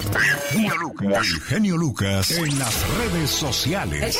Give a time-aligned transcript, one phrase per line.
[0.00, 4.18] El genio Lucas en las redes sociales.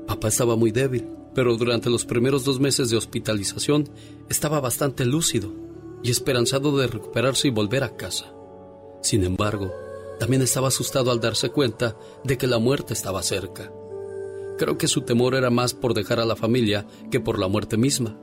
[0.07, 3.89] Papá estaba muy débil, pero durante los primeros dos meses de hospitalización
[4.29, 5.53] estaba bastante lúcido
[6.03, 8.33] y esperanzado de recuperarse y volver a casa.
[9.03, 9.73] Sin embargo,
[10.19, 13.73] también estaba asustado al darse cuenta de que la muerte estaba cerca.
[14.59, 17.77] Creo que su temor era más por dejar a la familia que por la muerte
[17.77, 18.19] misma,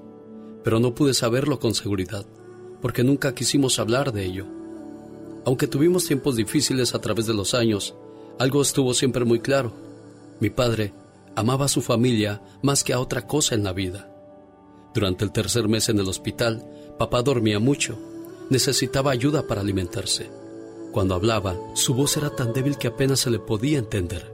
[0.64, 2.25] pero no pude saberlo con seguridad,
[2.81, 4.46] porque nunca quisimos hablar de ello.
[5.46, 7.96] Aunque tuvimos tiempos difíciles a través de los años,
[8.38, 9.74] algo estuvo siempre muy claro.
[10.40, 10.94] Mi padre
[11.36, 14.09] amaba a su familia más que a otra cosa en la vida.
[14.94, 16.66] Durante el tercer mes en el hospital,
[16.97, 17.97] papá dormía mucho,
[18.50, 20.30] necesitaba ayuda para alimentarse.
[20.91, 24.34] Cuando hablaba, su voz era tan débil que apenas se le podía entender.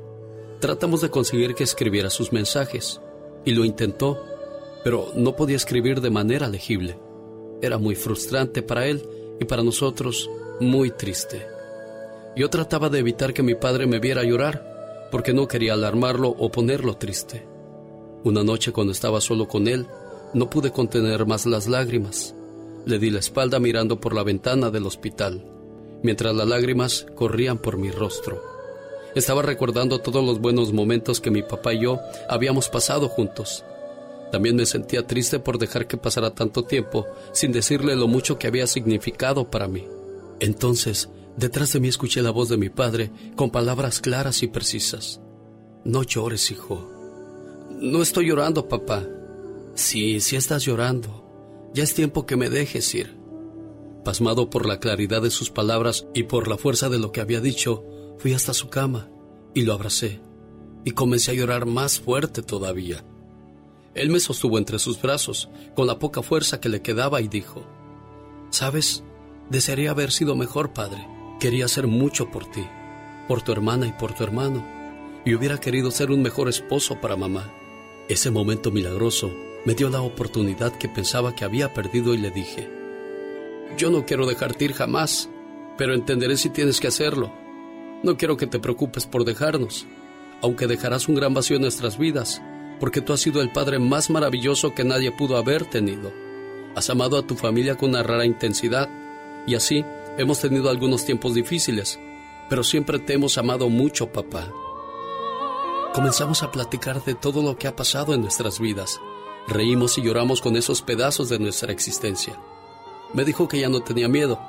[0.60, 3.02] Tratamos de conseguir que escribiera sus mensajes,
[3.44, 4.26] y lo intentó,
[4.86, 6.96] pero no podía escribir de manera legible.
[7.60, 9.02] Era muy frustrante para él
[9.40, 10.30] y para nosotros
[10.60, 11.48] muy triste.
[12.36, 16.52] Yo trataba de evitar que mi padre me viera llorar, porque no quería alarmarlo o
[16.52, 17.48] ponerlo triste.
[18.24, 19.88] Una noche cuando estaba solo con él,
[20.36, 22.36] no pude contener más las lágrimas.
[22.86, 25.44] Le di la espalda mirando por la ventana del hospital,
[26.04, 28.40] mientras las lágrimas corrían por mi rostro.
[29.16, 33.66] Estaba recordando todos los buenos momentos que mi papá y yo habíamos pasado juntos.
[34.32, 38.48] También me sentía triste por dejar que pasara tanto tiempo sin decirle lo mucho que
[38.48, 39.88] había significado para mí.
[40.40, 45.22] Entonces, detrás de mí escuché la voz de mi padre con palabras claras y precisas.
[45.84, 46.92] No llores, hijo.
[47.70, 49.06] No estoy llorando, papá.
[49.76, 51.24] Sí, sí estás llorando.
[51.74, 53.16] Ya es tiempo que me dejes ir.
[54.04, 57.42] Pasmado por la claridad de sus palabras y por la fuerza de lo que había
[57.42, 57.84] dicho,
[58.18, 59.10] Fui hasta su cama
[59.54, 60.20] y lo abracé
[60.84, 63.04] y comencé a llorar más fuerte todavía.
[63.96, 67.64] Él me sostuvo entre sus brazos con la poca fuerza que le quedaba y dijo,
[68.50, 69.04] ¿sabes?
[69.50, 71.08] Desearía haber sido mejor padre.
[71.40, 72.66] Quería hacer mucho por ti,
[73.30, 74.66] por tu hermana y por tu hermano,
[75.24, 77.54] y hubiera querido ser un mejor esposo para mamá.
[78.10, 79.32] Ese momento milagroso
[79.64, 82.70] me dio la oportunidad que pensaba que había perdido y le dije,
[83.78, 85.30] yo no quiero dejarte ir jamás,
[85.78, 87.34] pero entenderé si tienes que hacerlo.
[88.04, 89.86] No quiero que te preocupes por dejarnos,
[90.42, 92.42] aunque dejarás un gran vacío en nuestras vidas,
[92.80, 96.12] porque tú has sido el padre más maravilloso que nadie pudo haber tenido.
[96.76, 98.90] Has amado a tu familia con una rara intensidad,
[99.48, 99.86] y así
[100.18, 102.00] hemos tenido algunos tiempos difíciles,
[102.50, 104.52] pero siempre te hemos amado mucho, papá.
[105.94, 109.00] Comenzamos a platicar de todo lo que ha pasado en nuestras vidas.
[109.48, 112.38] Reímos y lloramos con esos pedazos de nuestra existencia.
[113.14, 114.40] Me dijo que ya no tenía miedo,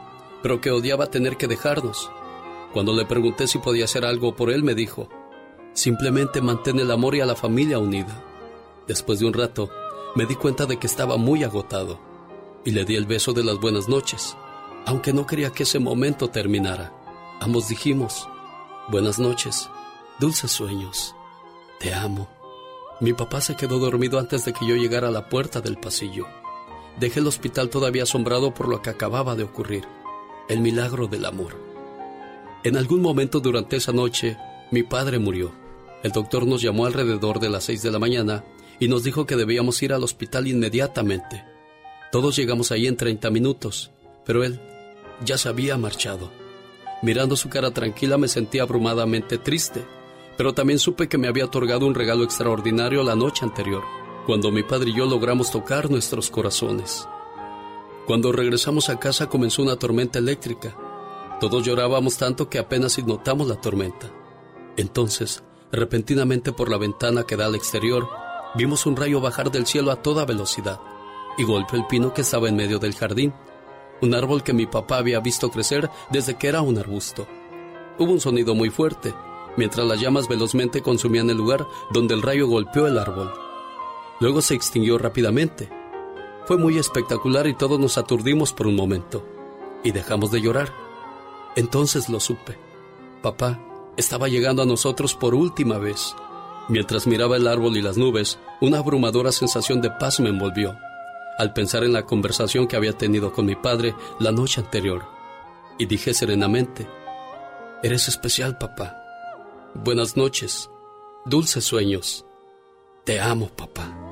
[0.42, 2.10] pero que odiaba tener que dejarnos
[2.76, 5.08] cuando le pregunté si podía hacer algo por él, me dijo,
[5.76, 8.24] simplemente mantén el amor y a la familia unida.
[8.88, 9.70] Después de un rato,
[10.14, 12.00] me di cuenta de que estaba muy agotado
[12.64, 14.36] y le di el beso de las buenas noches,
[14.86, 16.92] aunque no quería que ese momento terminara.
[17.40, 18.26] Ambos dijimos,
[18.88, 19.68] buenas noches,
[20.18, 21.14] dulces sueños,
[21.78, 22.26] te amo.
[23.00, 26.26] Mi papá se quedó dormido antes de que yo llegara a la puerta del pasillo.
[26.98, 29.84] Dejé el hospital todavía asombrado por lo que acababa de ocurrir,
[30.48, 31.60] el milagro del amor.
[32.64, 34.38] En algún momento durante esa noche,
[34.70, 35.65] mi padre murió.
[36.06, 38.44] El doctor nos llamó alrededor de las seis de la mañana
[38.78, 41.44] y nos dijo que debíamos ir al hospital inmediatamente.
[42.12, 43.90] Todos llegamos ahí en 30 minutos,
[44.24, 44.60] pero él
[45.24, 46.30] ya se había marchado.
[47.02, 49.84] Mirando su cara tranquila me sentí abrumadamente triste,
[50.36, 53.82] pero también supe que me había otorgado un regalo extraordinario la noche anterior,
[54.26, 57.08] cuando mi padre y yo logramos tocar nuestros corazones.
[58.06, 60.76] Cuando regresamos a casa comenzó una tormenta eléctrica.
[61.40, 64.08] Todos llorábamos tanto que apenas notamos la tormenta.
[64.76, 68.08] Entonces, repentinamente por la ventana que da al exterior,
[68.54, 70.80] vimos un rayo bajar del cielo a toda velocidad
[71.38, 73.34] y golpeó el pino que estaba en medio del jardín
[74.02, 77.26] un árbol que mi papá había visto crecer desde que era un arbusto.
[77.98, 79.14] Hubo un sonido muy fuerte,
[79.56, 83.32] mientras las llamas velozmente consumían el lugar donde el rayo golpeó el árbol.
[84.20, 85.70] Luego se extinguió rápidamente.
[86.44, 89.26] Fue muy espectacular y todos nos aturdimos por un momento,
[89.82, 90.72] y dejamos de llorar.
[91.56, 92.58] Entonces lo supe.
[93.22, 93.58] Papá
[93.96, 96.14] estaba llegando a nosotros por última vez.
[96.68, 100.76] Mientras miraba el árbol y las nubes, una abrumadora sensación de paz me envolvió
[101.38, 105.04] al pensar en la conversación que había tenido con mi padre la noche anterior,
[105.78, 106.88] y dije serenamente,
[107.82, 108.96] Eres especial, papá.
[109.74, 110.70] Buenas noches,
[111.26, 112.24] dulces sueños.
[113.04, 114.05] Te amo, papá.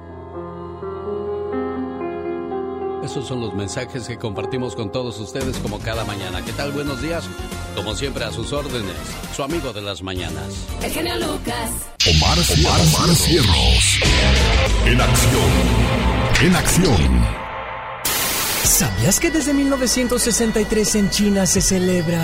[3.04, 6.42] Esos son los mensajes que compartimos con todos ustedes como cada mañana.
[6.42, 6.72] ¿Qué tal?
[6.72, 7.24] Buenos días.
[7.76, 8.96] Como siempre a sus órdenes,
[9.36, 10.54] su amigo de las mañanas.
[10.82, 11.70] El genio Lucas.
[12.08, 14.00] Omar, Omar, Cierros.
[14.86, 15.94] En acción
[16.42, 17.24] en acción.
[18.64, 22.20] ¿Sabías que desde 1963 en China se celebra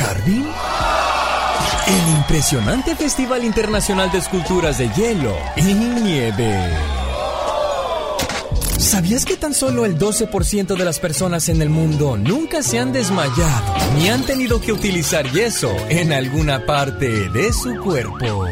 [0.00, 0.46] Harbin?
[1.86, 7.05] El impresionante Festival Internacional de Esculturas de Hielo y Nieve.
[8.78, 12.92] ¿Sabías que tan solo el 12% de las personas en el mundo nunca se han
[12.92, 18.44] desmayado ni han tenido que utilizar yeso en alguna parte de su cuerpo?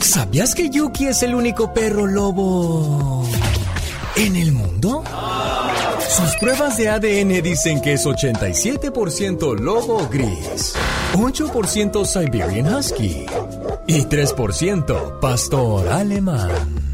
[0.00, 3.28] ¿Sabías que Yuki es el único perro lobo
[4.16, 5.02] en el mundo?
[6.08, 10.74] Sus pruebas de ADN dicen que es 87% lobo gris,
[11.14, 13.26] 8% Siberian Husky
[13.86, 16.87] y 3% pastor alemán.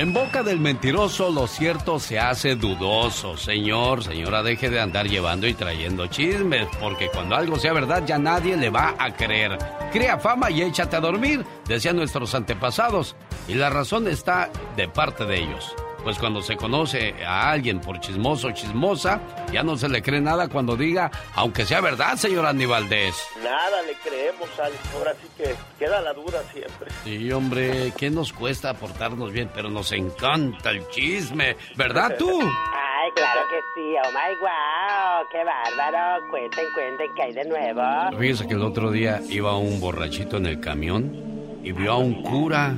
[0.00, 3.36] En boca del mentiroso lo cierto se hace dudoso.
[3.36, 8.16] Señor, señora, deje de andar llevando y trayendo chismes, porque cuando algo sea verdad ya
[8.16, 9.58] nadie le va a creer.
[9.92, 13.14] Crea fama y échate a dormir, decían nuestros antepasados,
[13.46, 18.00] y la razón está de parte de ellos pues cuando se conoce a alguien por
[18.00, 19.20] chismoso o chismosa,
[19.52, 23.14] ya no se le cree nada cuando diga, aunque sea verdad, señor Andy Valdés.
[23.42, 24.78] Nada le creemos, Alex.
[24.94, 26.90] Ahora sí que queda la duda siempre.
[27.04, 29.50] Sí, hombre, ¿qué nos cuesta portarnos bien?
[29.54, 32.40] Pero nos encanta el chisme, ¿verdad tú?
[32.40, 33.94] Ay, claro que sí.
[34.04, 36.28] Oh my wow, qué bárbaro.
[36.30, 38.18] Cuenten, cuenten que hay de nuevo.
[38.18, 42.22] Fíjese que el otro día iba un borrachito en el camión y vio a un
[42.22, 42.74] cura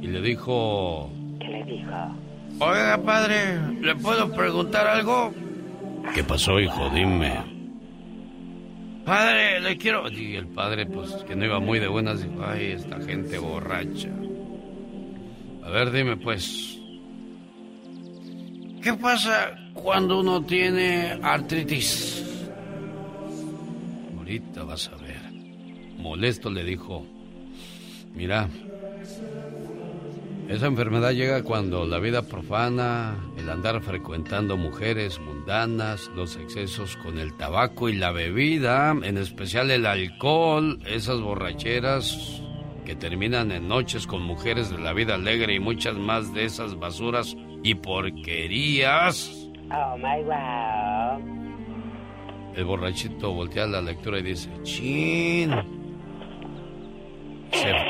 [0.00, 1.10] y le dijo,
[1.52, 2.16] le dijo?
[2.58, 5.32] Oiga, padre, ¿le puedo preguntar algo?
[6.14, 6.90] ¿Qué pasó, hijo?
[6.90, 7.52] Dime.
[9.04, 10.08] Padre, le quiero...
[10.10, 14.10] Y el padre, pues, que no iba muy de buenas, dijo, ay, esta gente borracha.
[15.64, 16.78] A ver, dime, pues...
[18.82, 22.24] ¿Qué pasa cuando uno tiene artritis?
[24.16, 25.22] Ahorita vas a ver.
[25.98, 27.06] Molesto le dijo,
[28.12, 28.48] mira,
[30.52, 37.18] esa enfermedad llega cuando la vida profana, el andar frecuentando mujeres mundanas, los excesos con
[37.18, 42.42] el tabaco y la bebida, en especial el alcohol, esas borracheras
[42.84, 46.78] que terminan en noches con mujeres de la vida alegre y muchas más de esas
[46.78, 49.48] basuras y porquerías.
[49.70, 51.18] Oh my wow.
[52.54, 55.54] El borrachito voltea la lectura y dice, chin.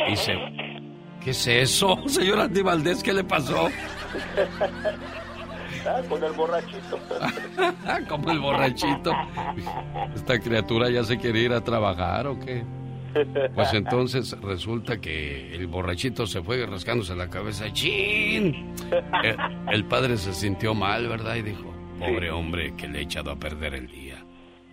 [0.08, 0.61] y se
[1.24, 3.02] ¿Qué es eso, señor Andy Valdés?
[3.02, 3.68] ¿Qué le pasó?
[5.84, 6.96] Ah, con el borrachito.
[8.08, 9.10] Como el borrachito.
[10.14, 12.62] ¿Esta criatura ya se quiere ir a trabajar o qué?
[13.52, 17.72] Pues entonces resulta que el borrachito se fue rascándose la cabeza.
[17.72, 18.74] ¡Chin!
[19.24, 19.36] El,
[19.72, 21.34] el padre se sintió mal, ¿verdad?
[21.34, 24.24] Y dijo, pobre hombre que le he echado a perder el día.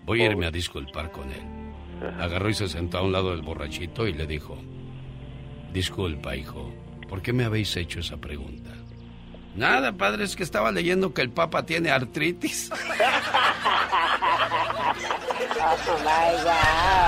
[0.05, 2.13] Voy a irme a disculpar con él.
[2.19, 4.59] Agarró y se sentó a un lado del borrachito y le dijo,
[5.73, 6.71] Disculpa, hijo,
[7.07, 8.71] ¿por qué me habéis hecho esa pregunta?
[9.55, 12.69] Nada, padre, es que estaba leyendo que el Papa tiene artritis.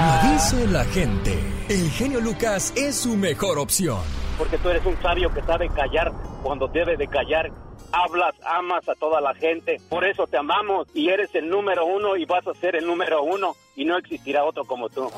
[0.01, 1.39] Lo dice la gente.
[1.69, 3.99] El genio Lucas es su mejor opción.
[4.37, 6.11] Porque tú eres un sabio que sabe callar
[6.43, 7.51] cuando debe de callar.
[7.91, 9.77] Hablas, amas a toda la gente.
[9.89, 13.23] Por eso te amamos y eres el número uno y vas a ser el número
[13.23, 15.09] uno y no existirá otro como tú.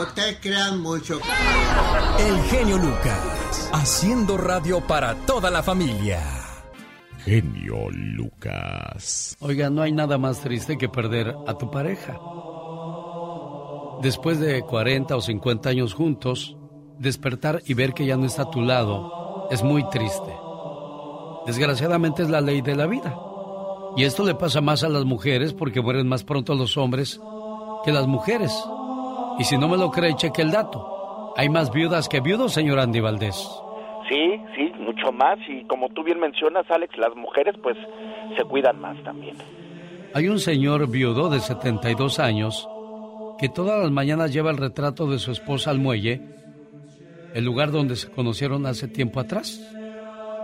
[0.00, 1.20] No te crean mucho.
[2.18, 6.22] El genio Lucas, haciendo radio para toda la familia.
[7.18, 9.36] Genio Lucas.
[9.40, 12.18] Oiga, no hay nada más triste que perder a tu pareja.
[14.00, 16.56] Después de 40 o 50 años juntos,
[16.98, 20.34] despertar y ver que ya no está a tu lado es muy triste.
[21.44, 23.14] Desgraciadamente es la ley de la vida.
[23.98, 27.20] Y esto le pasa más a las mujeres porque mueren más pronto los hombres
[27.84, 28.50] que las mujeres.
[29.40, 31.32] Y si no me lo cree, cheque el dato.
[31.34, 33.36] Hay más viudas que viudos, señor Andy Valdés.
[34.06, 35.38] Sí, sí, mucho más.
[35.48, 37.74] Y como tú bien mencionas, Alex, las mujeres pues
[38.36, 39.38] se cuidan más también.
[40.12, 42.68] Hay un señor viudo de 72 años
[43.38, 46.20] que todas las mañanas lleva el retrato de su esposa al muelle,
[47.32, 49.58] el lugar donde se conocieron hace tiempo atrás.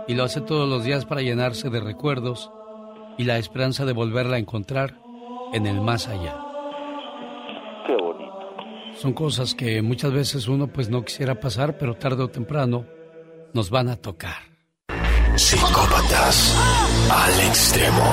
[0.07, 2.51] Y lo hace todos los días para llenarse de recuerdos
[3.19, 4.95] y la esperanza de volverla a encontrar
[5.53, 6.46] en el más allá.
[8.99, 12.85] Son cosas que muchas veces uno pues no quisiera pasar, pero tarde o temprano
[13.53, 14.37] nos van a tocar.
[15.35, 16.55] Psicópatas
[17.11, 18.03] al extremo.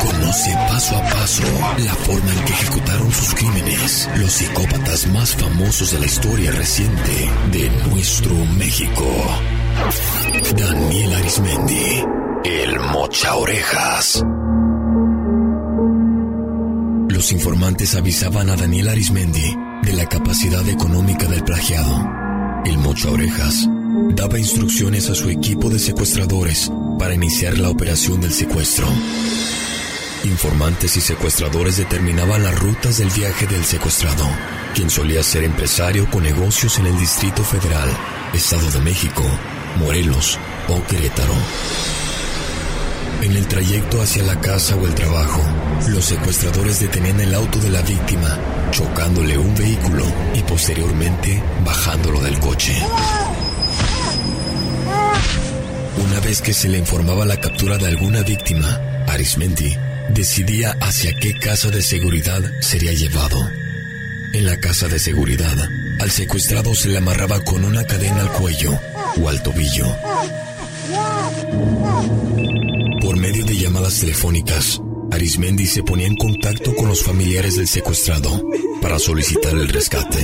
[0.00, 1.42] Conoce paso a paso
[1.84, 7.30] la forma en que ejecutaron sus crímenes los psicópatas más famosos de la historia reciente
[7.52, 9.06] de nuestro México.
[10.56, 12.04] Daniel Arismendi,
[12.44, 14.24] el mocha orejas.
[17.10, 19.54] Los informantes avisaban a Daniel Arismendi
[19.84, 22.10] de la capacidad económica del plagiado.
[22.64, 23.68] El mocha orejas
[24.14, 28.86] daba instrucciones a su equipo de secuestradores para iniciar la operación del secuestro.
[30.24, 34.26] Informantes y secuestradores determinaban las rutas del viaje del secuestrado,
[34.74, 37.90] quien solía ser empresario con negocios en el Distrito Federal,
[38.32, 39.22] Estado de México,
[39.78, 40.38] Morelos
[40.68, 41.34] o Querétaro.
[43.24, 45.40] En el trayecto hacia la casa o el trabajo,
[45.88, 48.38] los secuestradores detenían el auto de la víctima,
[48.70, 50.04] chocándole un vehículo
[50.34, 52.76] y posteriormente bajándolo del coche.
[56.06, 58.78] Una vez que se le informaba la captura de alguna víctima,
[59.08, 59.74] Arismendi
[60.10, 63.38] decidía hacia qué casa de seguridad sería llevado.
[64.34, 65.56] En la casa de seguridad,
[65.98, 68.78] al secuestrado se le amarraba con una cadena al cuello
[69.18, 69.86] o al tobillo.
[73.14, 78.42] Por medio de llamadas telefónicas, Arismendi se ponía en contacto con los familiares del secuestrado
[78.82, 80.18] para solicitar el rescate.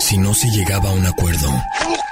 [0.00, 1.52] Si no se llegaba a un acuerdo,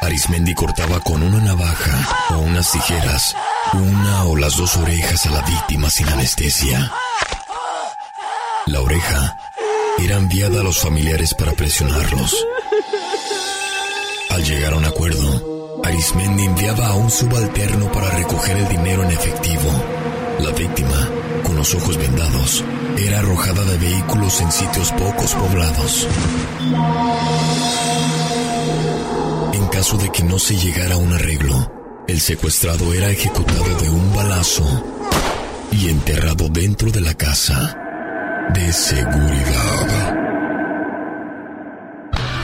[0.02, 3.34] Arismendi cortaba con una navaja o unas tijeras
[3.72, 6.92] una o las dos orejas a la víctima sin anestesia.
[8.66, 9.38] La oreja
[9.98, 12.36] era enviada a los familiares para presionarlos.
[14.28, 15.55] Al llegar a un acuerdo,
[15.86, 19.70] Arismendi enviaba a un subalterno para recoger el dinero en efectivo.
[20.40, 21.08] La víctima,
[21.44, 22.64] con los ojos vendados,
[22.98, 26.08] era arrojada de vehículos en sitios pocos poblados.
[29.52, 33.88] En caso de que no se llegara a un arreglo, el secuestrado era ejecutado de
[33.88, 34.64] un balazo
[35.70, 37.78] y enterrado dentro de la casa
[38.52, 40.25] de seguridad.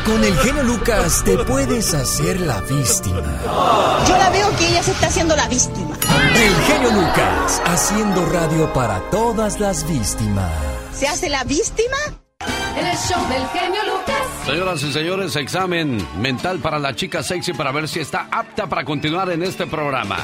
[0.05, 3.23] Con el genio Lucas te puedes hacer la víctima.
[4.09, 5.97] Yo la veo que ella se está haciendo la víctima.
[6.35, 10.51] El genio Lucas, haciendo radio para todas las víctimas.
[10.93, 11.97] ¿Se hace la víctima?
[12.77, 14.23] En el show del genio Lucas.
[14.45, 18.85] Señoras y señores, examen mental para la chica sexy para ver si está apta para
[18.85, 20.19] continuar en este programa.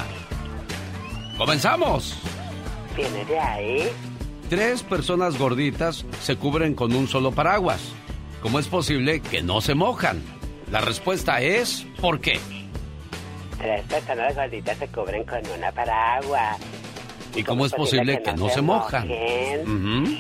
[1.37, 2.19] ¡Comenzamos!
[2.97, 3.93] ¿Viene de ahí?
[4.51, 7.81] Tres personas gorditas se cubren con un solo paraguas.
[8.43, 10.23] ¿Cómo es posible que no se mojan?
[10.71, 12.39] La respuesta es ¿por qué?
[13.59, 16.59] Tres personas gorditas se cubren con una paraguas.
[17.35, 19.09] ¿Y cómo es posible que no se mojan?
[19.09, 20.05] mojen?
[20.05, 20.19] Ujú.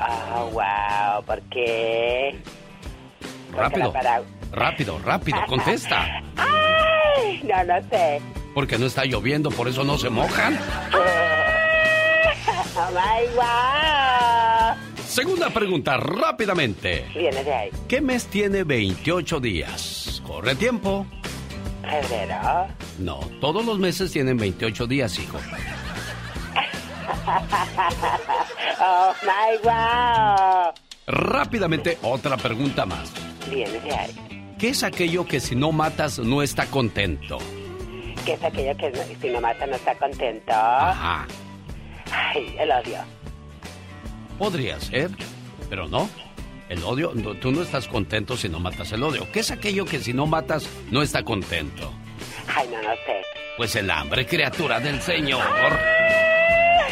[0.00, 2.38] Oh, wow, ¿por qué?
[3.50, 3.92] Porque Rápido,
[4.52, 6.22] rápido, rápido, contesta.
[6.36, 7.42] ¡Ay!
[7.42, 8.20] No, no sé.
[8.54, 10.58] Porque no está lloviendo, por eso no se mojan.
[12.78, 14.95] Oh my wow.
[15.16, 17.06] Segunda pregunta, rápidamente.
[17.14, 17.70] Viene de ahí.
[17.88, 20.22] ¿Qué mes tiene 28 días?
[20.26, 21.06] Corre tiempo.
[21.80, 22.66] Febrero.
[22.98, 25.38] No, todos los meses tienen 28 días, hijo.
[28.78, 30.74] Oh my wow.
[31.06, 33.10] Rápidamente, otra pregunta más.
[33.50, 34.54] Viene de ahí.
[34.58, 37.38] ¿Qué es aquello que si no matas no está contento?
[38.26, 40.52] ¿Qué es aquello que si no mata no está contento?
[40.52, 41.26] Ajá.
[42.12, 43.15] Ay, el odio.
[44.38, 45.10] Podría ser,
[45.68, 46.08] pero no.
[46.68, 49.26] El odio, no, tú no estás contento si no matas el odio.
[49.32, 51.92] ¿Qué es aquello que si no matas no está contento?
[52.54, 53.22] Ay, no, no sé.
[53.56, 55.42] Pues el hambre, criatura del Señor.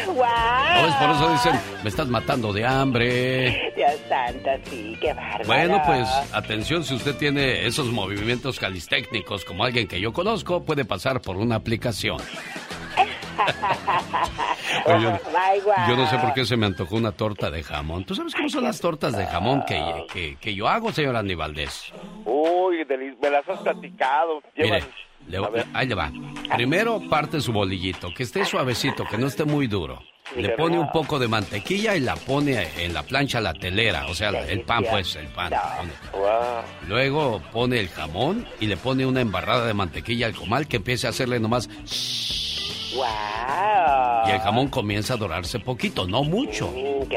[0.07, 0.75] ¡Guau!
[0.75, 0.95] ¿No ves?
[0.95, 3.73] Por eso dicen, me estás matando de hambre.
[3.75, 5.43] Dios santo, sí, qué bárbaro.
[5.45, 10.85] Bueno, pues atención, si usted tiene esos movimientos calistécnicos como alguien que yo conozco, puede
[10.85, 12.17] pasar por una aplicación.
[15.87, 18.05] Yo, no sé por qué se me antojó una torta de jamón.
[18.05, 21.35] ¿Tú sabes cómo son las tortas de jamón que, que, que yo hago, señor Andy
[21.35, 21.91] Valdés?
[22.25, 22.85] Uy,
[23.21, 24.41] me las has platicado.
[24.55, 24.89] Mire, Llevan-
[25.27, 26.11] le va- ahí le va.
[26.55, 30.01] Primero parte su bolillito, que esté suavecito, que no esté muy duro.
[30.35, 34.15] Le pone un poco de mantequilla y la pone en la plancha la telera, o
[34.15, 35.53] sea, el pan, pues, el pan.
[36.87, 41.05] Luego pone el jamón y le pone una embarrada de mantequilla al comal que empiece
[41.05, 41.69] a hacerle nomás
[42.95, 44.27] ¡Wow!
[44.27, 46.73] y el jamón comienza a dorarse poquito, no mucho,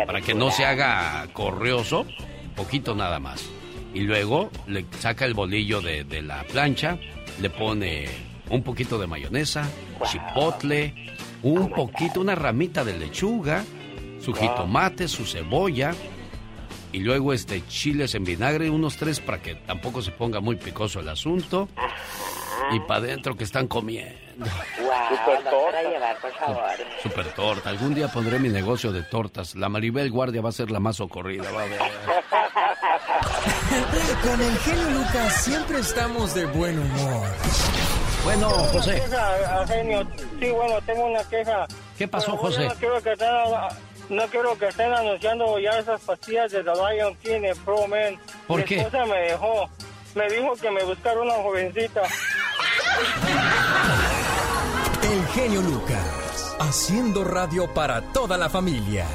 [0.06, 2.04] para que no se haga corrioso,
[2.54, 3.49] poquito nada más.
[3.94, 6.99] Y luego le saca el bolillo de, de la plancha,
[7.40, 8.06] le pone
[8.50, 9.66] un poquito de mayonesa,
[10.04, 10.94] chipotle,
[11.42, 13.64] un poquito, una ramita de lechuga,
[14.20, 14.40] su Wow.
[14.40, 15.94] jitomate, su cebolla,
[16.92, 21.00] y luego este chiles en vinagre, unos tres para que tampoco se ponga muy picoso
[21.00, 21.68] el asunto.
[22.73, 24.27] Y para adentro que están comiendo.
[24.38, 24.49] ¡Wow!
[25.45, 26.71] Vamos a llevar, por favor.
[27.02, 27.71] Super torta.
[27.71, 29.54] Algún día pondré mi negocio de tortas.
[29.57, 31.78] La Maribel Guardia va a ser la más socorrida, va a ver.
[34.23, 37.26] Con el genio Lucas siempre estamos de buen humor.
[38.25, 38.95] Bueno, Tengo una José.
[39.02, 40.07] queja, genio.
[40.40, 41.66] Sí, bueno, tengo una queja.
[41.97, 42.66] ¿Qué pasó, José?
[42.68, 43.28] No quiero, que estén,
[44.11, 48.18] no quiero que estén anunciando ya esas pastillas de The Lion King en Pro Man.
[48.47, 48.78] ¿Por Mi qué?
[48.80, 49.68] esposa me dejó.
[50.14, 52.02] Me dijo que me buscara una jovencita.
[55.10, 59.06] El genio Lucas, haciendo radio para toda la familia.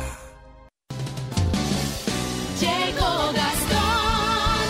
[2.60, 4.63] Llegó Gastón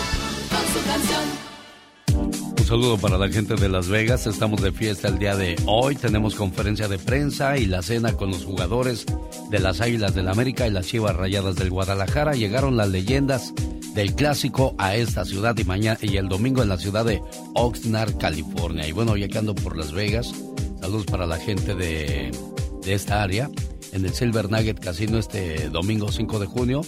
[0.50, 2.54] con su canción.
[2.58, 4.26] Un saludo para la gente de Las Vegas.
[4.26, 5.96] Estamos de fiesta el día de hoy.
[5.96, 9.06] Tenemos conferencia de prensa y la cena con los jugadores
[9.48, 12.34] de las Águilas del América y las Chivas Rayadas del Guadalajara.
[12.34, 13.54] Llegaron las leyendas
[13.94, 17.22] del clásico a esta ciudad y mañana y el domingo en la ciudad de
[17.54, 18.86] Oxnard, California.
[18.86, 20.34] Y bueno, ya que ando por Las Vegas,
[20.84, 22.30] saludos para la gente de,
[22.84, 23.50] esta área.
[23.94, 26.82] En el Silver Nugget Casino este domingo 5 de junio.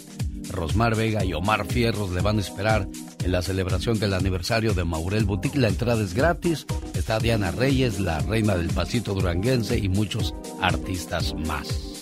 [0.51, 2.87] Rosmar Vega y Omar Fierros le van a esperar
[3.25, 5.59] en la celebración del aniversario de Maurel Boutique.
[5.59, 6.67] La entrada es gratis.
[6.93, 11.96] Está Diana Reyes, la reina del pasito duranguense y muchos artistas más.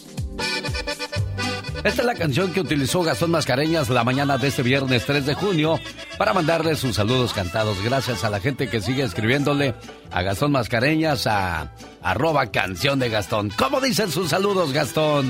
[1.84, 5.34] Esta es la canción que utilizó Gastón Mascareñas la mañana de este viernes 3 de
[5.34, 5.78] junio
[6.16, 7.76] para mandarle sus saludos cantados.
[7.84, 9.74] Gracias a la gente que sigue escribiéndole
[10.10, 13.50] a Gastón Mascareñas a arroba canción de Gastón.
[13.50, 15.26] ¿Cómo dicen sus saludos, Gastón?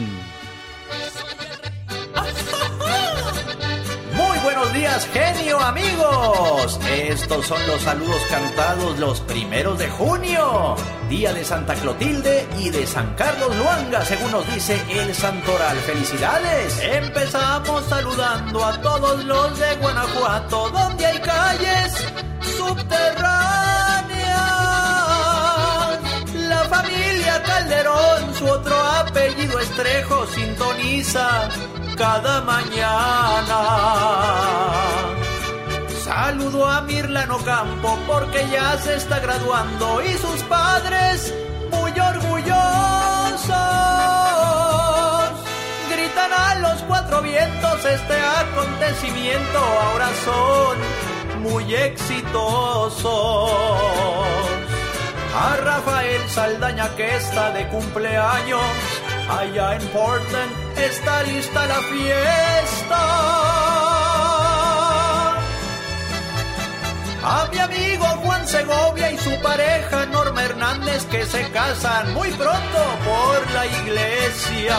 [4.85, 6.79] Días, genio amigos.
[6.91, 10.77] Estos son los saludos cantados los primeros de junio,
[11.09, 15.77] día de Santa Clotilde y de San Carlos Luanga, según nos dice el Santoral.
[15.79, 16.79] ¡Felicidades!
[16.83, 21.95] Empezamos saludando a todos los de Guanajuato, donde hay calles
[22.59, 23.49] subterráneas.
[26.35, 31.49] La familia Calderón, su otro apellido Estrejo, sintoniza
[31.97, 33.61] cada mañana.
[36.05, 41.33] Saludo a Mirlano Campo porque ya se está graduando y sus padres
[41.71, 42.55] muy orgullosos.
[45.91, 53.05] Gritan a los cuatro vientos este acontecimiento, ahora son muy exitosos.
[55.37, 58.63] A Rafael Saldaña que está de cumpleaños,
[59.29, 63.01] allá en Portland está lista la fiesta.
[67.27, 72.79] A mi amigo Juan Segovia y su pareja Norma Hernández que se casan muy pronto
[73.05, 74.77] por la iglesia.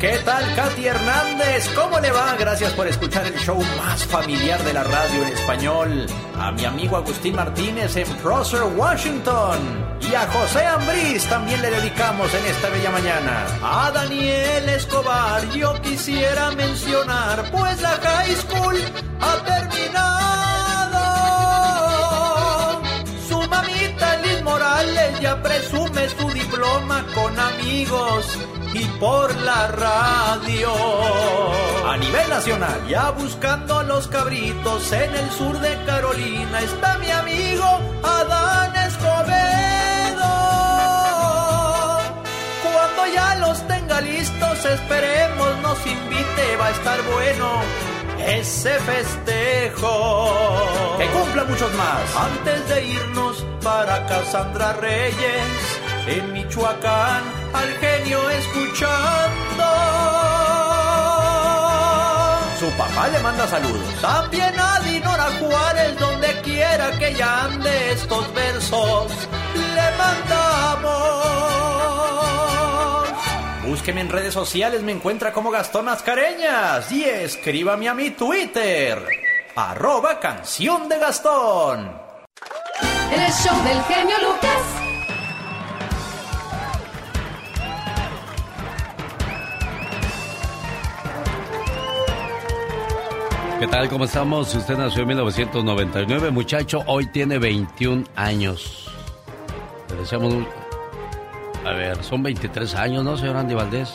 [0.00, 1.68] ¿Qué tal, Katy Hernández?
[1.74, 2.34] ¿Cómo le va?
[2.38, 6.06] Gracias por escuchar el show más familiar de la radio en español.
[6.38, 9.58] A mi amigo Agustín Martínez en Prosser, Washington.
[10.00, 13.44] Y a José Ambriz también le dedicamos en esta bella mañana.
[13.62, 18.76] A Daniel Escobar yo quisiera mencionar, pues la high school
[19.20, 21.00] ha terminado.
[23.28, 25.89] Su mamita Liz Morales ya presume
[27.14, 28.38] con amigos
[28.72, 30.70] y por la radio.
[31.86, 37.80] A nivel nacional, ya buscando los cabritos en el sur de Carolina, está mi amigo
[38.02, 40.30] Adán Escobedo.
[42.62, 47.60] Cuando ya los tenga listos, esperemos nos invite, va a estar bueno
[48.26, 50.32] ese festejo.
[50.98, 52.16] Que cumpla muchos más.
[52.16, 59.64] Antes de irnos para Casandra Reyes, en Michoacán, al genio escuchando.
[62.58, 64.00] Su papá le manda saludos.
[64.02, 69.12] También a Dinora Juárez, donde quiera que ella ande estos versos,
[69.54, 71.10] le mandamos.
[73.64, 79.06] Búsqueme en redes sociales, me encuentra como Gastón Mascareñas y escríbame a mi Twitter,
[79.56, 81.98] arroba canción de Gastón.
[83.12, 84.89] El show del genio Lucas.
[93.60, 93.90] ¿Qué tal?
[93.90, 94.54] ¿Cómo estamos?
[94.54, 96.82] Usted nació en 1999, muchacho.
[96.86, 98.90] Hoy tiene 21 años.
[99.90, 100.48] Le deseamos un...
[101.66, 103.94] A ver, son 23 años, ¿no, señor Andy Valdés?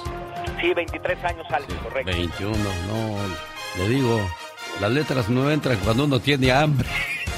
[0.62, 2.12] Sí, 23 años, Alex, correcto.
[2.12, 3.80] 21, no.
[3.80, 4.22] Le digo,
[4.80, 6.88] las letras no entran cuando uno tiene hambre.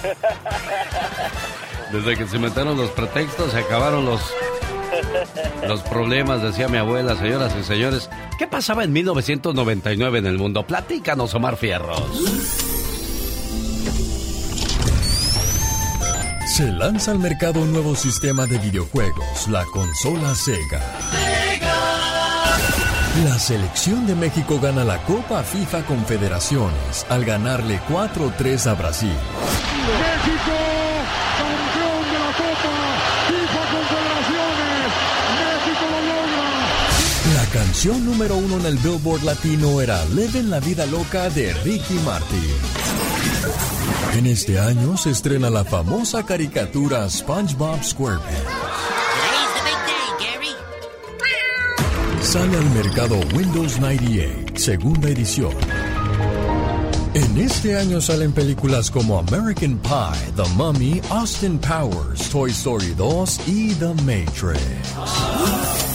[1.94, 4.34] Desde que se inventaron los pretextos, se acabaron los,
[5.67, 8.10] los problemas, decía mi abuela, señoras y señores.
[8.38, 10.65] ¿Qué pasaba en 1999 en el mundo?
[10.65, 12.01] Platícanos, Omar Fierros.
[16.55, 20.81] Se lanza al mercado un nuevo sistema de videojuegos, la consola Sega.
[23.25, 29.10] La selección de México gana la Copa FIFA Confederaciones al ganarle 4-3 a Brasil.
[29.10, 30.53] México,
[31.38, 32.75] campeón de la Copa
[33.27, 34.89] FIFA Confederaciones.
[35.41, 36.45] México lo logra.
[37.33, 37.45] La
[37.78, 42.42] canción número uno en el Billboard Latino era Leven la vida loca de Ricky Martin.
[44.18, 48.50] En este año se estrena la famosa caricatura SpongeBob SquarePants.
[52.24, 55.54] Sale al mercado Windows 98, segunda edición.
[57.13, 63.40] En este año salen películas como American Pie, The Mummy, Austin Powers, Toy Story 2
[63.46, 65.87] y The Matrix.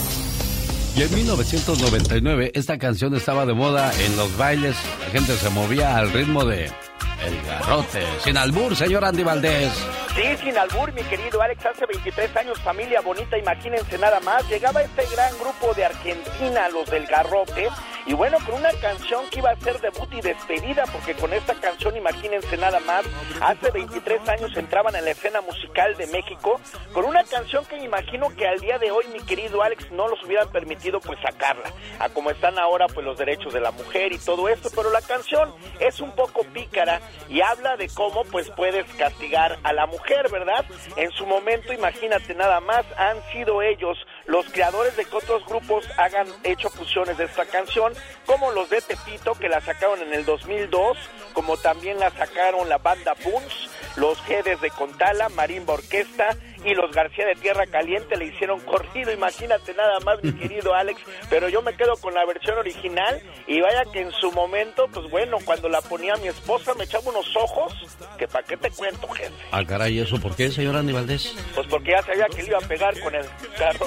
[0.95, 4.75] Y en 1999 esta canción estaba de moda en los bailes.
[4.99, 8.03] La gente se movía al ritmo de El Garrote.
[8.23, 9.71] Sin albur, señor Andy Valdés.
[10.15, 14.83] Sí, sin albur, mi querido Alex, hace 23 años, familia bonita, imagínense nada más, llegaba
[14.83, 17.67] este gran grupo de Argentina, los del Garrote,
[18.05, 21.55] y bueno, con una canción que iba a ser debut y despedida, porque con esta
[21.55, 23.03] canción, imagínense nada más,
[23.41, 26.61] hace 23 años entraban en la escena musical de México,
[26.93, 30.21] con una canción que imagino que al día de hoy, mi querido Alex, no los
[30.23, 34.19] hubieran permitido pues sacarla, a como están ahora pues los derechos de la mujer y
[34.19, 38.85] todo esto, pero la canción es un poco pícara y habla de cómo pues puedes
[38.93, 40.02] castigar a la mujer.
[40.31, 40.65] ¿Verdad?
[40.97, 45.85] En su momento, imagínate nada más, han sido ellos los creadores de que otros grupos
[45.97, 47.93] hagan hecho fusiones de esta canción,
[48.25, 50.97] como los de Tepito, que la sacaron en el 2002,
[51.33, 56.91] como también la sacaron la banda Punch, los Gedes de Contala, Marimba Orquesta y los
[56.91, 61.61] García de Tierra Caliente le hicieron corrido, imagínate nada más, mi querido Alex, pero yo
[61.61, 65.69] me quedo con la versión original y vaya que en su momento, pues bueno, cuando
[65.69, 67.73] la ponía mi esposa me echaba unos ojos,
[68.17, 69.33] que para qué te cuento, jefe.
[69.51, 71.35] Ah, caray, ¿eso por qué, señor Andy Valdés?
[71.55, 73.25] Pues porque ya sabía que le iba a pegar con el
[73.57, 73.85] carro.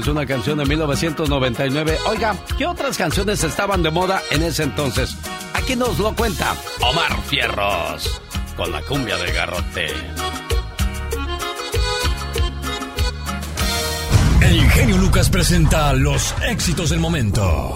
[0.00, 1.98] Es una canción de 1999.
[2.08, 5.14] Oiga, ¿qué otras canciones estaban de moda en ese entonces?
[5.52, 8.22] Aquí nos lo cuenta Omar Fierros
[8.56, 9.88] con la cumbia del garrote.
[14.40, 17.74] El genio Lucas presenta los éxitos del momento.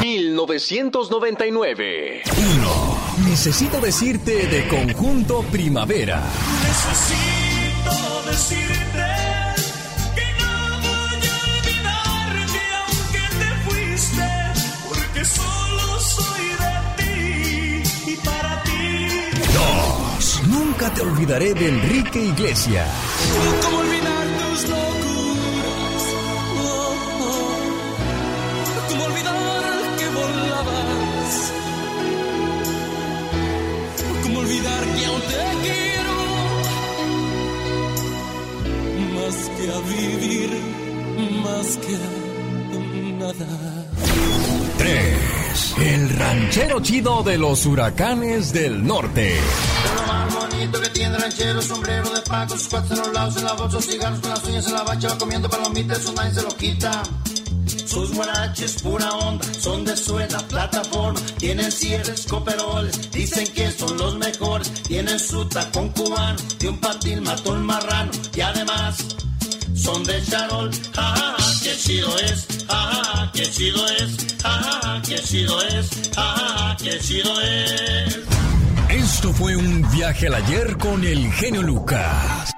[0.00, 2.22] 1999.
[3.18, 3.28] 1.
[3.28, 6.22] Necesito decirte de conjunto primavera.
[6.62, 8.83] Necesito decirte
[20.76, 22.88] Nunca te olvidaré de Enrique Iglesias.
[23.62, 26.02] ¿Cómo olvidar tus locuras?
[26.58, 27.54] Oh, oh.
[28.88, 29.62] ¿Cómo olvidar
[29.98, 31.52] que volabas?
[34.24, 36.16] ¿Cómo olvidar que aún te quiero?
[39.14, 40.50] Más que a vivir,
[41.44, 41.98] más que a
[43.20, 44.53] nada.
[44.78, 45.74] 3.
[45.78, 49.36] el ranchero chido de los huracanes del norte.
[49.96, 53.44] Lo más bonito que tiene ranchero, sombrero de paco, sus cuates en los lados, en
[53.44, 56.42] la bolsa, cigarros con las uñas en la bacha, va comiendo palomitas, eso nadie se
[56.42, 57.02] lo quita.
[57.86, 64.16] Sus guaraches, pura onda, son de suela, plataforma, tienen cierres, coperoles, dicen que son los
[64.16, 68.96] mejores, tienen su tacón cubano, de un patín mató un marrano, y además
[69.74, 74.36] son de charol, ja, ja, ja, que chido es, ja, ja, ja, que chido es,
[74.42, 78.18] ja, ja, ja, que chido es, ja, ja, ja, que chido es.
[78.88, 82.52] Esto fue un viaje al ayer con el genio Lucas.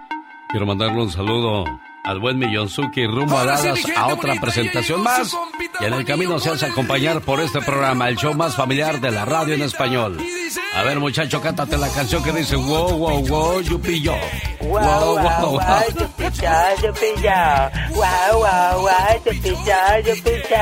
[0.49, 1.65] Quiero mandarle un saludo
[2.07, 5.37] al buen Millonzuki rumbo a Dallas a otra presentación más.
[5.81, 9.11] Y en el camino se hace acompañar por este programa, el show más familiar de
[9.11, 10.17] la radio en español.
[10.75, 14.15] A ver, muchacho, cántate la canción que dice wow, wow, wow, yupi yo.
[14.61, 15.61] Wow, wow, wow,
[15.99, 16.51] yupi yo,
[16.83, 17.95] yupi yo.
[17.95, 20.57] Wow, wow, wow, yupi yo, yupi yo.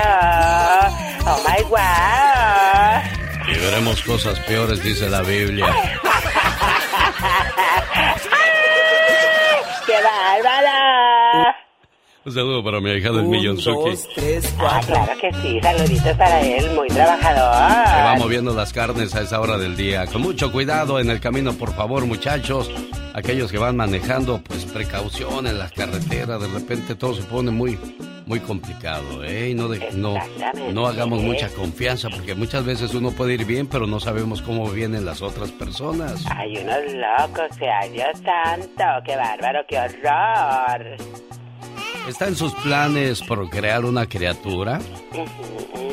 [1.27, 3.25] Oh my wow.
[3.47, 5.67] Y veremos cosas peores, dice la Biblia.
[12.27, 13.99] Un saludo para mi hija del Millonzuki.
[14.59, 18.07] Ah, claro que sí, saluditos para él, muy Se trabajador.
[18.07, 20.07] va moviendo las carnes a esa hora del día.
[20.07, 22.71] Con mucho cuidado en el camino, por favor, muchachos.
[23.13, 26.41] Aquellos que van manejando, pues precaución en las carreteras.
[26.41, 27.79] De repente todo se pone muy,
[28.27, 29.51] muy complicado, ¿eh?
[29.51, 30.15] Y no, de- no,
[30.73, 34.69] no hagamos mucha confianza porque muchas veces uno puede ir bien, pero no sabemos cómo
[34.71, 36.25] vienen las otras personas.
[36.35, 40.97] Hay unos locos, sea Dios santo, qué bárbaro, qué horror.
[42.09, 44.79] ¿Está en sus planes procrear una criatura?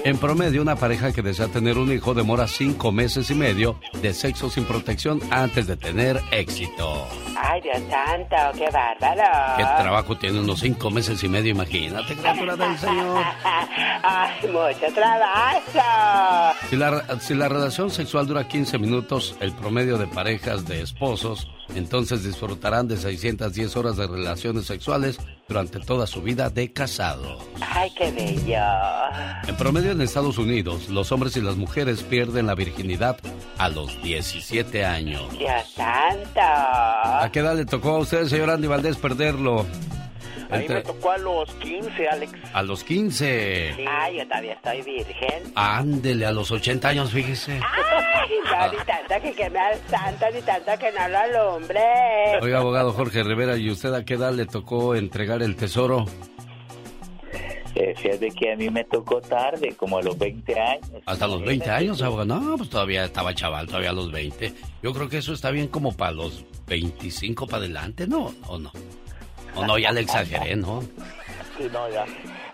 [0.04, 4.14] En promedio, una pareja que desea tener un hijo demora cinco meses y medio de
[4.14, 7.08] sexo sin protección antes de tener éxito.
[7.38, 9.58] Ay, Dios santo, qué bárbaro.
[9.58, 11.52] ¿Qué trabajo tiene unos cinco meses y medio?
[11.52, 13.24] Imagínate, criatura del Señor.
[14.04, 16.58] Ay, mucho trabajo.
[16.70, 21.48] Si la, si la relación sexual dura 15 minutos, el promedio de parejas de esposos,
[21.76, 27.40] entonces disfrutarán de 610 horas de relaciones sexuales durante toda su vida de casado.
[27.62, 28.64] Ay, qué bello.
[29.48, 33.18] En promedio en Estados Unidos, los hombres y las mujeres pierden la virginidad
[33.58, 35.38] a los 17 años.
[35.38, 36.40] Dios santo.
[36.42, 39.66] ¿A qué edad le tocó a usted, señor Andy Valdés, perderlo?
[40.52, 42.34] A mí me tocó a los 15, Alex.
[42.54, 43.86] a los 15.
[43.88, 45.44] Ay, yo todavía estoy virgen.
[45.56, 47.54] Ándele, a los 80 años, fíjese.
[47.54, 51.80] Ay, no, ni tanto que queme al santo, ni tanto que no lo alumbre.
[52.42, 56.06] Oiga, abogado Jorge Rivera, ¿y usted a qué edad le tocó entregar el tesoro?
[57.74, 61.02] Eh, fíjate que a mí me tocó tarde, como a los 20 años.
[61.06, 62.26] Hasta los 20 años, abogado.
[62.26, 64.54] No, pues todavía estaba chaval, todavía a los 20.
[64.84, 68.34] Yo creo que eso está bien como para los 25 para adelante, ¿no?
[68.48, 68.72] ¿O no?
[69.56, 70.82] O no, ya le exageré, ¿no?
[71.58, 72.06] Sí, no, ya.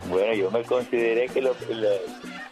[0.09, 1.55] Bueno, yo me consideré que lo,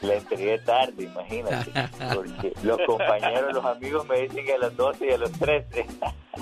[0.01, 1.71] la entregué tarde, imagínate.
[2.13, 5.85] Porque los compañeros, los amigos me dicen que a las 12 y a los 13.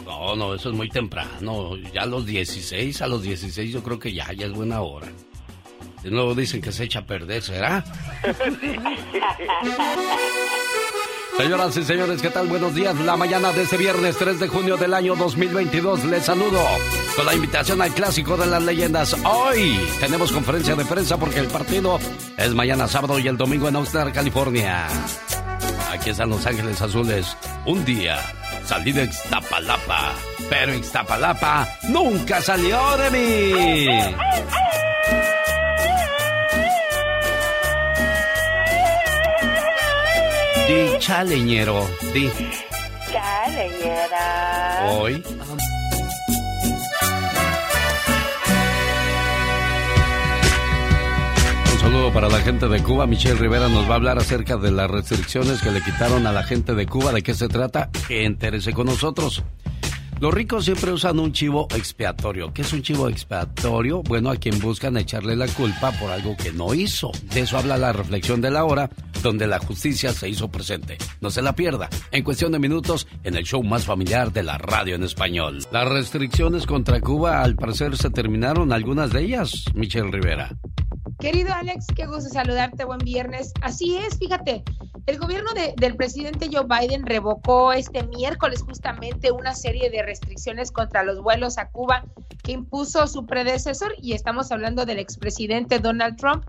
[0.05, 1.77] No, no, eso es muy temprano.
[1.93, 5.07] Ya a los 16, a los 16 yo creo que ya, ya es buena hora.
[6.01, 7.83] De nuevo dicen que se echa a perder, ¿será?
[11.37, 12.47] Señoras y señores, ¿qué tal?
[12.47, 12.95] Buenos días.
[12.99, 16.05] La mañana de este viernes 3 de junio del año 2022.
[16.05, 16.61] Les saludo
[17.15, 19.15] con la invitación al clásico de las leyendas.
[19.25, 21.99] Hoy tenemos conferencia de prensa porque el partido
[22.37, 24.87] es mañana sábado y el domingo en Oxnard, California.
[25.91, 27.35] Aquí están Los Ángeles Azules.
[27.65, 28.19] Un día
[28.65, 30.13] salí de Ixtapalapa,
[30.49, 33.87] pero Ixtapalapa nunca salió de mí.
[40.67, 42.29] Di chaleñero, di
[43.11, 44.25] Chaleñera.
[44.89, 45.23] hoy.
[51.71, 53.05] Un saludo para la gente de Cuba.
[53.07, 56.43] Michelle Rivera nos va a hablar acerca de las restricciones que le quitaron a la
[56.43, 57.11] gente de Cuba.
[57.11, 57.89] ¿De qué se trata?
[58.09, 59.43] Entérese con nosotros.
[60.23, 62.53] Los ricos siempre usan un chivo expiatorio.
[62.53, 64.01] ¿Qué es un chivo expiatorio?
[64.03, 67.11] Bueno, a quien buscan echarle la culpa por algo que no hizo.
[67.33, 68.89] De eso habla la reflexión de la hora,
[69.21, 70.97] donde la justicia se hizo presente.
[71.19, 71.89] No se la pierda.
[72.11, 75.59] En cuestión de minutos, en el show más familiar de la radio en español.
[75.73, 80.55] Las restricciones contra Cuba, al parecer, se terminaron algunas de ellas, Michelle Rivera.
[81.19, 83.53] Querido Alex, qué gusto saludarte, buen viernes.
[83.61, 84.63] Así es, fíjate,
[85.05, 90.71] el gobierno de- del presidente Joe Biden revocó este miércoles justamente una serie de restricciones
[90.71, 92.03] contra los vuelos a Cuba
[92.43, 96.43] que impuso su predecesor y estamos hablando del expresidente Donald Trump.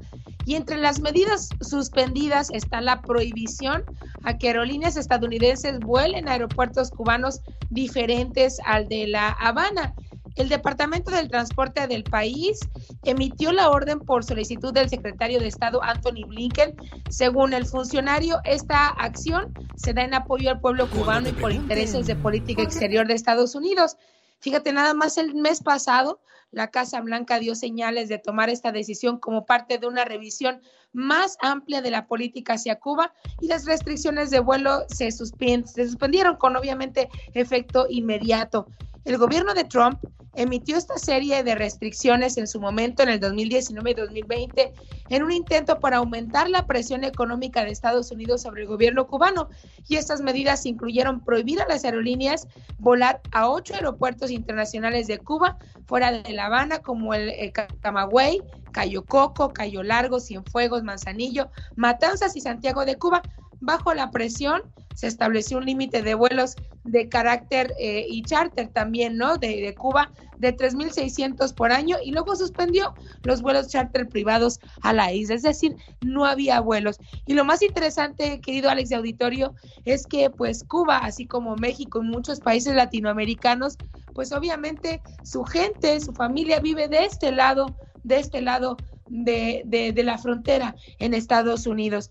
[0.46, 3.82] Y entre las medidas suspendidas está la prohibición
[4.24, 9.94] a que aerolíneas estadounidenses vuelen a aeropuertos cubanos diferentes al de La Habana.
[10.36, 12.60] El Departamento del Transporte del país
[13.04, 16.74] emitió la orden por solicitud del secretario de Estado Anthony Blinken.
[17.08, 22.06] Según el funcionario, esta acción se da en apoyo al pueblo cubano y por intereses
[22.06, 23.96] de política exterior de Estados Unidos.
[24.40, 26.20] Fíjate, nada más el mes pasado,
[26.50, 30.60] la Casa Blanca dio señales de tomar esta decisión como parte de una revisión
[30.92, 36.36] más amplia de la política hacia Cuba y las restricciones de vuelo se, se suspendieron
[36.36, 38.68] con obviamente efecto inmediato.
[39.04, 39.98] El gobierno de Trump
[40.34, 44.72] emitió esta serie de restricciones en su momento en el 2019 y 2020
[45.10, 49.48] en un intento para aumentar la presión económica de Estados Unidos sobre el gobierno cubano.
[49.88, 55.58] Y estas medidas incluyeron prohibir a las aerolíneas volar a ocho aeropuertos internacionales de Cuba
[55.86, 62.34] fuera de La Habana, como el, el Camagüey, Cayo Coco, Cayo Largo, Cienfuegos, Manzanillo, Matanzas
[62.36, 63.22] y Santiago de Cuba.
[63.64, 64.62] Bajo la presión
[64.94, 69.38] se estableció un límite de vuelos de carácter eh, y charter también, ¿no?
[69.38, 74.92] De, de Cuba de 3.600 por año y luego suspendió los vuelos charter privados a
[74.92, 76.98] la isla, es decir, no había vuelos.
[77.26, 79.54] Y lo más interesante, querido Alex de Auditorio,
[79.86, 83.78] es que pues Cuba, así como México y muchos países latinoamericanos,
[84.14, 88.76] pues obviamente su gente, su familia vive de este lado, de este lado
[89.08, 92.10] de, la frontera en Estados Unidos.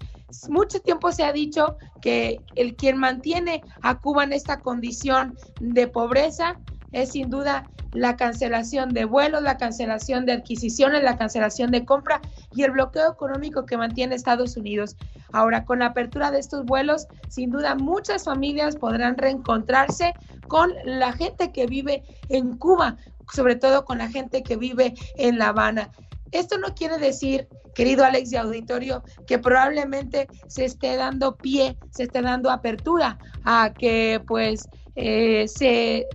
[0.50, 5.88] Mucho tiempo se ha dicho que el quien mantiene a Cuba en esta condición de
[5.88, 6.60] pobreza
[6.92, 12.22] es sin duda la cancelación de vuelos, la cancelación de adquisiciones, la cancelación de compra
[12.56, 14.96] y el bloqueo económico que mantiene Estados Unidos.
[15.32, 20.14] Ahora, con la apertura de estos vuelos, sin duda muchas familias podrán reencontrarse
[20.48, 22.98] con la gente que vive en Cuba,
[23.32, 25.92] sobre todo con la gente que vive en La Habana.
[26.34, 32.04] Esto no quiere decir, querido Alex de Auditorio, que probablemente se esté dando pie, se
[32.04, 36.08] esté dando apertura a que pues eh, se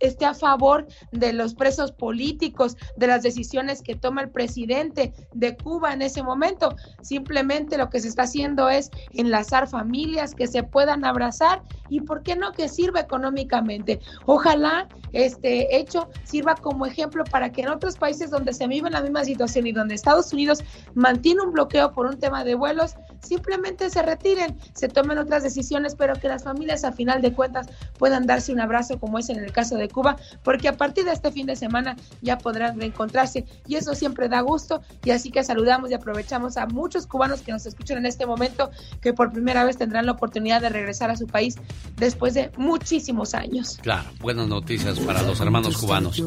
[0.00, 5.56] esté a favor de los presos políticos, de las decisiones que toma el presidente de
[5.56, 6.74] Cuba en ese momento.
[7.02, 12.22] Simplemente lo que se está haciendo es enlazar familias que se puedan abrazar y, ¿por
[12.22, 14.00] qué no?, que sirva económicamente.
[14.26, 19.02] Ojalá este hecho sirva como ejemplo para que en otros países donde se vive la
[19.02, 20.62] misma situación y donde Estados Unidos
[20.94, 25.94] mantiene un bloqueo por un tema de vuelos, simplemente se retiren, se tomen otras decisiones,
[25.94, 29.38] pero que las familias a final de cuentas puedan darse un abrazo como es en
[29.38, 33.44] el caso de Cuba, porque a partir de este fin de semana ya podrán reencontrarse
[33.66, 37.52] y eso siempre da gusto y así que saludamos y aprovechamos a muchos cubanos que
[37.52, 41.16] nos escuchan en este momento que por primera vez tendrán la oportunidad de regresar a
[41.16, 41.56] su país
[41.96, 43.78] después de muchísimos años.
[43.82, 46.20] Claro, buenas noticias para los hermanos cubanos.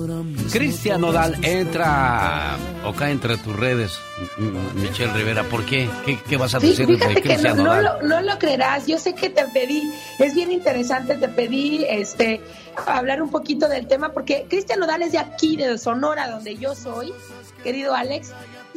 [0.52, 3.98] Cristian Nodal entra o cae entre tus redes,
[4.76, 5.44] Michelle Rivera.
[5.44, 5.90] ¿Por qué?
[6.06, 7.84] ¿Qué, qué vas a sí, decir de Cristian no, Nodal?
[7.84, 8.88] No lo, no lo creerás.
[8.88, 12.42] Yo sé que te pedí, es bien interesante, te pedí este
[12.88, 16.76] hablar un poquito del tema porque Cristian Nodal es de aquí, de Sonora, donde yo
[16.76, 17.14] soy,
[17.64, 18.32] querido Alex,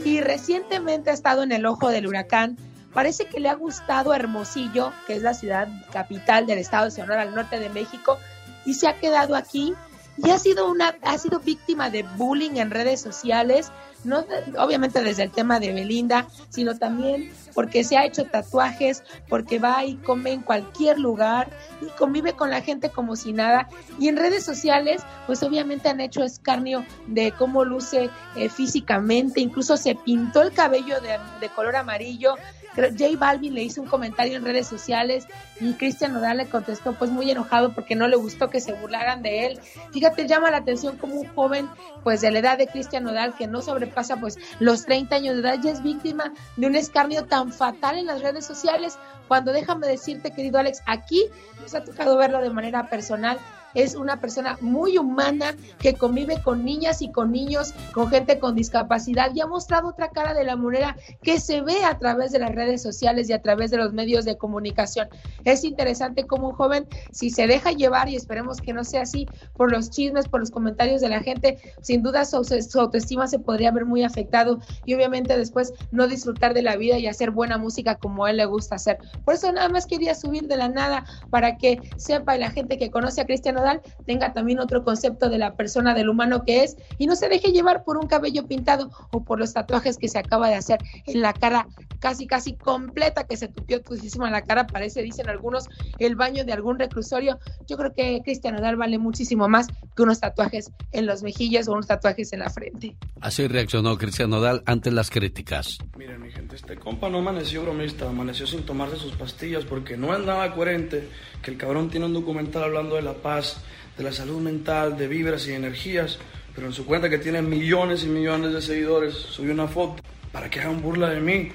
[0.04, 2.56] y recientemente ha estado en el ojo del huracán.
[2.92, 7.22] Parece que le ha gustado Hermosillo, que es la ciudad capital del estado de Sonora,
[7.22, 8.18] al norte de México,
[8.64, 9.74] y se ha quedado aquí
[10.16, 13.70] y ha sido una ha sido víctima de bullying en redes sociales
[14.04, 14.24] no
[14.58, 19.82] obviamente desde el tema de Belinda sino también porque se ha hecho tatuajes porque va
[19.82, 21.50] y come en cualquier lugar
[21.80, 23.66] y convive con la gente como si nada.
[23.98, 29.78] Y en redes sociales pues obviamente han hecho escarnio de cómo luce eh, físicamente incluso
[29.78, 32.34] se pintó el cabello de, de color amarillo
[32.76, 35.26] J Balvin le hizo un comentario en redes sociales
[35.60, 39.22] y Cristian Nodal le contestó pues muy enojado porque no le gustó que se burlaran
[39.22, 39.60] de él.
[39.92, 41.68] Fíjate, llama la atención como un joven
[42.04, 45.40] pues de la edad de Cristian Nodal que no sobrepasa pues los 30 años de
[45.40, 49.86] edad ya es víctima de un escarnio tan fatal en las redes sociales cuando déjame
[49.86, 51.24] decirte querido Alex, aquí
[51.60, 53.38] nos ha tocado verlo de manera personal
[53.76, 58.54] es una persona muy humana que convive con niñas y con niños, con gente con
[58.54, 62.38] discapacidad y ha mostrado otra cara de la moneda que se ve a través de
[62.38, 65.08] las redes sociales y a través de los medios de comunicación.
[65.44, 69.26] Es interesante como un joven, si se deja llevar, y esperemos que no sea así,
[69.54, 72.36] por los chismes, por los comentarios de la gente, sin duda su,
[72.80, 77.06] autoestima se podría ver muy afectado y obviamente después no disfrutar de la vida y
[77.06, 78.98] hacer buena música como él le gusta hacer.
[79.24, 82.90] Por eso nada más quería subir de la nada para que sepa la gente que
[82.90, 83.62] conoce a Cristiano
[84.06, 87.52] tenga también otro concepto de la persona, del humano que es, y no se deje
[87.52, 91.20] llevar por un cabello pintado o por los tatuajes que se acaba de hacer en
[91.20, 91.66] la cara
[92.00, 96.52] casi, casi completa, que se tupió muchísimo la cara, parece, dicen algunos, el baño de
[96.52, 97.38] algún reclusorio.
[97.66, 101.72] Yo creo que Cristian Nodal vale muchísimo más que unos tatuajes en los mejillas o
[101.72, 102.96] unos tatuajes en la frente.
[103.20, 105.78] Así reaccionó Cristian Nodal ante las críticas.
[105.96, 110.12] Miren, mi gente, este compa no amaneció bromista, amaneció sin tomarse sus pastillas porque no
[110.12, 111.08] andaba coherente
[111.42, 113.55] que el cabrón tiene un documental hablando de la paz,
[113.96, 116.18] de la salud mental, de vibras y energías,
[116.54, 120.02] Pero en su cuenta que tiene millones y millones de seguidores, subió una foto
[120.32, 121.50] para que hagan burla de mí.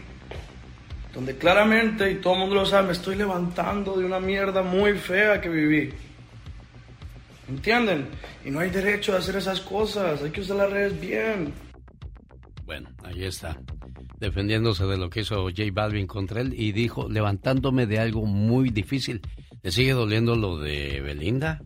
[1.13, 4.93] Donde claramente, y todo el mundo lo sabe, me estoy levantando de una mierda muy
[4.93, 5.91] fea que viví.
[7.49, 8.07] ¿Entienden?
[8.45, 11.51] Y no hay derecho a hacer esas cosas, hay que usar las redes bien.
[12.65, 13.59] Bueno, ahí está,
[14.19, 18.69] defendiéndose de lo que hizo J Balvin contra él y dijo, levantándome de algo muy
[18.69, 19.21] difícil.
[19.63, 21.61] ¿Le sigue doliendo lo de Belinda?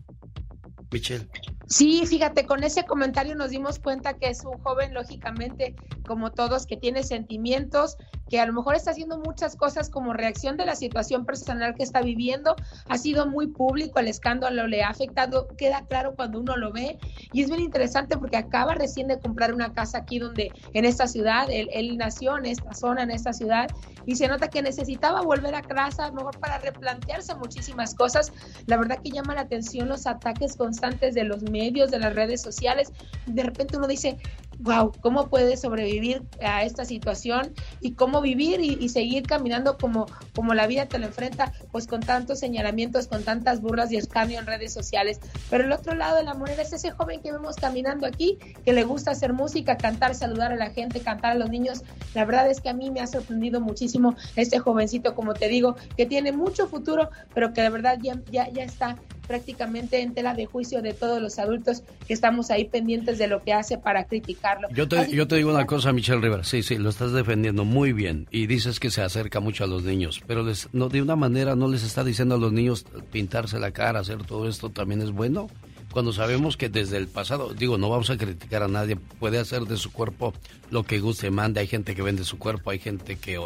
[0.90, 1.28] Michelle.
[1.68, 5.74] Sí, fíjate, con ese comentario nos dimos cuenta que es un joven, lógicamente,
[6.06, 7.96] como todos, que tiene sentimientos,
[8.28, 11.82] que a lo mejor está haciendo muchas cosas como reacción de la situación personal que
[11.82, 12.54] está viviendo.
[12.88, 16.98] Ha sido muy público, el escándalo le ha afectado, queda claro cuando uno lo ve.
[17.32, 21.08] Y es bien interesante porque acaba recién de comprar una casa aquí donde, en esta
[21.08, 23.68] ciudad, él, él nació en esta zona, en esta ciudad,
[24.06, 28.32] y se nota que necesitaba volver a casa, mejor para replantearse muchísimas cosas.
[28.66, 32.40] La verdad que llama la atención los ataques constantes de los medios, de las redes
[32.40, 32.92] sociales.
[33.26, 34.16] De repente uno dice,
[34.60, 40.54] wow, ¿cómo puede sobrevivir a esta situación y cómo vivir y, seguir caminando como, como
[40.54, 44.46] la vida te lo enfrenta, pues con tantos señalamientos, con tantas burlas y escarnio en
[44.46, 45.20] redes sociales?
[45.50, 48.72] Pero el otro lado de la moneda es ese joven que vemos caminando aquí, que
[48.72, 51.82] le gusta hacer música, cantar, saludar a la gente, cantar a los niños.
[52.14, 53.95] La verdad es que a mí me ha sorprendido muchísimo
[54.36, 58.50] este jovencito, como te digo, que tiene mucho futuro, pero que de verdad ya, ya,
[58.50, 63.18] ya está prácticamente en tela de juicio de todos los adultos que estamos ahí pendientes
[63.18, 64.68] de lo que hace para criticarlo.
[64.70, 67.92] Yo te, yo te digo una cosa, Michelle Rivera, sí, sí, lo estás defendiendo muy
[67.92, 71.16] bien y dices que se acerca mucho a los niños, pero les, no, de una
[71.16, 75.02] manera no les está diciendo a los niños pintarse la cara, hacer todo esto también
[75.02, 75.48] es bueno.
[75.92, 79.62] Cuando sabemos que desde el pasado, digo, no vamos a criticar a nadie, puede hacer
[79.62, 80.34] de su cuerpo
[80.70, 81.60] lo que guste, mande.
[81.60, 83.38] Hay gente que vende su cuerpo, hay gente que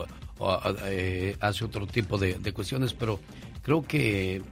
[0.84, 3.20] eh, hace otro tipo de, cuestiones, pero
[3.62, 4.42] creo que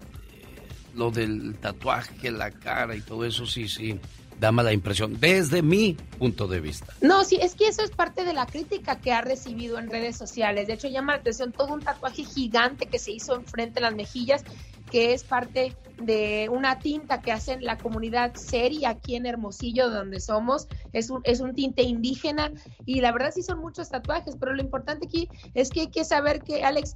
[0.95, 3.99] lo del tatuaje, la cara y todo eso, sí, sí,
[4.39, 6.93] da mala impresión, desde mi punto de vista.
[7.01, 10.17] No, sí, es que eso es parte de la crítica que ha recibido en redes
[10.17, 10.67] sociales.
[10.67, 13.95] De hecho, llama la atención todo un tatuaje gigante que se hizo enfrente de las
[13.95, 14.45] mejillas,
[14.91, 20.21] que es parte de una tinta que hacen la comunidad Seri aquí en Hermosillo, donde
[20.21, 20.69] somos.
[20.93, 22.53] Es un, es un tinte indígena
[22.87, 26.05] y la verdad sí son muchos tatuajes, pero lo importante aquí es que hay que
[26.05, 26.95] saber que, Alex,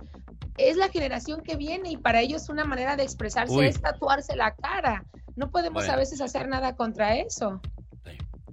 [0.56, 4.54] es la generación que viene y para ellos una manera de expresarse es tatuarse la
[4.54, 5.04] cara.
[5.34, 7.60] No podemos a veces hacer nada contra eso.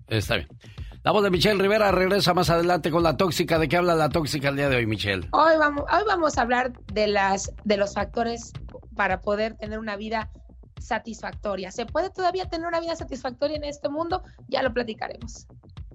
[0.08, 0.48] Está bien.
[1.04, 3.58] La voz de Michelle Rivera regresa más adelante con la tóxica.
[3.58, 5.28] ¿De qué habla la tóxica el día de hoy, Michelle?
[5.32, 8.52] Hoy vamos, hoy vamos a hablar de, las, de los factores
[9.00, 10.30] para poder tener una vida
[10.78, 11.72] satisfactoria.
[11.72, 14.24] ¿Se puede todavía tener una vida satisfactoria en este mundo?
[14.50, 15.48] Ya lo platicaremos.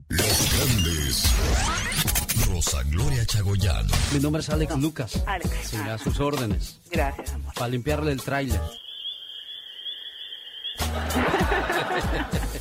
[0.09, 1.35] Los grandes.
[2.49, 3.91] Rosa Gloria Chagoyano.
[4.15, 5.23] Mi nombre es Alex Lucas.
[5.27, 5.51] Alex.
[5.65, 6.81] Sí, a sus órdenes.
[6.91, 7.53] Gracias, amor.
[7.53, 8.63] Para limpiarle el tráiler.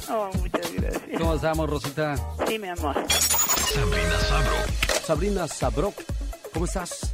[0.09, 1.19] oh, muchas gracias.
[1.19, 2.17] ¿Cómo estamos, Rosita?
[2.45, 2.95] Sí, mi amor.
[3.09, 4.55] Sabrina Sabro.
[5.05, 5.93] Sabrina Sabro,
[6.51, 7.13] ¿cómo estás?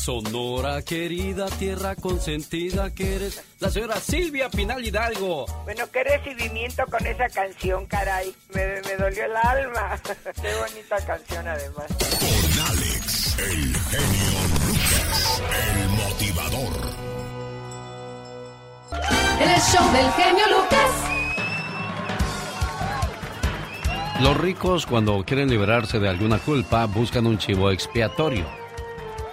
[0.00, 5.44] Sonora querida, tierra consentida que eres la señora Silvia Pinal Hidalgo.
[5.64, 8.34] Bueno, qué recibimiento con esa canción, caray.
[8.54, 10.00] Me, me dolió el alma.
[10.40, 11.84] qué bonita canción además.
[11.98, 16.90] Con Alex, el genio Lucas, el motivador.
[19.38, 20.90] El show del genio Lucas.
[24.22, 28.59] Los ricos cuando quieren liberarse de alguna culpa buscan un chivo expiatorio.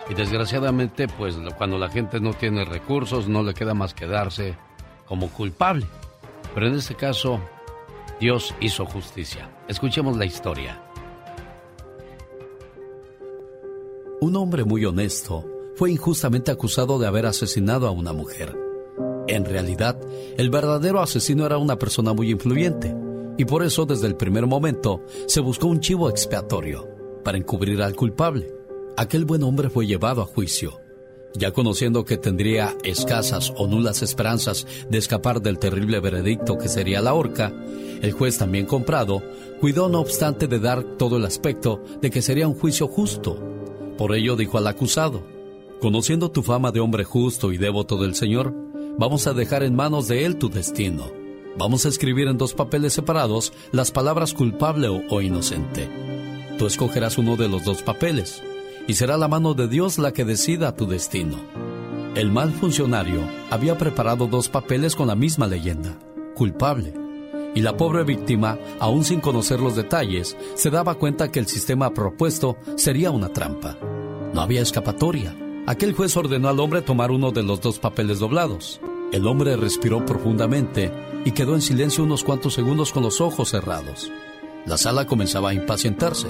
[0.10, 4.56] Y desgraciadamente, pues cuando la gente no tiene recursos, no le queda más quedarse
[5.06, 5.86] como culpable.
[6.54, 7.42] Pero en este caso,
[8.20, 9.50] Dios hizo justicia.
[9.68, 10.82] Escuchemos la historia.
[14.22, 15.46] Un hombre muy honesto
[15.76, 18.58] fue injustamente acusado de haber asesinado a una mujer.
[19.28, 20.00] En realidad,
[20.38, 22.96] el verdadero asesino era una persona muy influyente,
[23.38, 26.88] y por eso desde el primer momento se buscó un chivo expiatorio
[27.24, 28.57] para encubrir al culpable
[28.98, 30.82] aquel buen hombre fue llevado a juicio.
[31.36, 37.00] Ya conociendo que tendría escasas o nulas esperanzas de escapar del terrible veredicto que sería
[37.00, 37.54] la horca,
[38.02, 39.22] el juez también comprado
[39.62, 43.40] cuidó no obstante de dar todo el aspecto de que sería un juicio justo.
[43.98, 45.24] Por ello dijo al acusado,
[45.80, 48.52] Conociendo tu fama de hombre justo y devoto del Señor,
[48.98, 51.12] vamos a dejar en manos de Él tu destino.
[51.56, 55.88] Vamos a escribir en dos papeles separados las palabras culpable o, o inocente.
[56.58, 58.42] Tú escogerás uno de los dos papeles
[58.88, 61.38] y será la mano de Dios la que decida tu destino.
[62.16, 63.22] El mal funcionario
[63.52, 66.00] había preparado dos papeles con la misma leyenda,
[66.34, 66.94] culpable,
[67.54, 71.94] y la pobre víctima, aún sin conocer los detalles, se daba cuenta que el sistema
[71.94, 73.78] propuesto sería una trampa.
[74.34, 75.36] No había escapatoria.
[75.66, 78.80] Aquel juez ordenó al hombre tomar uno de los dos papeles doblados.
[79.12, 80.92] El hombre respiró profundamente
[81.26, 84.12] y quedó en silencio unos cuantos segundos con los ojos cerrados.
[84.66, 86.28] La sala comenzaba a impacientarse.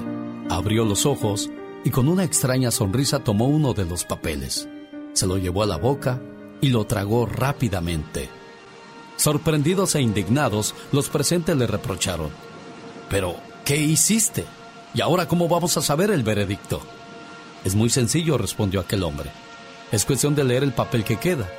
[0.49, 1.49] Abrió los ojos
[1.87, 4.67] y con una extraña sonrisa tomó uno de los papeles.
[5.13, 6.19] Se lo llevó a la boca
[6.59, 8.27] y lo tragó rápidamente.
[9.15, 12.29] Sorprendidos e indignados, los presentes le reprocharon.
[13.09, 14.43] Pero, ¿qué hiciste?
[14.93, 16.81] ¿Y ahora cómo vamos a saber el veredicto?
[17.63, 19.31] Es muy sencillo, respondió aquel hombre.
[19.89, 21.49] Es cuestión de leer el papel que queda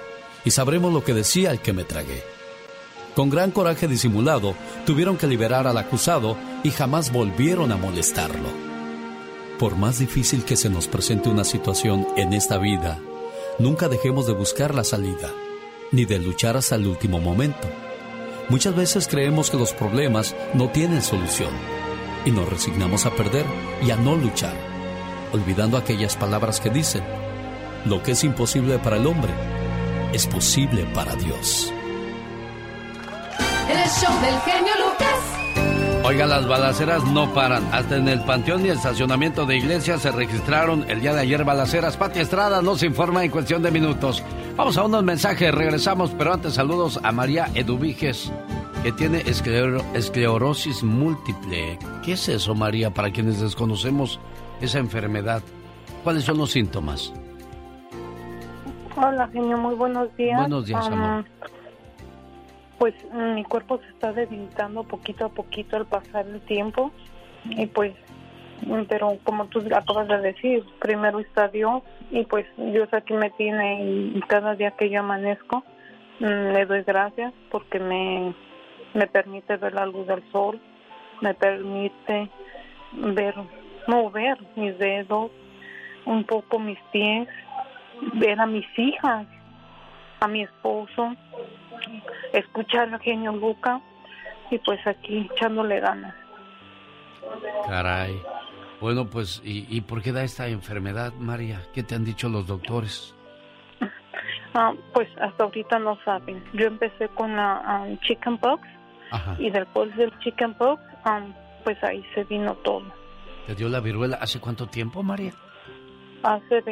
[0.45, 2.23] y sabremos lo que decía el que me tragué.
[3.17, 4.55] Con gran coraje disimulado,
[4.85, 8.68] tuvieron que liberar al acusado y jamás volvieron a molestarlo.
[9.59, 13.01] Por más difícil que se nos presente una situación en esta vida,
[13.59, 15.33] nunca dejemos de buscar la salida,
[15.91, 17.69] ni de luchar hasta el último momento.
[18.51, 21.51] Muchas veces creemos que los problemas no tienen solución
[22.25, 23.45] y nos resignamos a perder
[23.85, 24.55] y a no luchar,
[25.33, 27.03] olvidando aquellas palabras que dicen,
[27.85, 29.33] lo que es imposible para el hombre,
[30.13, 31.73] es posible para Dios.
[33.69, 35.38] El show del genio Lucas.
[36.09, 37.69] Oiga, las balaceras no paran.
[37.71, 41.99] Hasta en el panteón y estacionamiento de iglesias se registraron el día de ayer balaceras.
[41.99, 44.25] Pati Estrada nos informa en cuestión de minutos.
[44.57, 48.33] Vamos a unos mensajes, regresamos, pero antes saludos a María Eduviges,
[48.83, 51.79] que tiene esclerosis múltiple.
[52.03, 54.19] ¿Qué es eso, María, para quienes desconocemos
[54.63, 55.43] esa enfermedad?
[56.05, 57.13] ¿Cuáles son los síntomas?
[58.97, 60.41] Hola, genio, muy buenos días.
[60.41, 61.27] Buenos días, amor
[62.79, 66.93] pues mi cuerpo se está debilitando poquito a poquito al pasar el tiempo.
[67.45, 67.95] Y pues
[68.89, 73.85] pero como tú acabas de decir primero está Dios y pues Dios aquí me tiene
[74.15, 75.65] y cada día que yo amanezco
[76.21, 78.35] mm, le doy gracias porque me
[78.95, 80.61] me permite ver la luz del sol
[81.21, 82.31] me permite
[82.93, 83.35] ver
[83.87, 85.31] mover mis dedos
[86.05, 87.29] un poco mis pies
[88.15, 89.27] ver a mis hijas
[90.21, 91.15] a mi esposo
[92.33, 93.81] escuchar al genio Luca
[94.51, 96.15] y pues aquí echándole ganas.
[97.67, 98.21] Caray.
[98.81, 101.61] Bueno, pues, ¿y, ¿y por qué da esta enfermedad, María?
[101.75, 103.15] ¿Qué te han dicho los doctores?
[104.55, 106.43] Ah, pues hasta ahorita no saben.
[106.55, 108.67] Yo empecé con la um, chicken pox
[109.39, 111.35] y después del chicken pox, um,
[111.65, 112.83] pues ahí se vino todo.
[113.47, 115.33] ¿Te dio la viruela hace cuánto tiempo, María?
[116.23, 116.63] Hace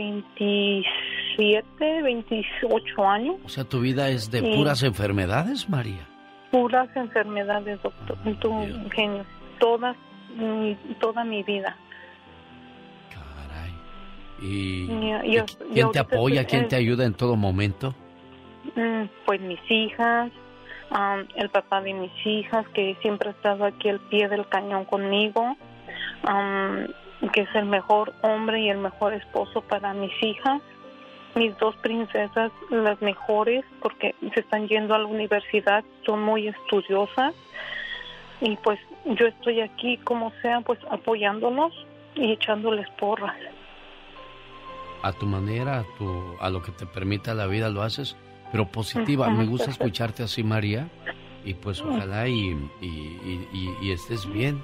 [1.37, 3.37] 27, 28 años.
[3.45, 6.07] O sea, tu vida es de puras enfermedades, María.
[6.51, 8.19] Puras enfermedades, doctor.
[8.25, 8.51] Ah, tu
[8.91, 9.25] genio.
[9.59, 9.95] Toda
[10.37, 11.77] mi, toda mi vida.
[13.11, 13.73] Caray.
[14.41, 14.89] ¿Y,
[15.73, 16.45] quién te apoya?
[16.45, 17.95] ¿Quién te ayuda en todo momento?
[18.75, 20.31] Mm, pues mis hijas,
[21.37, 25.57] el papá de mis hijas, que siempre ha estado aquí al pie del cañón conmigo
[27.33, 30.61] que es el mejor hombre y el mejor esposo para mis hijas,
[31.37, 37.35] mis dos princesas, las mejores, porque se están yendo a la universidad, son muy estudiosas,
[38.41, 41.73] y pues yo estoy aquí, como sea, pues apoyándolos
[42.15, 43.37] y echándoles porras.
[45.03, 48.17] A tu manera, a, tu, a lo que te permita la vida lo haces,
[48.51, 49.29] pero positiva.
[49.29, 50.89] Me gusta escucharte así, María,
[51.45, 54.63] y pues ojalá y, y estés bien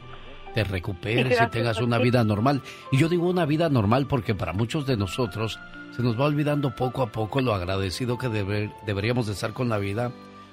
[0.55, 2.63] te recuperes y, tengas una vida normal.
[2.91, 5.59] Y yo digo una vida normal porque para muchos de nosotros
[5.93, 9.79] se nos va olvidando poco a poco lo agradecido que deberíamos de estar con la
[9.79, 10.13] vida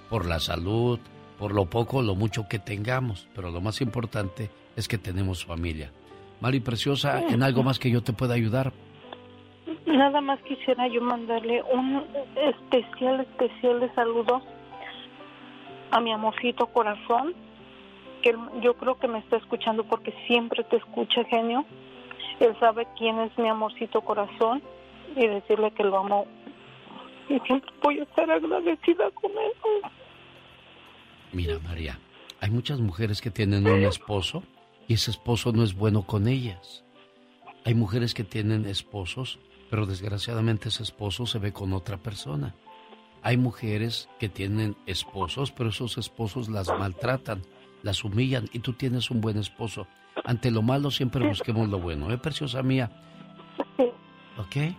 [0.10, 1.00] por la salud,
[1.38, 3.28] por lo poco o lo mucho que tengamos.
[3.36, 5.92] Pero lo más importante es que tenemos familia.
[6.42, 8.72] Mari Preciosa, ¿en algo más que yo te pueda ayudar?
[9.86, 12.04] Nada más quisiera yo mandarle un
[12.36, 14.42] especial, especial saludo
[15.92, 17.34] a mi amorcito corazón
[18.22, 21.66] que yo creo que me está escuchando porque siempre te escucha, genio.
[22.40, 24.62] Él sabe quién es mi amorcito corazón
[25.16, 26.26] y decirle que lo amo
[27.30, 29.92] y siempre voy a estar agradecida con él.
[31.32, 32.00] Mira, María,
[32.40, 34.44] hay muchas mujeres que tienen un esposo
[34.88, 36.84] y ese esposo no es bueno con ellas.
[37.66, 39.38] Hay mujeres que tienen esposos,
[39.70, 42.56] pero desgraciadamente ese esposo se ve con otra persona.
[43.22, 47.44] Hay mujeres que tienen esposos, pero esos esposos las maltratan
[47.84, 49.88] las humillan y tú tienes un buen esposo.
[50.26, 52.92] Ante lo malo siempre busquemos lo bueno, ¿eh, preciosa mía?
[54.38, 54.76] ¿Ok?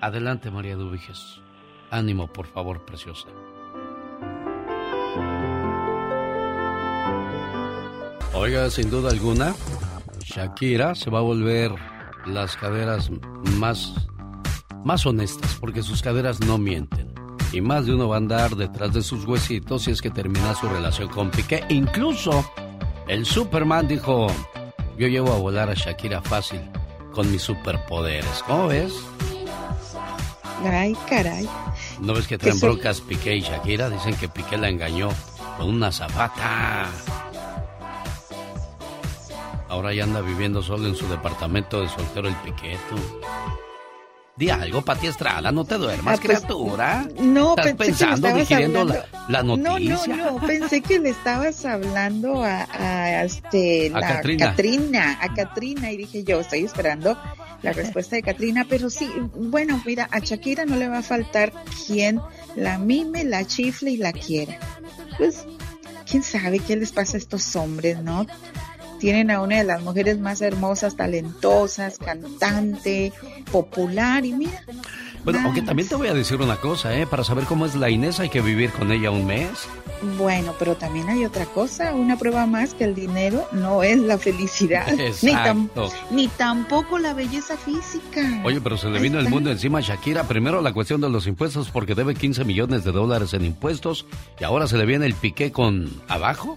[0.00, 1.40] Adelante, María Dubiges.
[1.90, 3.28] Ánimo, por favor, preciosa.
[8.34, 9.54] Oiga, sin duda alguna,
[10.24, 11.72] Shakira se va a volver
[12.26, 13.10] las caderas
[13.58, 14.06] más,
[14.84, 17.07] más honestas, porque sus caderas no mienten.
[17.52, 20.54] Y más de uno va a andar detrás de sus huesitos si es que termina
[20.54, 21.64] su relación con Piqué.
[21.70, 22.44] Incluso
[23.06, 24.26] el Superman dijo,
[24.98, 26.60] yo llevo a volar a Shakira fácil
[27.12, 28.42] con mis superpoderes.
[28.46, 28.92] ¿Cómo ves?
[30.64, 31.48] Ay, caray.
[32.00, 33.88] ¿No ves que traen broncas Piqué y Shakira?
[33.88, 35.08] Dicen que Piqué la engañó
[35.56, 36.88] con una zapata.
[39.68, 42.96] Ahora ya anda viviendo solo en su departamento de soltero el Piqueto.
[44.38, 47.08] Di algo, Pati Estrada, no te duermas, ah, pues, criatura.
[47.18, 48.84] No, ¿Estás pensando, digiriendo
[49.28, 50.14] la, noticia?
[50.14, 55.18] No, no, no, pensé que le estabas hablando a, a este, a Katrina.
[55.20, 57.18] a Katrina, y dije yo, estoy esperando
[57.62, 61.52] la respuesta de Katrina, pero sí, bueno, mira, a Shakira no le va a faltar
[61.86, 62.20] quien
[62.54, 64.60] la mime, la chifle y la quiera.
[65.16, 65.46] Pues,
[66.08, 68.24] quién sabe qué les pasa a estos hombres, ¿no?
[68.98, 73.12] Tienen a una de las mujeres más hermosas, talentosas, cantante,
[73.50, 74.62] popular y mira.
[75.24, 77.06] Bueno, aunque también te voy a decir una cosa, ¿eh?
[77.06, 79.68] Para saber cómo es la Inés hay que vivir con ella un mes.
[80.16, 84.16] Bueno, pero también hay otra cosa, una prueba más que el dinero no es la
[84.16, 84.86] felicidad,
[85.22, 85.32] ni,
[86.10, 88.40] ni, tampoco la belleza física.
[88.44, 90.22] Oye, pero se le vino el mundo encima a Shakira.
[90.24, 94.06] Primero la cuestión de los impuestos porque debe 15 millones de dólares en impuestos
[94.40, 96.56] y ahora se le viene el piqué con abajo.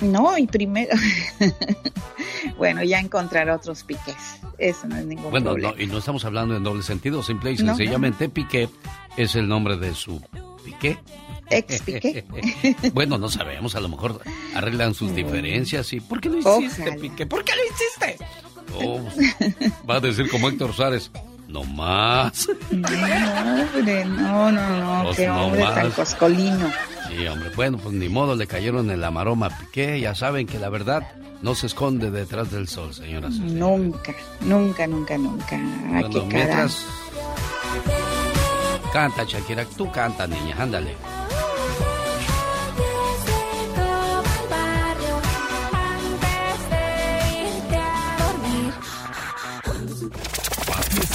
[0.00, 0.94] No, y primero,
[2.56, 4.40] bueno, ya encontrar otros piques.
[4.58, 5.70] Eso no es ningún bueno, problema.
[5.70, 8.68] Bueno, y no estamos hablando en doble sentido, simple y sencillamente Piqué
[9.16, 10.20] es el nombre de su
[10.64, 10.98] Piqué.
[11.50, 12.24] Ex Piqué.
[12.92, 14.20] bueno, no sabemos, a lo mejor
[14.54, 17.26] arreglan sus diferencias y ¿por qué lo hiciste, Piqué?
[17.26, 18.24] ¿Por qué lo hiciste?
[18.72, 19.04] Oh,
[19.90, 21.10] va a decir como Héctor Suárez,
[21.48, 22.48] no más.
[22.70, 26.70] No, hombre, no, no, no, pues qué hombre tan coscolino.
[27.10, 30.00] Sí, hombre, bueno, pues ni modo, le cayeron en la maroma a Piqué.
[30.00, 31.02] Ya saben que la verdad
[31.42, 33.34] no se esconde detrás del sol, señoras.
[33.34, 35.60] Nunca, nunca, nunca, nunca.
[35.88, 36.86] Bueno, mientras...
[38.92, 40.94] Canta, Shakira, tú canta, niña, ándale.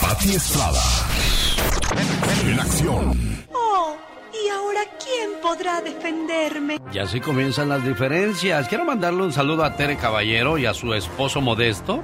[0.02, 0.82] Pati Estrada.
[2.46, 3.46] En acción.
[6.94, 8.68] Y así comienzan las diferencias.
[8.68, 12.04] Quiero mandarle un saludo a Tere Caballero y a su esposo Modesto.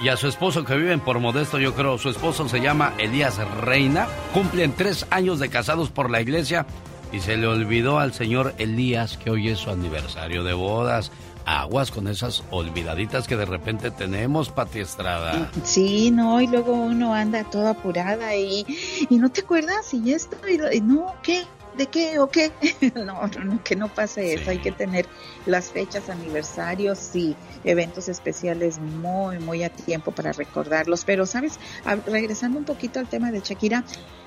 [0.00, 1.98] Y a su esposo que viven por Modesto, yo creo.
[1.98, 4.06] Su esposo se llama Elías Reina.
[4.32, 6.66] Cumplen tres años de casados por la iglesia.
[7.10, 11.10] Y se le olvidó al señor Elías que hoy es su aniversario de bodas
[11.48, 15.50] aguas con esas olvidaditas que de repente tenemos, Pati Estrada.
[15.64, 18.66] Sí, no, y luego uno anda toda apurada y,
[19.08, 21.44] y no te acuerdas y esto, y, no, ¿qué?
[21.78, 22.52] ¿De qué o qué?
[22.94, 24.50] no, no, que no pase eso.
[24.50, 25.06] Hay que tener
[25.46, 27.34] las fechas, aniversarios y
[27.64, 31.04] eventos especiales muy, muy a tiempo para recordarlos.
[31.04, 31.58] Pero, ¿sabes?
[32.06, 33.84] regresando un poquito al tema de Shakira,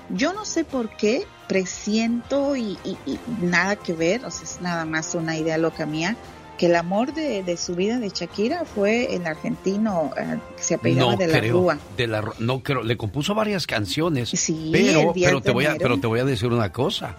[0.08, 4.84] yo no sé por qué presiento y, y nada que ver, o sea, es nada
[4.86, 6.16] más una idea loca mía
[6.58, 11.16] que el amor de, su vida de Shakira fue el argentino eh, que se apellidaba
[11.16, 11.78] de la Rúa.
[11.96, 14.30] De la, no creo, le compuso varias canciones.
[14.30, 17.16] Sí, pero, pero te voy a, pero te voy a decir una cosa.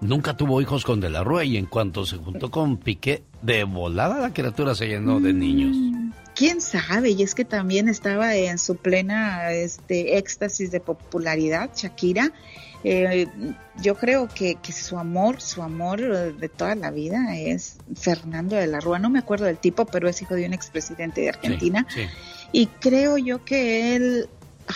[0.00, 3.64] Nunca tuvo hijos con De la Rúa y en cuanto se juntó con Piqué, de
[3.64, 5.76] volada la criatura se llenó de mm, niños.
[6.34, 12.32] Quién sabe, y es que también estaba en su plena este éxtasis de popularidad, Shakira
[12.88, 13.26] eh,
[13.82, 16.00] yo creo que, que, su amor, su amor
[16.36, 19.00] de toda la vida es Fernando de la Rúa.
[19.00, 21.84] No me acuerdo del tipo, pero es hijo de un expresidente de Argentina.
[22.52, 24.28] Y creo yo que él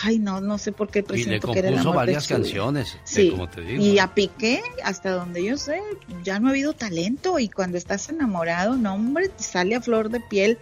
[0.03, 3.31] Ay, no, no sé por qué presento que era el amor varias canciones, sí.
[3.31, 3.83] como te digo.
[3.83, 5.81] Y a Piqué, hasta donde yo sé,
[6.23, 10.21] ya no ha habido talento y cuando estás enamorado, no hombre, sale a flor de
[10.21, 10.57] piel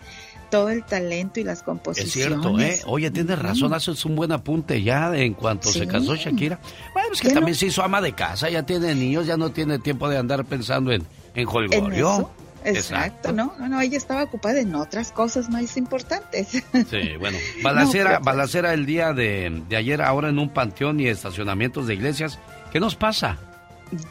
[0.49, 2.15] todo el talento y las composiciones.
[2.15, 2.81] Es cierto, ¿eh?
[2.85, 6.59] Oye, tienes razón, haces un buen apunte ya en cuanto se casó Shakira.
[6.93, 9.79] Bueno, es que también se hizo ama de casa, ya tiene niños, ya no tiene
[9.79, 11.03] tiempo de andar pensando en,
[11.35, 12.29] en Holgorio.
[12.65, 13.53] Exacto, ¿no?
[13.57, 16.49] No, ella estaba ocupada en otras cosas más importantes.
[16.49, 21.87] Sí, bueno, balacera, balacera el día de, de ayer, ahora en un panteón y estacionamientos
[21.87, 22.37] de iglesias.
[22.71, 23.37] ¿Qué nos pasa?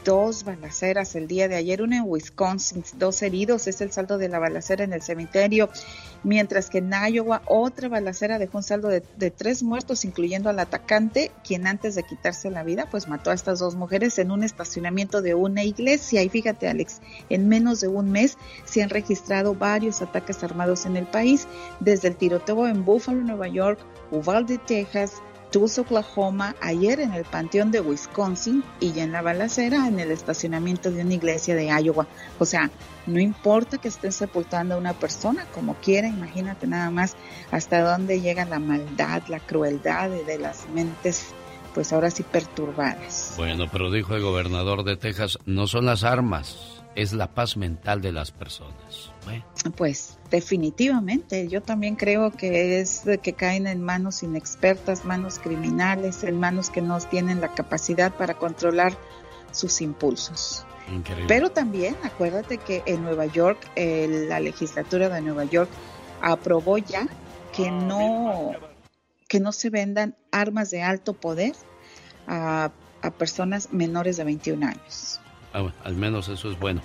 [0.03, 4.29] Dos balaceras el día de ayer, una en Wisconsin, dos heridos, es el saldo de
[4.29, 5.69] la balacera en el cementerio,
[6.23, 11.31] mientras que en Iowa otra balacera dejó un saldo de, tres muertos, incluyendo al atacante,
[11.45, 15.21] quien antes de quitarse la vida, pues mató a estas dos mujeres en un estacionamiento
[15.21, 16.23] de una iglesia.
[16.23, 20.97] Y fíjate, Alex, en menos de un mes se han registrado varios ataques armados en
[20.97, 21.47] el país,
[21.79, 23.79] desde el tiroteo en Buffalo, Nueva York,
[24.11, 25.21] Uvalde, Texas,
[25.51, 30.11] Tulsa, Oklahoma, ayer en el Panteón de Wisconsin y ya en la balacera en el
[30.11, 32.07] estacionamiento de una iglesia de Iowa.
[32.37, 32.69] O sea,
[33.07, 37.15] no importa que estén sepultando a una persona como quiera, imagínate nada más
[37.51, 41.33] hasta dónde llega la maldad, la crueldad de las mentes,
[41.73, 43.33] pues ahora sí perturbadas.
[43.37, 48.01] Bueno, pero dijo el gobernador de Texas, no son las armas, es la paz mental
[48.01, 48.78] de las personas.
[49.75, 56.39] Pues definitivamente, yo también creo que es que caen en manos inexpertas, manos criminales, en
[56.39, 58.93] manos que no tienen la capacidad para controlar
[59.51, 60.65] sus impulsos.
[61.27, 65.69] Pero también acuérdate que en Nueva York, la legislatura de Nueva York
[66.21, 67.07] aprobó ya
[67.55, 68.53] que no,
[69.27, 71.53] que no se vendan armas de alto poder
[72.27, 72.71] a,
[73.01, 75.19] a personas menores de 21 años.
[75.53, 76.81] Ah, al menos eso es bueno.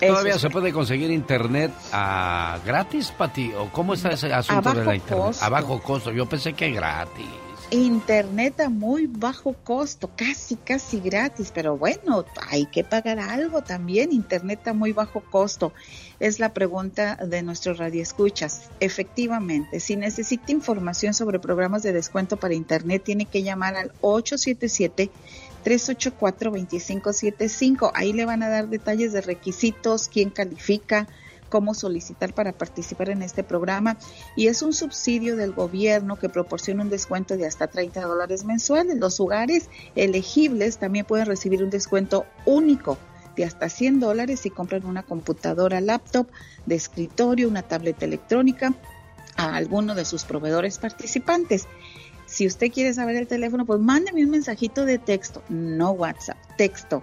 [0.00, 3.52] ¿Todavía se puede conseguir internet a gratis, Pati?
[3.52, 5.36] ¿O cómo está ese asunto de la internet?
[5.40, 6.10] A bajo costo.
[6.12, 7.26] Yo pensé que gratis.
[7.72, 14.10] Internet a muy bajo costo, casi, casi gratis, pero bueno, hay que pagar algo también.
[14.10, 15.72] Internet a muy bajo costo.
[16.18, 18.70] Es la pregunta de nuestros radioescuchas.
[18.80, 25.10] Efectivamente, si necesita información sobre programas de descuento para Internet, tiene que llamar al 877
[25.64, 27.92] 384-2575.
[27.94, 31.06] Ahí le van a dar detalles de requisitos, quién califica,
[31.50, 33.98] cómo solicitar para participar en este programa.
[34.36, 38.98] Y es un subsidio del gobierno que proporciona un descuento de hasta 30 dólares mensuales.
[38.98, 42.96] Los hogares elegibles también pueden recibir un descuento único
[43.36, 46.26] de hasta 100 dólares si compran una computadora laptop
[46.66, 48.74] de escritorio, una tableta electrónica
[49.36, 51.66] a alguno de sus proveedores participantes.
[52.30, 57.02] Si usted quiere saber el teléfono, pues mándeme un mensajito de texto, no WhatsApp, texto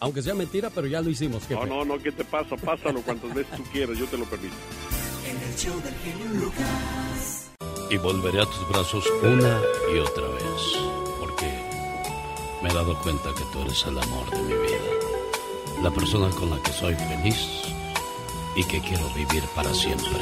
[0.00, 1.48] Aunque sea mentira, pero ya lo hicimos.
[1.48, 2.56] No, no, no, ¿qué te pasa?
[2.56, 4.54] Pásalo cuantas veces tú quieras, yo te lo permito.
[5.26, 7.39] En el show del genio Lucas
[7.90, 9.60] y volveré a tus brazos una
[9.92, 10.78] y otra vez,
[11.18, 11.50] porque
[12.62, 16.50] me he dado cuenta que tú eres el amor de mi vida, la persona con
[16.50, 17.74] la que soy feliz
[18.54, 20.20] y que quiero vivir para siempre.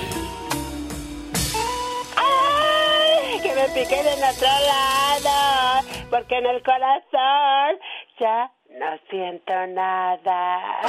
[2.17, 3.41] ¡Ay!
[3.43, 7.79] Que me pique del otro lado, porque en el corazón
[8.19, 8.51] ya
[8.81, 10.61] no siento nada.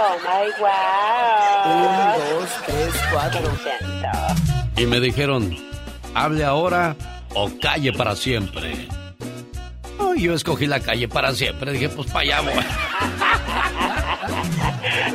[0.00, 1.74] Oh my wow.
[1.74, 3.50] Un, dos, tres, cuatro.
[4.76, 5.67] Y me dijeron,
[6.24, 6.96] hable ahora
[7.34, 8.88] o calle para siempre.
[9.98, 11.72] Oh, yo escogí la calle para siempre.
[11.72, 12.64] Dije, pues para allá voy.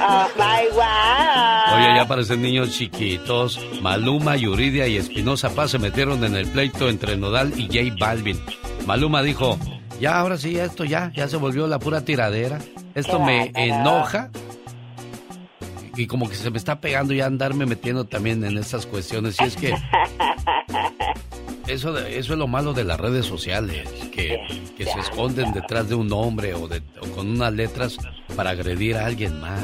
[0.06, 1.78] Oh my wow.
[1.78, 3.60] Oye, ya aparecen niños chiquitos.
[3.82, 8.40] Maluma, Yuridia y Espinosa Paz se metieron en el pleito entre Nodal y J Balvin.
[8.86, 9.58] Maluma dijo,
[10.00, 12.60] ya ahora sí, esto ya, ya se volvió la pura tiradera.
[12.96, 14.30] Esto me enoja
[15.96, 19.38] y como que se me está pegando ya andarme metiendo también en estas cuestiones.
[19.40, 19.74] Y es que
[21.68, 24.40] eso, eso es lo malo de las redes sociales, que,
[24.78, 26.82] que se esconden detrás de un nombre o, de,
[27.16, 27.98] con unas letras
[28.36, 29.62] para agredir a alguien más.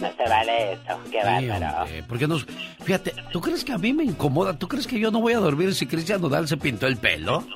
[0.00, 1.86] No se vale eso, qué bárbaro.
[2.08, 2.46] porque nos,
[2.82, 4.58] fíjate, ¿tú crees que a mí me incomoda?
[4.58, 7.46] ¿Tú crees que yo no voy a dormir si Cristian Nodal se pintó el pelo?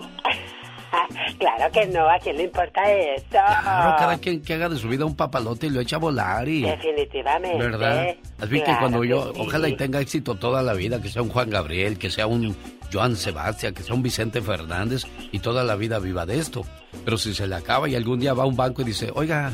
[1.38, 3.24] claro que no, ¿a quién le importa eso?
[3.30, 6.48] Claro, cada quien que haga de su vida un papalote y lo echa a volar
[6.48, 6.62] y...
[6.62, 7.58] Definitivamente.
[7.58, 8.14] ¿Verdad?
[8.40, 11.50] Así que cuando yo, ojalá y tenga éxito toda la vida, que sea un Juan
[11.50, 12.56] Gabriel, que sea un
[12.92, 16.64] Joan Sebastián, que sea un Vicente Fernández y toda la vida viva de esto.
[17.04, 19.52] Pero si se le acaba y algún día va a un banco y dice, oiga,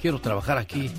[0.00, 0.90] quiero trabajar aquí.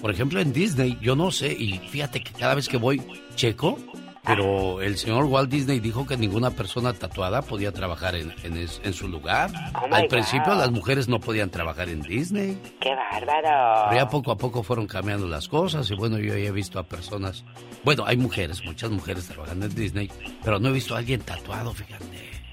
[0.00, 3.02] Por ejemplo, en Disney, yo no sé, y fíjate que cada vez que voy,
[3.36, 3.78] checo,
[4.24, 9.08] pero el señor Walt Disney dijo que ninguna persona tatuada podía trabajar en, en, su
[9.08, 9.50] lugar.
[9.74, 12.58] Oh Al principio las mujeres no podían trabajar en Disney.
[12.80, 13.88] ¡Qué bárbaro!
[13.90, 16.78] Pero ya poco a poco fueron cambiando las cosas y bueno, yo ya he visto
[16.78, 17.44] a personas...
[17.84, 20.10] Bueno, hay mujeres, muchas mujeres trabajando en Disney,
[20.42, 22.04] pero no he visto a alguien tatuado, fíjate.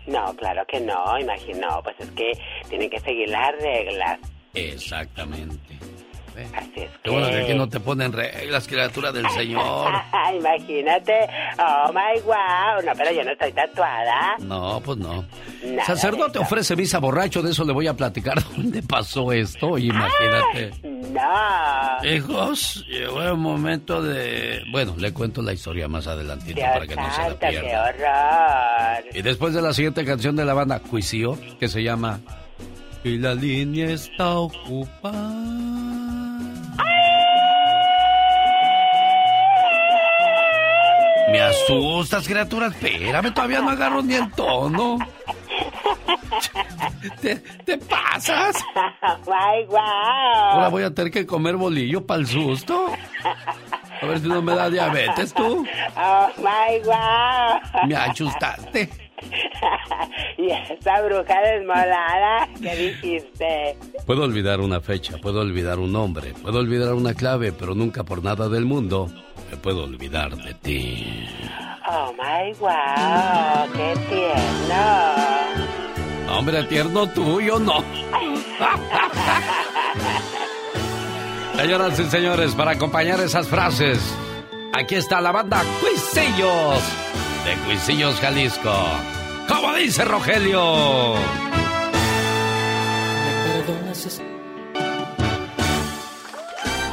[0.07, 2.31] No, claro que no, imagino, pues es que
[2.67, 4.19] tienen que seguir las reglas.
[4.53, 5.79] Exactamente.
[6.55, 9.91] Así es Qué bueno que aquí no te ponen reglas, criatura del Señor.
[10.37, 11.13] Imagínate.
[11.59, 12.83] Oh my wow.
[12.85, 14.35] No, pero yo no estoy tatuada.
[14.39, 15.25] No, pues no.
[15.85, 19.77] Sacerdote ofrece visa borracho, de eso le voy a platicar dónde pasó esto.
[19.77, 20.71] imagínate.
[20.83, 22.09] no.
[22.09, 24.61] Hijos, llegó el momento de.
[24.71, 27.61] Bueno, le cuento la historia más adelantito para que no se la pierda.
[27.61, 29.15] ¡Qué horror!
[29.15, 32.19] Y después de la siguiente canción de la banda, Cuisío, que se llama.
[33.03, 35.90] Y la línea está ocupada.
[41.31, 42.67] Me asustas, criatura.
[42.67, 44.97] Espérame, todavía no agarro ni el tono.
[47.21, 48.57] ¿Te, te pasas?
[49.01, 49.77] ¡Ay, wow!
[49.77, 52.87] Ahora voy a tener que comer bolillo para el susto.
[54.01, 55.65] A ver si no me da diabetes tú.
[55.95, 57.87] ¡Oh, my wow!
[57.87, 58.89] Me asustaste.
[60.37, 63.77] y esa bruja desmolada, ¿qué dijiste?
[64.05, 68.23] Puedo olvidar una fecha, puedo olvidar un nombre, puedo olvidar una clave, pero nunca por
[68.23, 69.11] nada del mundo
[69.51, 71.27] me puedo olvidar de ti.
[71.87, 73.69] ¡Oh, my wow!
[73.73, 74.85] ¡Qué tierno!
[76.33, 77.83] Hombre, tierno tuyo, no.
[81.57, 83.99] Señoras y señores, para acompañar esas frases,
[84.73, 86.81] aquí está la banda Cuisillos
[87.45, 88.73] de Cuisillos, Jalisco.
[89.47, 91.15] ¿Cómo dice Rogelio?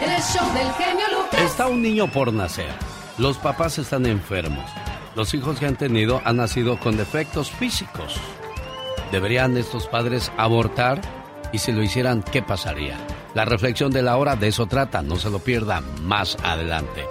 [0.00, 1.17] El show del genio Lucas.
[1.38, 2.70] Está un niño por nacer.
[3.16, 4.68] Los papás están enfermos.
[5.14, 8.16] Los hijos que han tenido han nacido con defectos físicos.
[9.12, 11.00] ¿Deberían estos padres abortar?
[11.52, 12.96] Y si lo hicieran, ¿qué pasaría?
[13.34, 15.00] La reflexión de la hora de eso trata.
[15.00, 17.06] No se lo pierda más adelante.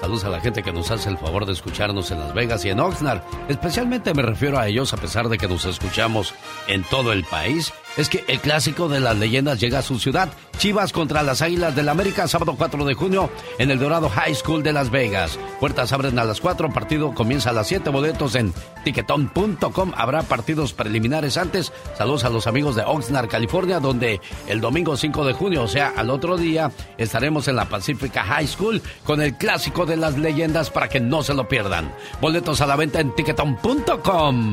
[0.00, 2.70] Saludos a la gente que nos hace el favor de escucharnos en Las Vegas y
[2.70, 3.22] en Oxnard.
[3.48, 6.34] Especialmente me refiero a ellos a pesar de que nos escuchamos
[6.68, 7.72] en todo el país.
[7.96, 10.30] Es que el clásico de las leyendas llega a su ciudad.
[10.58, 14.62] Chivas contra las Águilas del América, sábado 4 de junio en el Dorado High School
[14.62, 15.38] de Las Vegas.
[15.58, 18.52] Puertas abren a las 4, partido comienza a las 7, boletos en
[18.84, 19.92] tiquetón.com.
[19.96, 21.72] Habrá partidos preliminares antes.
[21.96, 25.92] Saludos a los amigos de Oxnard, California, donde el domingo 5 de junio, o sea,
[25.96, 30.70] al otro día, estaremos en la Pacifica High School con el clásico de las leyendas
[30.70, 31.92] para que no se lo pierdan.
[32.20, 34.52] Boletos a la venta en tiquetón.com.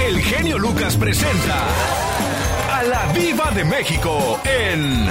[0.00, 2.03] El genio Lucas presenta
[2.88, 5.06] la Viva de México en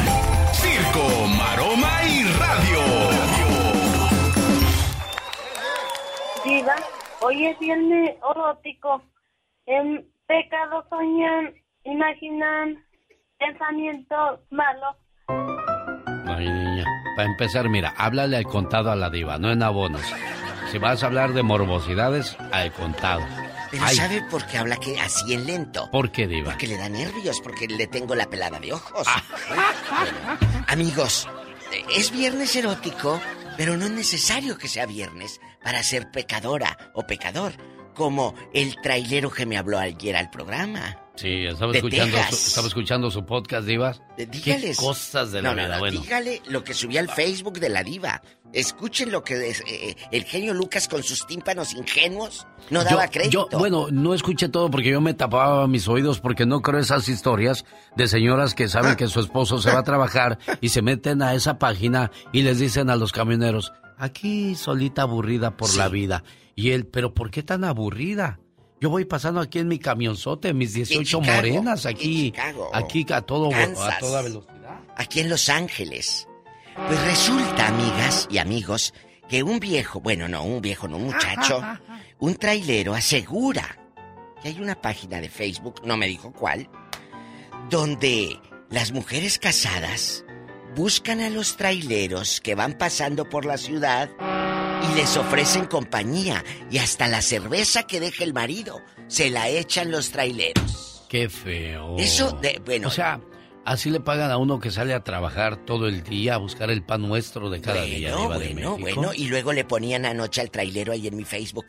[0.51, 2.79] Circo, Maroma y Radio.
[6.43, 6.75] Diva,
[7.21, 9.01] hoy es viernes erótico.
[9.65, 11.53] En pecado soñan,
[11.85, 12.83] imaginan
[13.39, 14.95] pensamientos malos.
[16.27, 16.85] Ay, niña.
[17.15, 20.13] Para empezar, mira, háblale al contado a la diva, no en abonos.
[20.71, 23.21] Si vas a hablar de morbosidades, al contado.
[23.73, 25.89] Pero Ay, ¿sabe por qué habla que así en lento?
[25.89, 26.51] ¿Por qué, diva?
[26.51, 29.07] Porque le da nervios, porque le tengo la pelada de ojos.
[29.09, 29.23] Ah.
[29.49, 31.27] Bueno, amigos,
[31.89, 33.19] es viernes erótico,
[33.57, 37.53] pero no es necesario que sea viernes para ser pecadora o pecador,
[37.93, 40.97] como el trailero que me habló ayer al programa.
[41.15, 44.01] Sí, estaba escuchando, su, estaba escuchando su podcast, divas.
[44.17, 44.77] Eh, ¿Qué Dígales.
[44.77, 45.73] cosas de la No, no, vida?
[45.75, 48.21] no, bueno, dígale lo que subí al Facebook de la diva.
[48.51, 53.11] Escuchen lo que es, eh, el genio Lucas con sus tímpanos ingenuos no daba yo,
[53.11, 53.49] crédito.
[53.51, 57.07] yo, bueno, no escuché todo porque yo me tapaba mis oídos porque no creo esas
[57.09, 57.63] historias
[57.95, 61.33] de señoras que saben que su esposo se va a trabajar y se meten a
[61.35, 63.71] esa página y les dicen a los camioneros,
[64.03, 66.23] aquí solita aburrida por la vida.
[66.55, 68.39] Y él, pero ¿por qué tan aburrida?
[68.81, 73.21] Yo voy pasando aquí en mi camionzote, mis 18 Chicago, morenas, aquí, Chicago, aquí a
[73.21, 74.81] todo, a toda velocidad.
[74.97, 76.27] aquí en Los Ángeles.
[76.87, 78.93] Pues resulta, amigas y amigos,
[79.29, 81.61] que un viejo, bueno, no, un viejo, no, un muchacho,
[82.19, 83.79] un trailero asegura
[84.41, 86.67] que hay una página de Facebook, no me dijo cuál,
[87.69, 88.37] donde
[88.69, 90.25] las mujeres casadas
[90.75, 94.09] buscan a los traileros que van pasando por la ciudad
[94.91, 99.91] y les ofrecen compañía y hasta la cerveza que deja el marido se la echan
[99.91, 101.05] los traileros.
[101.09, 101.97] Qué feo.
[101.97, 103.21] Eso de, bueno, O sea,
[103.65, 106.83] así le pagan a uno que sale a trabajar todo el día a buscar el
[106.83, 108.15] pan nuestro de cada día.
[108.15, 109.01] Bueno, de bueno, México.
[109.01, 109.13] bueno.
[109.13, 111.67] Y luego le ponían anoche al trailero ahí en mi Facebook.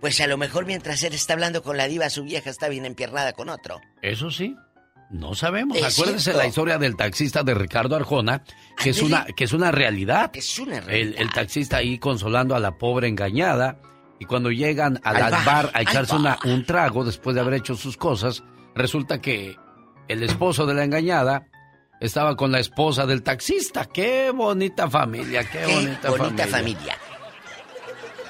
[0.00, 2.84] Pues a lo mejor mientras él está hablando con la diva, su vieja está bien
[2.86, 3.80] empiernada con otro.
[4.02, 4.56] Eso sí.
[5.10, 5.78] No sabemos.
[5.94, 6.32] Cierto.
[6.38, 8.42] la historia del taxista de Ricardo Arjona,
[8.76, 10.30] que es una, que es una realidad.
[10.34, 11.20] Es una El, realidad.
[11.20, 13.80] el taxista ahí consolando a la pobre engañada.
[14.18, 17.54] Y cuando llegan al, Al bar, bar a echarse una- un trago después de haber
[17.54, 18.42] hecho sus cosas,
[18.74, 19.56] resulta que
[20.08, 21.46] el esposo de la engañada
[22.00, 23.84] estaba con la esposa del taxista.
[23.86, 25.44] ¡Qué bonita familia!
[25.44, 26.46] ¡Qué, Qué bonita, bonita familia!
[26.48, 26.98] familia.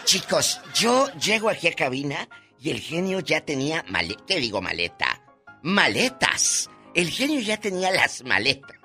[0.05, 2.29] Chicos, yo llego aquí a cabina
[2.61, 4.23] y el genio ya tenía maleta.
[4.27, 5.21] ¿Qué digo maleta?
[5.63, 6.71] Maletas.
[6.95, 8.77] El genio ya tenía las maletas.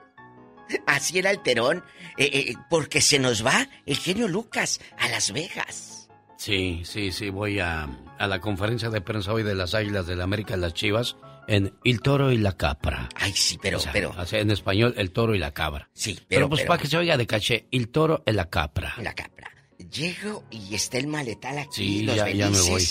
[0.88, 1.84] Así era el terón,
[2.17, 6.09] eh, eh, porque se nos va el genio Lucas a Las Vegas.
[6.38, 10.17] Sí, sí, sí, voy a, a la conferencia de prensa hoy de las Águilas del
[10.19, 11.17] la América las Chivas
[11.47, 13.09] en El Toro y la Capra.
[13.15, 14.13] Ay, sí, pero, O sea, pero.
[14.32, 15.89] en español, El Toro y la Cabra.
[15.93, 16.49] Sí, Pero, pero.
[16.49, 18.93] pues pero- para que se oiga de caché, El Toro y la Capra.
[18.99, 19.51] La capra.
[19.91, 21.69] Llego y está el maletal aquí.
[21.74, 22.84] Sí, los ya, ya me voy.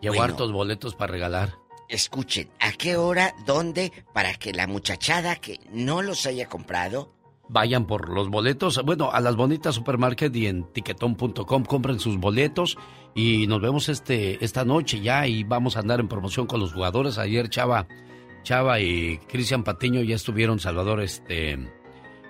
[0.00, 0.22] Llevo Bueno.
[0.24, 1.54] hartos boletos para regalar.
[1.88, 7.18] Escuchen, ¿a qué hora, dónde, para que la muchachada que no los haya comprado
[7.48, 8.82] vayan por los boletos.
[8.84, 12.76] Bueno, a las bonitas supermarket y en tiquetón.com compren sus boletos
[13.14, 16.72] y nos vemos este esta noche ya y vamos a andar en promoción con los
[16.72, 17.18] jugadores.
[17.18, 17.88] Ayer Chava
[18.42, 21.58] Chava y Cristian Patiño ya estuvieron Salvador este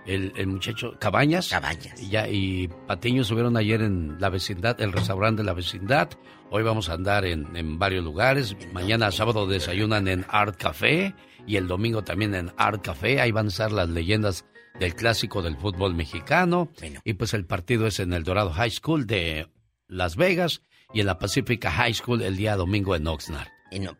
[0.08, 1.48] el, muchacho Cabañas.
[1.48, 2.00] Cabañas.
[2.00, 6.10] Y, ya, y Patiño estuvieron ayer en la vecindad, el restaurante de la vecindad.
[6.50, 8.56] Hoy vamos a andar en, en varios lugares.
[8.72, 11.14] Mañana sábado desayunan en Art Café
[11.46, 13.20] y el domingo también en Art Café.
[13.20, 14.46] Ahí van a estar las leyendas
[14.78, 16.70] del clásico del fútbol mexicano.
[17.04, 19.48] Y pues el partido es en el Dorado High School de
[19.88, 20.62] Las Vegas
[20.94, 23.48] y en la Pacifica High School el día domingo en Oxnard.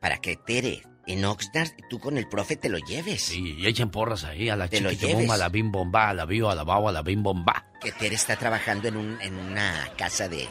[0.00, 3.22] para que Tere, en Oxnard, tú con el profe te lo lleves.
[3.22, 6.50] Sí, y echen porras ahí a la chiquitimuma, a la bim bomba, a la bio,
[6.50, 7.64] a la bao, a la bim bomba.
[7.80, 10.48] Que Tere está trabajando en, un, en una casa de...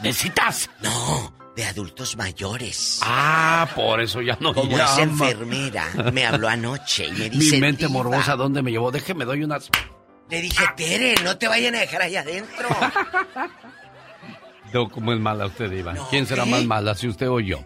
[0.00, 0.70] ¿De citas?
[0.80, 3.00] No, de adultos mayores.
[3.02, 7.56] Ah, por eso ya no Como esa enfermera, me habló anoche y me dice...
[7.56, 8.90] Mi mente morbosa, ¿dónde me llevó?
[8.90, 9.68] Déjeme, doy unas...
[10.30, 12.68] Le dije, Tere, no te vayan a dejar ahí adentro.
[14.92, 15.98] ¿Cómo es mala usted, Iván?
[16.08, 17.58] ¿Quién será más mala, si usted o yo?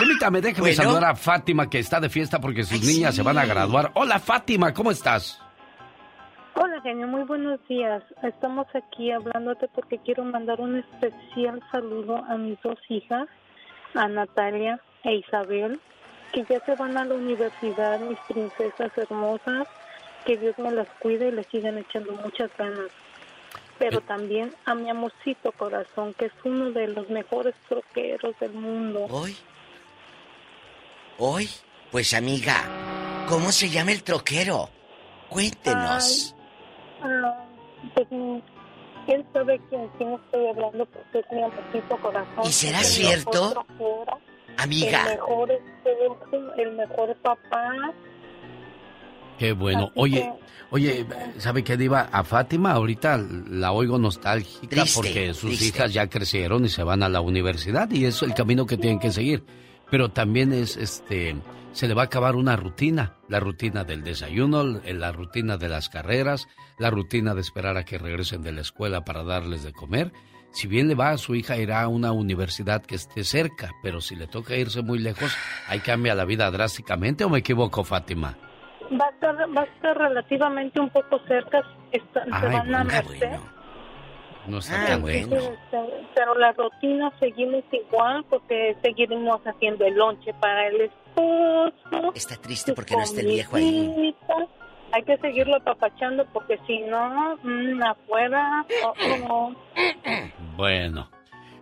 [0.00, 3.44] Permítame, déjeme saludar a Fátima, que está de fiesta porque sus niñas se van a
[3.44, 3.90] graduar.
[3.92, 5.38] Hola, Fátima, ¿cómo estás?
[6.54, 8.02] Hola, genio, muy buenos días.
[8.22, 13.28] Estamos aquí hablándote porque quiero mandar un especial saludo a mis dos hijas,
[13.94, 15.78] a Natalia e Isabel,
[16.32, 19.68] que ya se van a la universidad, mis princesas hermosas.
[20.24, 22.90] Que Dios me las cuide y les sigan echando muchas ganas
[23.78, 24.02] pero eh.
[24.06, 29.06] también a mi amorcito corazón, que es uno de los mejores troqueros del mundo.
[29.10, 29.34] ¿Hoy?
[31.22, 31.50] ¿Hoy?
[31.90, 34.70] Pues amiga, ¿cómo se llama el troquero?
[35.28, 36.34] Cuéntenos.
[37.02, 37.46] Ah,
[37.94, 42.44] pues, quién sabe quién, quién estoy hablando porque es mi amorcito corazón.
[42.44, 43.66] ¿Y será cierto?
[44.56, 45.02] Amiga.
[45.02, 45.50] El mejor,
[46.56, 47.92] el mejor papá
[49.38, 49.90] Qué bueno.
[49.96, 50.32] Oye,
[50.70, 51.06] oye,
[51.36, 52.08] ¿sabe qué diva?
[52.12, 53.18] A Fátima ahorita
[53.50, 58.06] la oigo nostálgica porque sus hijas ya crecieron y se van a la universidad y
[58.06, 59.44] es el camino que tienen que seguir.
[59.90, 61.36] Pero también es, este,
[61.72, 65.88] se le va a acabar una rutina, la rutina del desayuno, la rutina de las
[65.88, 70.12] carreras, la rutina de esperar a que regresen de la escuela para darles de comer.
[70.52, 74.00] Si bien le va a su hija, irá a una universidad que esté cerca, pero
[74.00, 75.36] si le toca irse muy lejos,
[75.68, 78.36] ahí cambia la vida drásticamente, ¿o me equivoco, Fátima?
[79.00, 81.62] Va a estar, va a estar relativamente un poco cerca,
[81.92, 83.38] está, se van a meter.
[84.46, 85.36] No está tan bueno.
[86.14, 92.12] Pero la rutina seguimos igual porque seguimos haciendo el lonche para el esposo.
[92.14, 94.14] Está triste porque no está el viejo ahí.
[94.92, 98.64] Hay que seguirlo apapachando porque si no, mm, afuera.
[98.84, 98.94] Oh,
[99.30, 99.52] oh.
[100.56, 101.08] Bueno.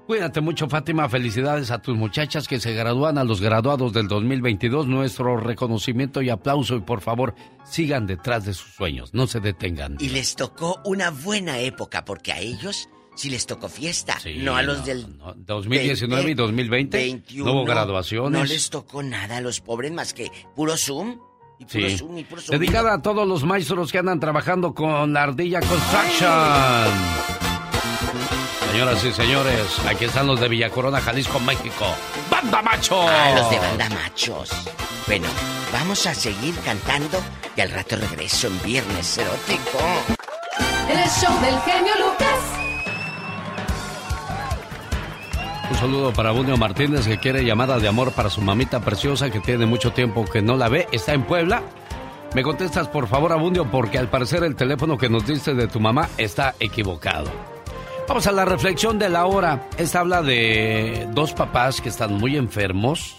[0.09, 1.07] Cuídate mucho, Fátima.
[1.11, 4.87] Felicidades a tus muchachas que se gradúan a los graduados del 2022.
[4.87, 6.77] Nuestro reconocimiento y aplauso.
[6.77, 9.13] Y por favor, sigan detrás de sus sueños.
[9.13, 9.99] No se detengan.
[10.01, 14.17] Y les tocó una buena época porque a ellos sí les tocó fiesta.
[14.39, 15.19] no a los del.
[15.37, 17.23] 2019 y 2020.
[17.35, 18.33] no hubo graduaciones.
[18.33, 21.19] No les tocó nada a los pobres más que puro Zoom.
[21.59, 22.59] Y puro Zoom y puro Zoom.
[22.59, 27.47] Dedicada a todos los maestros que andan trabajando con la Ardilla Construction.
[28.79, 31.85] Señoras y señores, aquí están los de Villa Corona, Jalisco, México.
[32.31, 33.11] ¡Banda Machos!
[33.11, 34.51] Ah, los de Banda Machos.
[35.09, 35.26] Bueno,
[35.72, 37.18] vamos a seguir cantando
[37.57, 39.79] y al rato regreso en Viernes Erótico.
[40.89, 42.39] El show del genio Lucas.
[45.72, 49.41] Un saludo para Bunio Martínez que quiere llamada de amor para su mamita preciosa que
[49.41, 50.87] tiene mucho tiempo que no la ve.
[50.93, 51.64] Está en Puebla.
[52.33, 55.81] Me contestas por favor, Abundio, porque al parecer el teléfono que nos diste de tu
[55.81, 57.58] mamá está equivocado.
[58.09, 59.69] Vamos a la reflexión de la hora.
[59.77, 63.17] Esta habla de dos papás que están muy enfermos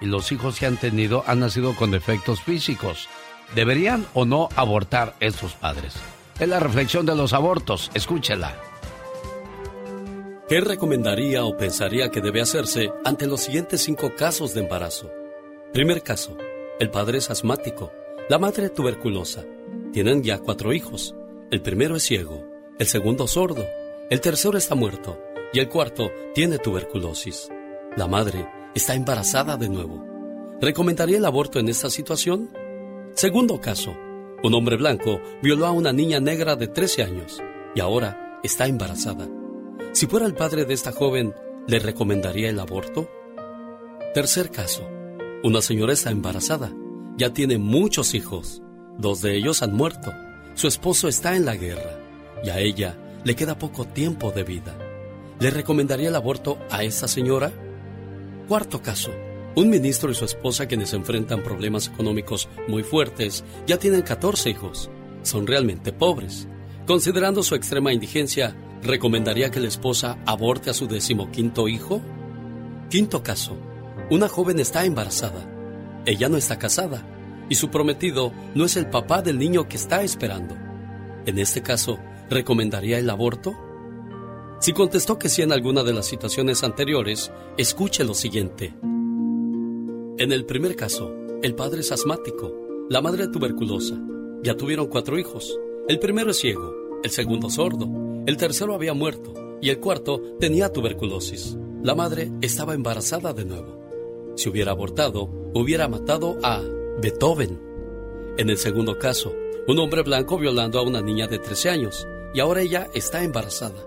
[0.00, 3.08] y los hijos que han tenido han nacido con defectos físicos.
[3.54, 5.94] ¿Deberían o no abortar estos padres?
[6.40, 7.92] Es la reflexión de los abortos.
[7.94, 8.60] Escúchela.
[10.48, 15.08] ¿Qué recomendaría o pensaría que debe hacerse ante los siguientes cinco casos de embarazo?
[15.72, 16.36] Primer caso.
[16.80, 17.92] El padre es asmático.
[18.28, 19.44] La madre tuberculosa.
[19.92, 21.14] Tienen ya cuatro hijos.
[21.52, 22.44] El primero es ciego.
[22.80, 23.64] El segundo sordo
[24.12, 25.18] el tercero está muerto
[25.54, 27.48] y el cuarto tiene tuberculosis.
[27.96, 30.04] La madre está embarazada de nuevo.
[30.60, 32.50] ¿Recomendaría el aborto en esta situación?
[33.14, 33.96] Segundo caso.
[34.42, 37.42] Un hombre blanco violó a una niña negra de 13 años
[37.74, 39.26] y ahora está embarazada.
[39.92, 41.32] Si fuera el padre de esta joven,
[41.66, 43.08] ¿le recomendaría el aborto?
[44.12, 44.86] Tercer caso.
[45.42, 46.70] Una señora está embarazada.
[47.16, 48.60] Ya tiene muchos hijos.
[48.98, 50.12] Dos de ellos han muerto.
[50.52, 51.98] Su esposo está en la guerra
[52.44, 54.76] y a ella le queda poco tiempo de vida.
[55.38, 57.52] ¿Le recomendaría el aborto a esa señora?
[58.48, 59.10] Cuarto caso.
[59.54, 64.90] Un ministro y su esposa quienes enfrentan problemas económicos muy fuertes ya tienen 14 hijos.
[65.22, 66.48] son realmente pobres.
[66.86, 72.00] Considerando su extrema indigencia, ¿recomendaría que la esposa aborte a su decimoquinto hijo?
[72.90, 73.56] Quinto caso.
[74.10, 75.48] Una joven está embarazada.
[76.06, 77.06] Ella no está casada
[77.48, 80.56] y su prometido no es el papá del niño que está esperando.
[81.26, 81.98] En este caso,
[82.32, 83.54] ¿recomendaría el aborto?
[84.60, 88.74] Si contestó que sí en alguna de las situaciones anteriores, escuche lo siguiente.
[90.18, 94.00] En el primer caso, el padre es asmático, la madre tuberculosa.
[94.42, 95.58] Ya tuvieron cuatro hijos.
[95.88, 97.88] El primero es ciego, el segundo sordo,
[98.26, 101.56] el tercero había muerto y el cuarto tenía tuberculosis.
[101.82, 103.80] La madre estaba embarazada de nuevo.
[104.36, 106.62] Si hubiera abortado, hubiera matado a
[107.00, 107.60] Beethoven.
[108.38, 109.34] En el segundo caso,
[109.66, 113.84] un hombre blanco violando a una niña de 13 años y ahora ella está embarazada.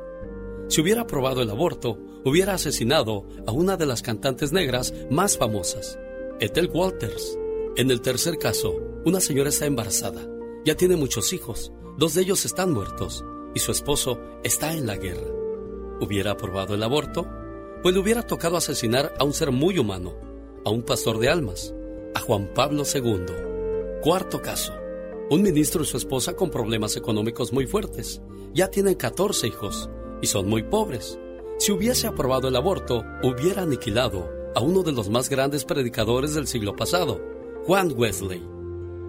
[0.68, 5.98] Si hubiera aprobado el aborto, hubiera asesinado a una de las cantantes negras más famosas,
[6.40, 7.38] Ethel Walters.
[7.76, 8.74] En el tercer caso,
[9.06, 10.28] una señora está embarazada,
[10.66, 13.24] ya tiene muchos hijos, dos de ellos están muertos
[13.54, 15.28] y su esposo está en la guerra.
[16.02, 17.28] ¿Hubiera aprobado el aborto?
[17.84, 20.16] Pues le hubiera tocado asesinar a un ser muy humano,
[20.66, 21.74] a un pastor de almas,
[22.16, 23.26] a Juan Pablo II.
[24.02, 24.74] Cuarto caso.
[25.28, 28.22] Un ministro y su esposa con problemas económicos muy fuertes.
[28.54, 29.90] Ya tienen 14 hijos
[30.22, 31.18] y son muy pobres.
[31.58, 36.46] Si hubiese aprobado el aborto, hubiera aniquilado a uno de los más grandes predicadores del
[36.46, 37.20] siglo pasado,
[37.66, 38.44] Juan Wesley.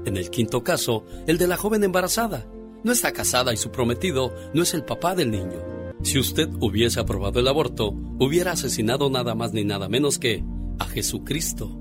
[0.06, 2.46] En el quinto caso, el de la joven embarazada.
[2.82, 5.60] No está casada y su prometido no es el papá del niño.
[6.02, 10.42] Si usted hubiese aprobado el aborto, hubiera asesinado nada más ni nada menos que
[10.78, 11.76] a Jesucristo.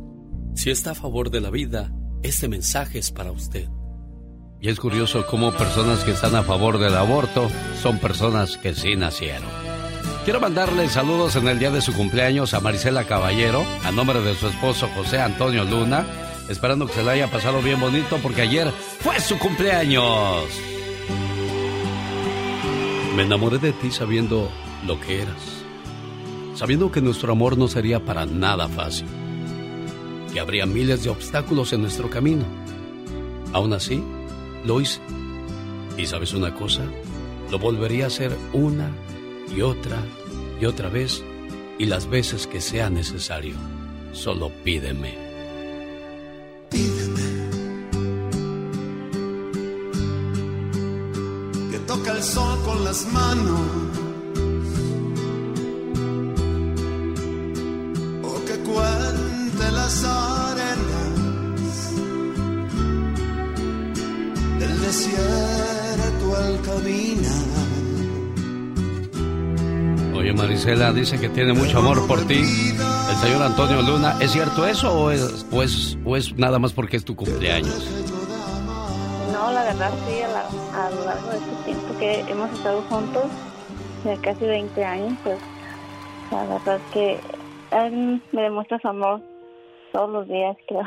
[0.55, 3.69] Si está a favor de la vida, este mensaje es para usted.
[4.65, 7.51] Y es curioso cómo personas que están a favor del aborto
[7.83, 9.47] son personas que sí nacieron.
[10.23, 14.33] Quiero mandarle saludos en el día de su cumpleaños a Marisela Caballero, a nombre de
[14.33, 16.03] su esposo José Antonio Luna,
[16.49, 20.45] esperando que se la haya pasado bien bonito porque ayer fue su cumpleaños.
[23.15, 24.49] Me enamoré de ti sabiendo
[24.87, 25.63] lo que eras,
[26.55, 29.05] sabiendo que nuestro amor no sería para nada fácil,
[30.33, 32.45] que habría miles de obstáculos en nuestro camino.
[33.53, 34.03] Aún así,
[34.65, 34.99] lo hice.
[35.97, 36.83] Y sabes una cosa,
[37.51, 38.91] lo volvería a hacer una
[39.55, 39.97] y otra
[40.59, 41.23] y otra vez
[41.77, 43.55] y las veces que sea necesario.
[44.11, 45.25] Solo pídeme.
[51.71, 53.61] que toca el sol con las manos
[58.23, 60.34] o que cuente las arenas
[70.15, 72.39] Oye, Marisela dice que tiene mucho amor por ti.
[72.39, 76.73] El señor Antonio Luna, ¿es cierto eso o es, o es, o es nada más
[76.73, 77.87] porque es tu cumpleaños?
[79.31, 82.81] No, la verdad sí, a, la- a lo largo de este tiempo que hemos estado
[82.83, 83.23] juntos,
[84.03, 85.37] de casi 20 años, pues
[86.31, 87.19] la verdad que
[87.71, 89.21] él me demuestra su amor
[89.93, 90.81] todos los días, creo.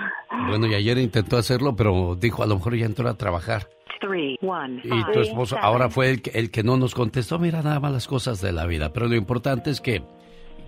[0.48, 3.68] Bueno, y ayer intentó hacerlo, pero dijo, a lo mejor ya entró a trabajar.
[4.84, 7.38] Y tu esposo ahora fue el que, el que no nos contestó.
[7.38, 8.92] Mira nada más las cosas de la vida.
[8.92, 10.02] Pero lo importante es que,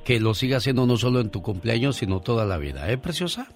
[0.05, 2.91] que lo siga haciendo no solo en tu cumpleaños, sino toda la vida.
[2.91, 3.47] ¿Eh, preciosa?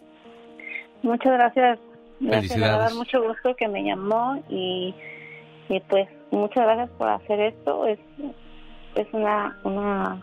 [1.03, 1.79] Muchas gracias.
[2.20, 2.79] Me Felicidades.
[2.79, 4.95] dar mucho gusto que me llamó y,
[5.68, 7.87] y pues muchas gracias por hacer esto.
[7.87, 7.99] Es,
[8.95, 10.22] es una, una,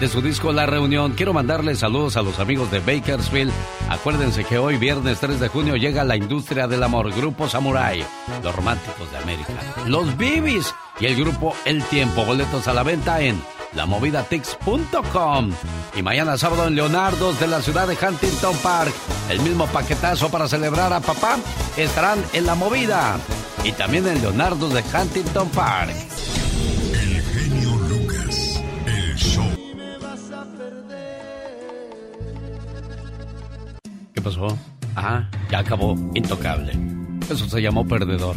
[0.00, 3.52] De su disco La Reunión, quiero mandarles saludos a los amigos de Bakersfield.
[3.90, 8.02] Acuérdense que hoy, viernes 3 de junio, llega la industria del amor, Grupo Samurai,
[8.42, 9.52] los románticos de América,
[9.86, 12.24] los Bibis y el grupo El Tiempo.
[12.24, 13.42] Boletos a la venta en
[13.74, 15.52] lamovidatix.com.
[15.96, 18.92] Y mañana sábado en Leonardo's de la ciudad de Huntington Park,
[19.28, 21.38] el mismo paquetazo para celebrar a papá,
[21.76, 23.18] estarán en La Movida.
[23.64, 25.90] Y también en Leonardo's de Huntington Park.
[26.92, 28.62] El genio Lucas.
[28.86, 29.44] El show.
[34.14, 34.58] ¿Qué pasó?
[34.96, 35.96] Ah, ya acabó.
[36.14, 36.72] Intocable.
[37.28, 38.34] Eso se llamó perdedor.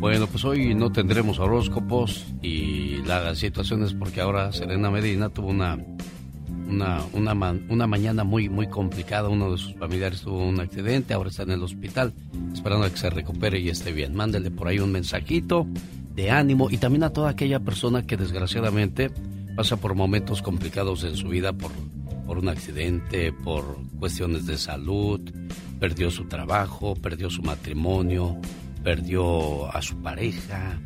[0.00, 5.48] Bueno, pues hoy no tendremos horóscopos y la situación es porque ahora Serena Medina tuvo
[5.48, 5.78] una
[6.70, 9.28] una, una, una, mañana muy, muy complicada.
[9.28, 12.14] Uno de sus familiares tuvo un accidente, ahora está en el hospital,
[12.54, 14.14] esperando a que se recupere y esté bien.
[14.14, 15.66] Mándele por ahí un mensajito
[16.14, 19.10] de ánimo y también a toda aquella persona que desgraciadamente
[19.54, 21.72] pasa por momentos complicados en su vida por,
[22.26, 25.20] por un accidente, por cuestiones de salud,
[25.78, 28.40] perdió su trabajo, perdió su matrimonio,
[28.82, 30.80] perdió a su pareja,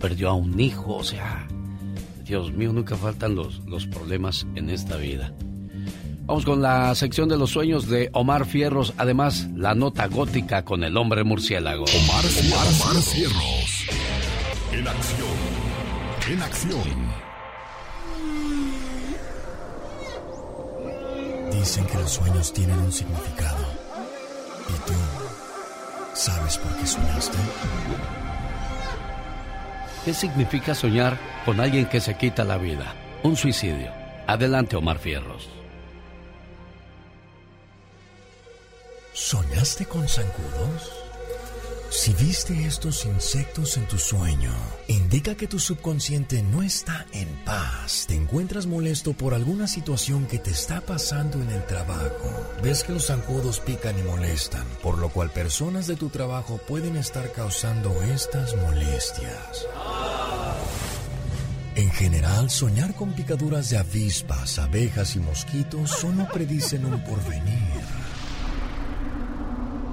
[0.00, 1.46] perdió a un hijo, o sea,
[2.24, 5.32] Dios mío, nunca faltan los, los problemas en esta vida.
[6.26, 8.94] Vamos con la sección de los sueños de Omar Fierros.
[8.96, 11.84] Además, la nota gótica con el hombre murciélago.
[11.84, 13.86] Omar, Omar Fierros.
[14.72, 15.28] En acción.
[16.28, 17.16] En acción.
[21.52, 23.64] Dicen que los sueños tienen un significado.
[24.68, 25.15] ¿Y tú
[26.16, 27.38] sabes por qué soñaste?
[30.04, 32.94] ¿Qué significa soñar con alguien que se quita la vida?
[33.22, 33.92] Un suicidio.
[34.26, 35.48] Adelante, Omar Fierros.
[39.12, 41.05] ¿Soñaste con zancudos?
[41.96, 44.52] Si viste estos insectos en tu sueño,
[44.86, 48.04] indica que tu subconsciente no está en paz.
[48.06, 52.30] Te encuentras molesto por alguna situación que te está pasando en el trabajo.
[52.62, 56.96] Ves que los zancudos pican y molestan, por lo cual personas de tu trabajo pueden
[56.96, 59.66] estar causando estas molestias.
[61.76, 67.85] En general, soñar con picaduras de avispas, abejas y mosquitos solo predicen un porvenir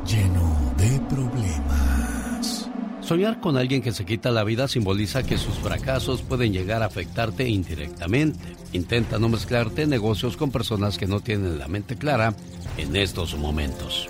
[0.05, 2.69] lleno de problemas.
[3.01, 6.85] Soñar con alguien que se quita la vida simboliza que sus fracasos pueden llegar a
[6.85, 8.55] afectarte indirectamente.
[8.71, 12.33] Intenta no mezclarte negocios con personas que no tienen la mente clara
[12.77, 14.07] en estos momentos.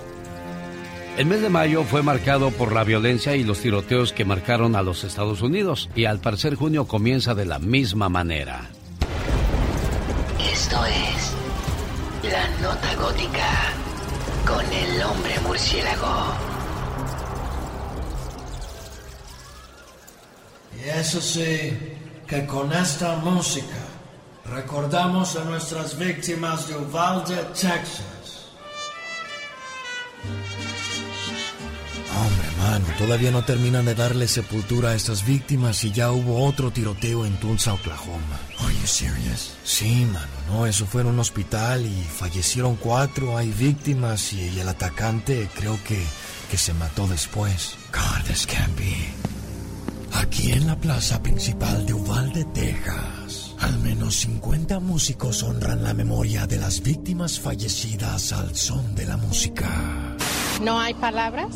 [1.18, 4.82] El mes de mayo fue marcado por la violencia y los tiroteos que marcaron a
[4.82, 8.70] los Estados Unidos y al parecer junio comienza de la misma manera.
[10.40, 11.34] Esto es
[12.32, 13.74] la nota gótica
[14.46, 16.34] con el hombre murciélago.
[20.78, 21.78] Y eso sí,
[22.28, 23.84] que con esta música
[24.46, 28.23] recordamos a nuestras víctimas de Uvalde, Texas.
[32.16, 36.72] Hombre, mano, todavía no terminan de darle sepultura a estas víctimas y ya hubo otro
[36.72, 38.40] tiroteo en Tulsa, Oklahoma.
[38.60, 39.56] Are you serious?
[39.64, 44.68] Sí, mano, no, eso fue en un hospital y fallecieron cuatro, hay víctimas y el
[44.68, 46.04] atacante creo que,
[46.52, 47.76] que se mató después.
[47.92, 49.14] God, this can't be.
[50.14, 56.46] Aquí en la plaza principal de Uvalde, Texas, al menos 50 músicos honran la memoria
[56.46, 60.16] de las víctimas fallecidas al son de la música.
[60.62, 61.50] No hay palabras,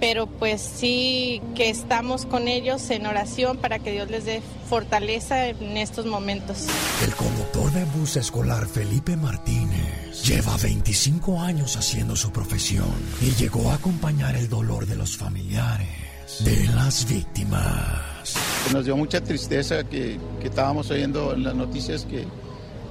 [0.00, 5.48] pero pues sí que estamos con ellos en oración para que Dios les dé fortaleza
[5.48, 6.66] en estos momentos.
[7.04, 13.70] El conductor de bus escolar Felipe Martínez lleva 25 años haciendo su profesión y llegó
[13.70, 16.06] a acompañar el dolor de los familiares
[16.40, 18.34] de las víctimas.
[18.72, 22.26] Nos dio mucha tristeza que, que estábamos oyendo en las noticias que,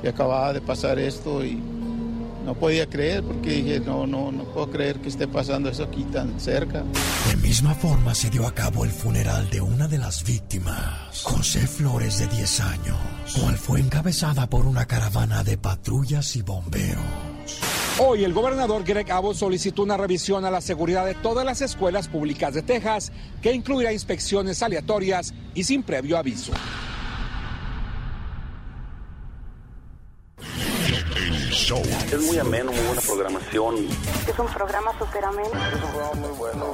[0.01, 1.61] que acababa de pasar esto y
[2.45, 6.03] no podía creer porque dije, no, no, no puedo creer que esté pasando eso aquí
[6.03, 6.83] tan cerca.
[7.27, 11.67] De misma forma se dio a cabo el funeral de una de las víctimas, José
[11.67, 12.97] Flores de 10 años,
[13.39, 17.03] cual fue encabezada por una caravana de patrullas y bomberos.
[17.97, 22.09] Hoy el gobernador Greg Abbott solicitó una revisión a la seguridad de todas las escuelas
[22.09, 23.11] públicas de Texas,
[23.41, 26.51] que incluirá inspecciones aleatorias y sin previo aviso.
[31.55, 31.81] Show.
[32.11, 33.75] Es muy ameno, muy buena programación.
[34.27, 35.49] Es un programa súper ameno.
[35.49, 36.71] Es un programa muy bueno.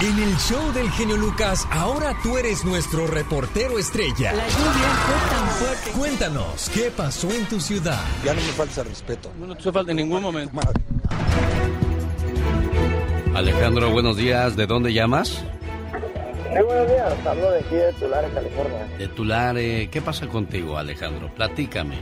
[0.00, 4.32] En el show del genio Lucas, ahora tú eres nuestro reportero estrella.
[4.32, 5.90] La lluvia fue tan fuerte.
[5.98, 8.00] Cuéntanos, ¿qué pasó en tu ciudad?
[8.24, 9.30] Ya no me falta respeto.
[9.38, 10.58] No te falta en ningún momento.
[13.34, 14.56] Alejandro, buenos días.
[14.56, 15.44] ¿De dónde llamas?
[16.50, 18.88] Muy buenos días, hablo de aquí de Tulare, California.
[18.96, 19.90] De Tulare.
[19.90, 21.28] ¿Qué pasa contigo, Alejandro?
[21.34, 21.96] Platícame.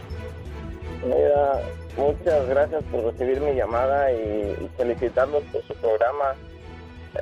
[1.05, 1.60] Mira,
[1.97, 6.35] muchas gracias por recibir mi llamada y, felicitarlos por su programa.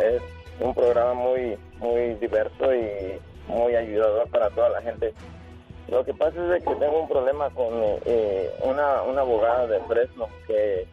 [0.01, 0.23] Es
[0.61, 3.19] un programa muy, muy diverso y
[3.49, 5.15] muy ayudador para toda la gente.
[5.89, 7.73] Lo que pasa es que tengo un problema con
[8.05, 10.87] eh, una, una abogada de Fresno que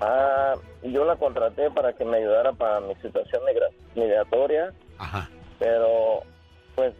[0.00, 5.28] ah, yo la contraté para que me ayudara para mi situación migra- migratoria, Ajá.
[5.58, 6.22] pero
[6.74, 6.94] pues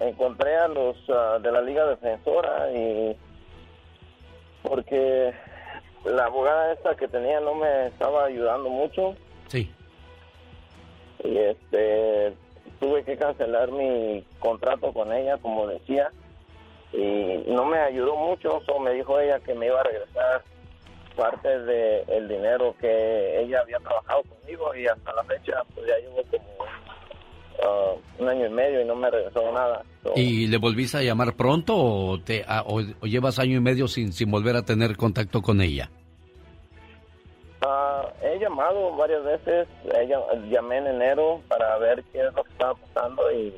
[0.00, 3.16] encontré a los ah, de la Liga Defensora y
[4.62, 5.32] porque
[6.04, 9.14] la abogada esta que tenía no me estaba ayudando mucho.
[9.48, 9.72] Sí.
[11.24, 12.34] Y este
[12.80, 16.10] tuve que cancelar mi contrato con ella, como decía,
[16.92, 20.42] y no me ayudó mucho, solo me dijo ella que me iba a regresar
[21.18, 25.96] parte del el dinero que ella había trabajado conmigo y hasta la fecha pues ya
[25.98, 26.64] llevo como
[27.64, 29.82] ah, un año y medio y no me regresó nada.
[30.04, 33.60] So, ¿Y le volviste a llamar pronto o, te, a- o, o llevas año y
[33.60, 35.90] medio sin, sin volver a tener contacto con ella?
[37.62, 39.68] ah, he llamado varias veces,
[40.00, 43.52] ella, llamé en enero para ver qué es lo que estaba pasando y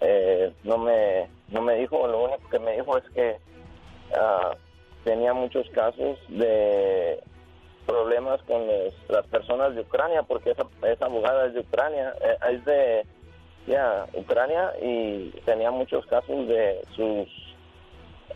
[0.00, 3.36] eh, no me no me dijo, lo único que me dijo es que
[4.18, 4.54] ah,
[5.04, 7.20] tenía muchos casos de
[7.86, 8.62] problemas con
[9.08, 13.06] las personas de Ucrania porque esa, esa abogada es de Ucrania, eh, es de
[13.66, 17.28] ya Ucrania y tenía muchos casos de sus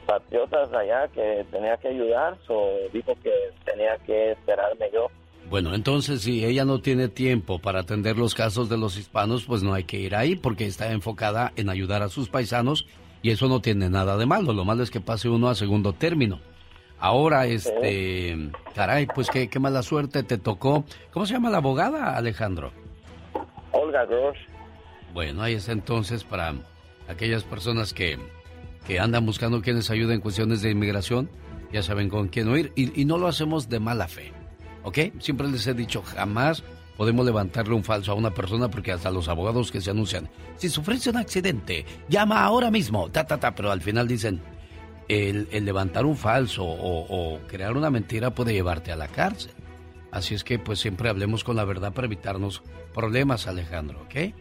[0.06, 3.32] patriotas allá que tenía que ayudar, so dijo que
[3.64, 5.08] tenía que esperarme yo.
[5.50, 9.62] Bueno, entonces si ella no tiene tiempo para atender los casos de los hispanos, pues
[9.62, 12.86] no hay que ir ahí porque está enfocada en ayudar a sus paisanos
[13.22, 14.52] y eso no tiene nada de malo.
[14.52, 16.40] Lo malo es que pase uno a segundo término.
[17.00, 20.84] Ahora, este, caray, pues qué, qué mala suerte te tocó.
[21.12, 22.72] ¿Cómo se llama la abogada, Alejandro?
[23.72, 24.38] Olga Grosh.
[25.14, 26.54] Bueno, ahí está entonces para
[27.08, 28.18] aquellas personas que,
[28.86, 31.30] que andan buscando quienes ayuden en cuestiones de inmigración,
[31.72, 34.32] ya saben con quién oír y, y no lo hacemos de mala fe,
[34.82, 34.98] ¿ok?
[35.20, 36.62] Siempre les he dicho, jamás
[36.96, 40.68] podemos levantarle un falso a una persona porque hasta los abogados que se anuncian, si
[40.68, 44.40] sufriste un accidente, llama ahora mismo, ta, ta, ta, pero al final dicen,
[45.08, 49.50] el, el levantar un falso o, o crear una mentira puede llevarte a la cárcel.
[50.10, 52.62] Así es que pues siempre hablemos con la verdad para evitarnos
[52.94, 54.14] problemas, Alejandro, ¿ok?
[54.14, 54.32] Sí,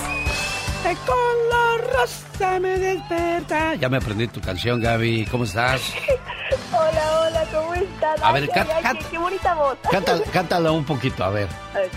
[0.85, 3.74] De color rosa me desperta.
[3.74, 5.26] Ya me aprendí tu canción, Gaby.
[5.30, 5.80] ¿Cómo estás?
[6.72, 8.22] Hola, hola, ¿cómo estás?
[8.22, 9.76] A ver, Ay, qué, qué bonita voz.
[9.90, 11.48] Cántala, cántala un poquito, a ver.
[11.74, 11.90] A ver.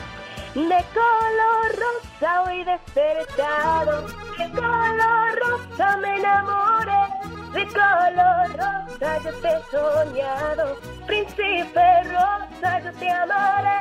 [0.56, 0.62] De
[0.94, 4.08] color rosa hoy despertado,
[4.38, 7.08] de color rosa me enamoré,
[7.54, 13.80] de color rosa yo te he soñado, príncipe rosa yo te amaré.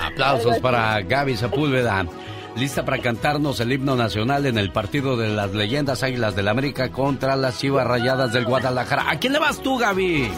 [0.00, 2.06] Aplausos para Gaby Sepúlveda.
[2.56, 6.90] Lista para cantarnos el himno nacional en el partido de las leyendas Águilas del América
[6.90, 9.10] contra las Chivas Rayadas del Guadalajara.
[9.10, 10.30] ¿A quién le vas tú, Gaby?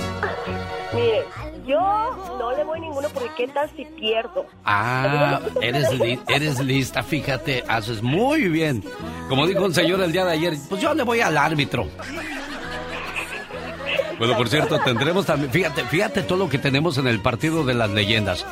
[0.95, 1.25] Mire,
[1.67, 1.81] yo
[2.39, 4.47] no le voy ninguno porque qué tal si pierdo.
[4.65, 8.85] Ah, eres, li- eres lista, fíjate, haces muy bien.
[9.29, 11.89] Como dijo un señor el día de ayer, pues yo le voy al árbitro.
[14.19, 17.75] Bueno, por cierto, tendremos también, fíjate, fíjate todo lo que tenemos en el partido de
[17.75, 18.47] las leyendas.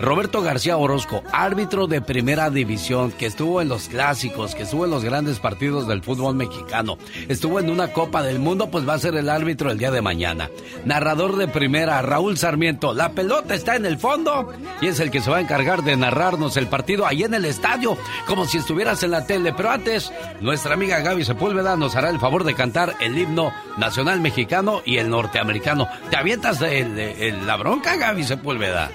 [0.00, 4.90] Roberto García Orozco, árbitro de primera división, que estuvo en los clásicos, que estuvo en
[4.90, 6.98] los grandes partidos del fútbol mexicano,
[7.28, 10.02] estuvo en una Copa del Mundo, pues va a ser el árbitro el día de
[10.02, 10.50] mañana.
[10.84, 15.20] Narrador de primera, Raúl Sarmiento, la pelota está en el fondo y es el que
[15.20, 17.96] se va a encargar de narrarnos el partido ahí en el estadio,
[18.26, 19.52] como si estuvieras en la tele.
[19.52, 24.20] Pero antes, nuestra amiga Gaby Sepúlveda nos hará el favor de cantar el himno nacional
[24.20, 25.88] mexicano y el norteamericano.
[26.10, 28.90] ¿Te avientas la bronca, Gaby Sepúlveda?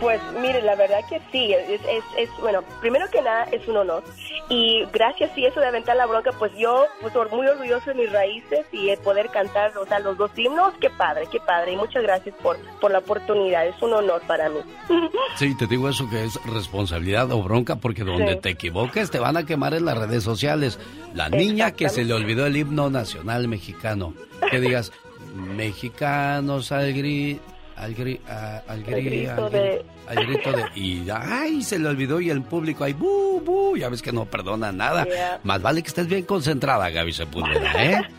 [0.00, 3.76] Pues mire, la verdad que sí, es, es, es, bueno, primero que nada es un
[3.76, 4.02] honor
[4.50, 8.12] y gracias y eso de aventar la bronca, pues yo pues muy orgulloso de mis
[8.12, 11.76] raíces y de poder cantar, o sea, los dos himnos, qué padre, qué padre y
[11.76, 14.60] muchas gracias por, por la oportunidad, es un honor para mí.
[15.36, 18.40] Sí, te digo eso que es responsabilidad o bronca porque donde Sí.
[18.40, 20.78] te equivoques te van a quemar en las redes sociales.
[21.14, 24.14] La niña que se le olvidó el himno nacional mexicano.
[24.50, 24.92] Que digas,
[25.34, 27.40] mexicanos al gri...
[27.76, 30.64] Al, gri, a- al, gri- grito al de- al grito de...
[30.74, 34.26] Y ay, se le olvidó y el público ahí, bu, bu, ya ves que no
[34.26, 35.04] perdona nada.
[35.04, 35.40] Yeah.
[35.42, 38.02] Más vale que estés bien concentrada, Gaby Sepúlveda, ¿eh?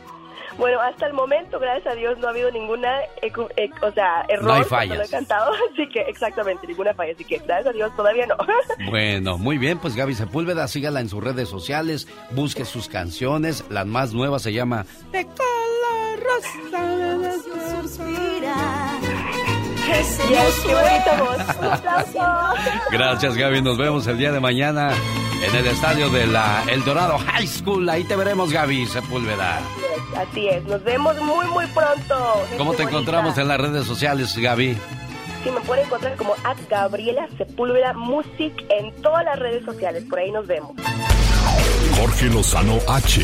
[0.57, 2.99] Bueno, hasta el momento, gracias a Dios, no ha habido ninguna,
[3.81, 5.09] o sea, error No hay lo he fallas.
[5.11, 8.37] cantado, así que exactamente, ninguna falla, así que gracias a Dios todavía no.
[8.89, 13.83] Bueno, muy bien, pues Gaby Sepúlveda, sígala en sus redes sociales, busque sus canciones, la
[13.83, 16.25] más nueva se llama De color
[19.87, 21.57] qué bonita voz.
[21.59, 22.19] Un aplauso.
[22.91, 23.61] Gracias, Gaby.
[23.61, 24.91] Nos vemos el día de mañana
[25.43, 27.89] en el estadio de la El Dorado High School.
[27.89, 29.59] Ahí te veremos, Gaby Sepúlveda.
[30.15, 32.45] Así es, nos vemos muy, muy pronto.
[32.57, 34.77] ¿Cómo te encontramos en las redes sociales, Gaby?
[35.43, 40.03] Sí, me pueden encontrar como at Gabriela Sepúlveda Music en todas las redes sociales.
[40.09, 40.71] Por ahí nos vemos.
[41.99, 43.21] Jorge Lozano H.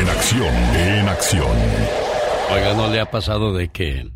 [0.00, 1.56] En acción, en acción.
[2.52, 4.08] Oiga, ¿no le ha pasado de que,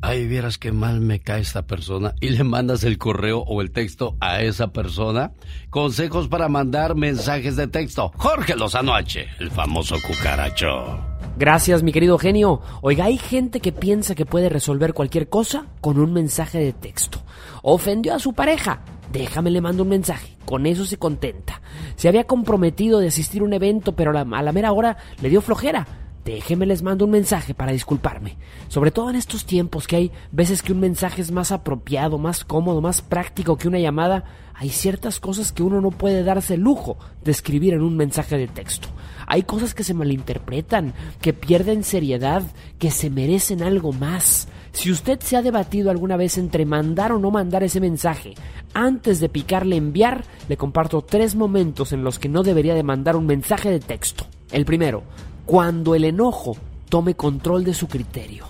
[0.00, 3.70] ay, vieras qué mal me cae esta persona y le mandas el correo o el
[3.70, 5.32] texto a esa persona?
[5.70, 8.12] Consejos para mandar mensajes de texto.
[8.16, 10.98] Jorge Lozano H, el famoso cucaracho.
[11.36, 12.60] Gracias, mi querido genio.
[12.82, 17.20] Oiga, hay gente que piensa que puede resolver cualquier cosa con un mensaje de texto.
[17.62, 18.80] Ofendió a su pareja.
[19.12, 20.36] Déjame le mando un mensaje.
[20.44, 21.62] Con eso se contenta.
[21.96, 25.28] Se había comprometido de asistir a un evento, pero la, a la mera hora le
[25.28, 25.86] dio flojera.
[26.28, 28.36] Déjeme les mando un mensaje para disculparme.
[28.68, 32.44] Sobre todo en estos tiempos que hay veces que un mensaje es más apropiado, más
[32.44, 36.60] cómodo, más práctico que una llamada, hay ciertas cosas que uno no puede darse el
[36.60, 38.88] lujo de escribir en un mensaje de texto.
[39.26, 40.92] Hay cosas que se malinterpretan,
[41.22, 42.42] que pierden seriedad,
[42.78, 44.48] que se merecen algo más.
[44.72, 48.34] Si usted se ha debatido alguna vez entre mandar o no mandar ese mensaje,
[48.74, 53.16] antes de picarle enviar, le comparto tres momentos en los que no debería de mandar
[53.16, 54.26] un mensaje de texto.
[54.50, 55.04] El primero,
[55.48, 56.58] cuando el enojo
[56.90, 58.44] tome control de su criterio.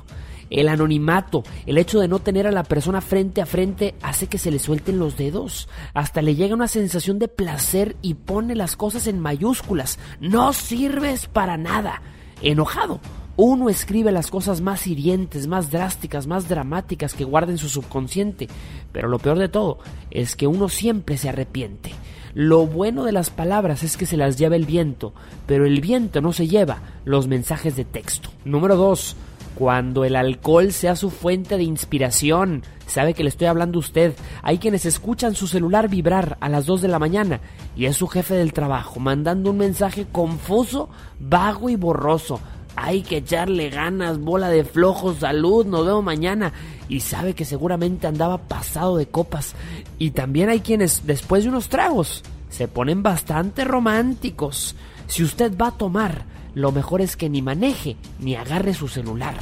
[0.50, 4.36] El anonimato, el hecho de no tener a la persona frente a frente hace que
[4.36, 5.68] se le suelten los dedos.
[5.94, 10.00] Hasta le llega una sensación de placer y pone las cosas en mayúsculas.
[10.18, 12.02] No sirves para nada.
[12.42, 12.98] Enojado.
[13.36, 18.48] Uno escribe las cosas más hirientes, más drásticas, más dramáticas que guarda en su subconsciente.
[18.90, 19.78] Pero lo peor de todo
[20.10, 21.92] es que uno siempre se arrepiente.
[22.38, 25.12] Lo bueno de las palabras es que se las lleva el viento,
[25.44, 28.28] pero el viento no se lleva los mensajes de texto.
[28.44, 29.16] Número 2.
[29.56, 32.62] Cuando el alcohol sea su fuente de inspiración.
[32.86, 34.14] Sabe que le estoy hablando a usted.
[34.44, 37.40] Hay quienes escuchan su celular vibrar a las 2 de la mañana
[37.74, 42.38] y es su jefe del trabajo mandando un mensaje confuso, vago y borroso.
[42.80, 46.52] Hay que echarle ganas, bola de flojos, salud, nos vemos mañana.
[46.88, 49.56] Y sabe que seguramente andaba pasado de copas.
[49.98, 54.76] Y también hay quienes, después de unos tragos, se ponen bastante románticos.
[55.08, 56.24] Si usted va a tomar,
[56.54, 59.34] lo mejor es que ni maneje ni agarre su celular.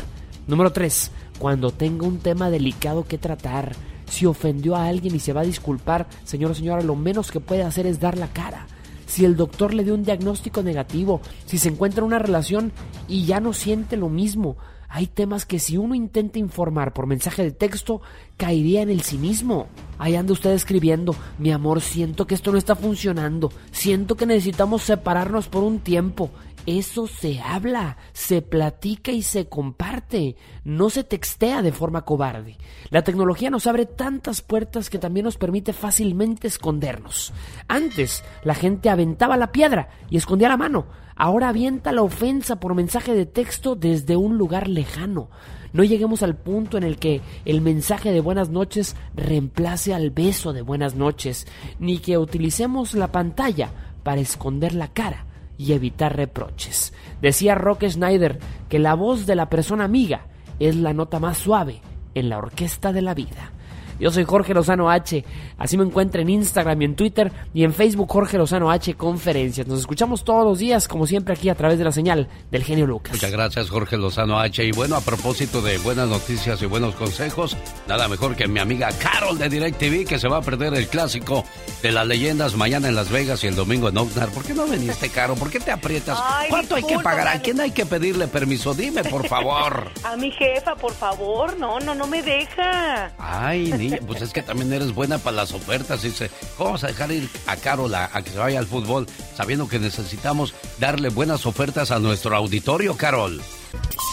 [0.47, 1.11] Número 3.
[1.39, 3.77] Cuando tenga un tema delicado que tratar.
[4.09, 7.41] Si ofendió a alguien y se va a disculpar, señor o señora, lo menos que
[7.41, 8.67] puede hacer es dar la cara
[9.07, 12.73] si el doctor le dio un diagnóstico negativo, si se encuentra en una relación
[13.09, 14.57] y ya no siente lo mismo.
[14.89, 18.01] Hay temas que si uno intenta informar por mensaje de texto,
[18.37, 19.67] caería en el cinismo.
[19.99, 24.83] Ahí anda usted escribiendo, mi amor, siento que esto no está funcionando, siento que necesitamos
[24.83, 26.31] separarnos por un tiempo.
[26.67, 30.35] Eso se habla, se platica y se comparte,
[30.65, 32.59] no se textea de forma cobarde.
[32.91, 37.33] La tecnología nos abre tantas puertas que también nos permite fácilmente escondernos.
[37.69, 42.75] Antes la gente aventaba la piedra y escondía la mano, ahora avienta la ofensa por
[42.75, 45.31] mensaje de texto desde un lugar lejano.
[45.73, 50.53] No lleguemos al punto en el que el mensaje de buenas noches reemplace al beso
[50.53, 51.47] de buenas noches,
[51.79, 53.71] ni que utilicemos la pantalla
[54.03, 55.26] para esconder la cara
[55.59, 56.93] y evitar reproches.
[57.21, 58.39] Decía Rock Schneider
[58.69, 60.27] que la voz de la persona amiga
[60.59, 61.81] es la nota más suave
[62.15, 63.53] en la orquesta de la vida.
[63.99, 65.25] Yo soy Jorge Lozano H.
[65.59, 69.67] Así me encuentro en Instagram y en Twitter y en Facebook Jorge Lozano H Conferencias.
[69.67, 72.87] Nos escuchamos todos los días, como siempre, aquí a través de la señal del genio
[72.87, 73.15] Lucas.
[73.15, 74.65] Muchas gracias, Jorge Lozano H.
[74.65, 77.57] Y bueno, a propósito de buenas noticias y buenos consejos,
[77.89, 81.45] nada mejor que mi amiga Carol de DirecTV, que se va a perder el clásico
[81.83, 84.31] de las leyendas mañana en Las Vegas y el domingo en Oxnard.
[84.31, 85.35] ¿Por qué no viniste, Caro?
[85.35, 86.19] ¿Por qué te aprietas?
[86.23, 87.29] Ay, ¿Cuánto hay que pagar?
[87.29, 88.75] ¿A quién hay que pedirle permiso?
[88.75, 89.91] Dime, por favor.
[90.05, 91.59] A mi jefa, por favor.
[91.59, 93.13] No, no, no me deja.
[93.19, 96.03] Ay, niña, pues es que también eres buena para las ofertas.
[96.03, 99.07] Dice, ¿cómo vamos a dejar ir a Carol a, a que se vaya al fútbol
[99.37, 103.41] sabiendo que necesitamos darle buenas ofertas a nuestro auditorio, Carol?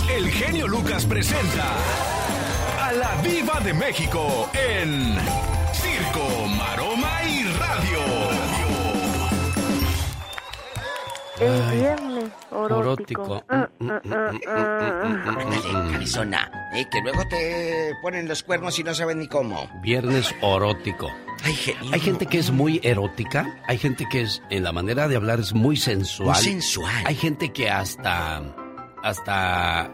[0.09, 1.73] El genio Lucas presenta
[2.81, 5.15] a la Viva de México en
[5.73, 7.22] Circo, Maroma
[11.39, 12.81] Es viernes Orótico.
[12.81, 13.43] erótico.
[13.49, 14.39] Ándale,
[15.91, 19.67] cabezona, eh, que luego te ponen los cuernos y no saben ni cómo.
[19.81, 21.09] Viernes orótico.
[21.91, 25.39] Hay gente que es muy erótica, hay gente que es, en la manera de hablar
[25.39, 26.35] es muy sensual.
[26.35, 27.03] Muy sensual.
[27.05, 28.41] Hay gente que hasta,
[29.01, 29.91] hasta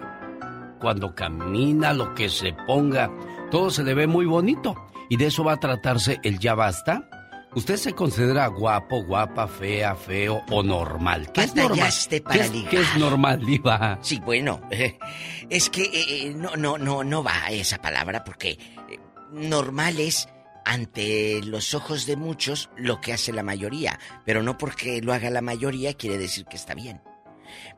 [0.80, 3.10] cuando camina, lo que se ponga,
[3.50, 4.76] todo se le ve muy bonito.
[5.10, 7.10] Y de eso va a tratarse el Ya Basta
[7.56, 11.32] ¿Usted se considera guapo, guapa, fea, feo o normal?
[11.32, 11.92] ¿Qué es normal?
[12.24, 12.70] Para ¿Qué es, ligar.
[12.70, 13.98] qué es normal, Diva?
[14.04, 14.62] Sí, bueno,
[15.50, 19.00] es que eh, eh, no, no, no, no va esa palabra porque eh,
[19.32, 20.30] normal es
[20.64, 25.32] ante los ojos de muchos lo que hace la mayoría, pero no porque lo haga
[25.32, 27.02] la mayoría quiere decir que está bien.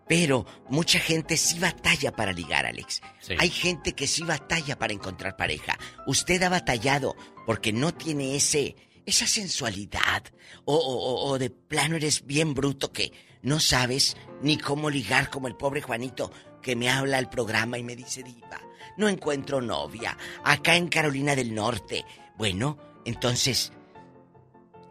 [0.05, 3.01] Pero mucha gente sí batalla para ligar, Alex.
[3.19, 3.35] Sí.
[3.39, 5.77] Hay gente que sí batalla para encontrar pareja.
[6.05, 7.15] Usted ha batallado
[7.45, 8.75] porque no tiene ese
[9.11, 10.23] esa sensualidad
[10.65, 13.11] o, o- o de plano eres bien bruto que
[13.43, 16.31] no sabes ni cómo ligar como el pobre Juanito
[16.61, 18.59] que me habla al programa y me dice diva,
[18.97, 22.05] no encuentro novia acá en Carolina del Norte.
[22.37, 23.71] Bueno, entonces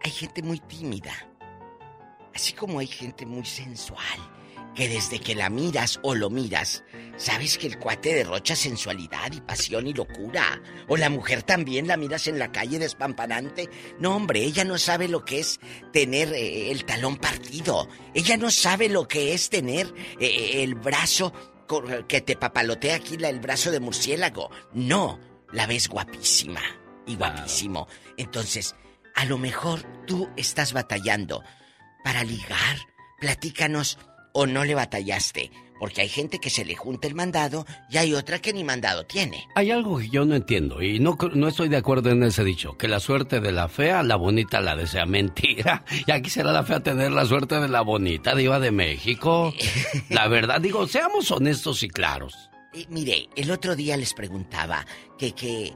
[0.03, 1.13] hay gente muy tímida,
[2.35, 4.19] así como hay gente muy sensual
[4.75, 6.85] que desde que la miras o lo miras,
[7.17, 10.63] sabes que el cuate derrocha sensualidad y pasión y locura.
[10.89, 13.69] O la mujer también la miras en la calle despampanante.
[13.99, 15.61] No, hombre, ella no sabe lo que es
[15.93, 17.89] tener eh, el talón partido.
[18.15, 21.33] Ella no sabe lo que es tener eh, el brazo
[22.09, 24.51] que te papalotea aquí la- el brazo de murciélago.
[24.73, 25.21] No,
[25.53, 26.63] la ves guapísima
[27.07, 27.87] y guapísimo.
[28.17, 28.75] Entonces,
[29.15, 31.43] a lo mejor tú estás batallando
[32.03, 32.77] para ligar.
[33.21, 33.99] Platícanos
[34.33, 35.51] o no le batallaste.
[35.79, 39.07] Porque hay gente que se le junta el mandado y hay otra que ni mandado
[39.07, 39.49] tiene.
[39.55, 42.77] Hay algo que yo no entiendo y no, no estoy de acuerdo en ese dicho,
[42.77, 45.07] que la suerte de la fea, la bonita la desea.
[45.07, 45.83] Mentira.
[46.07, 49.55] Y aquí será la fea tener la suerte de la bonita, diva de México.
[50.11, 52.51] La verdad, digo, seamos honestos y claros.
[52.75, 54.85] Eh, mire, el otro día les preguntaba
[55.19, 55.73] que, que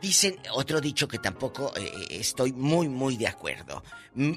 [0.00, 3.82] dicen otro dicho que tampoco eh, estoy muy, muy de acuerdo.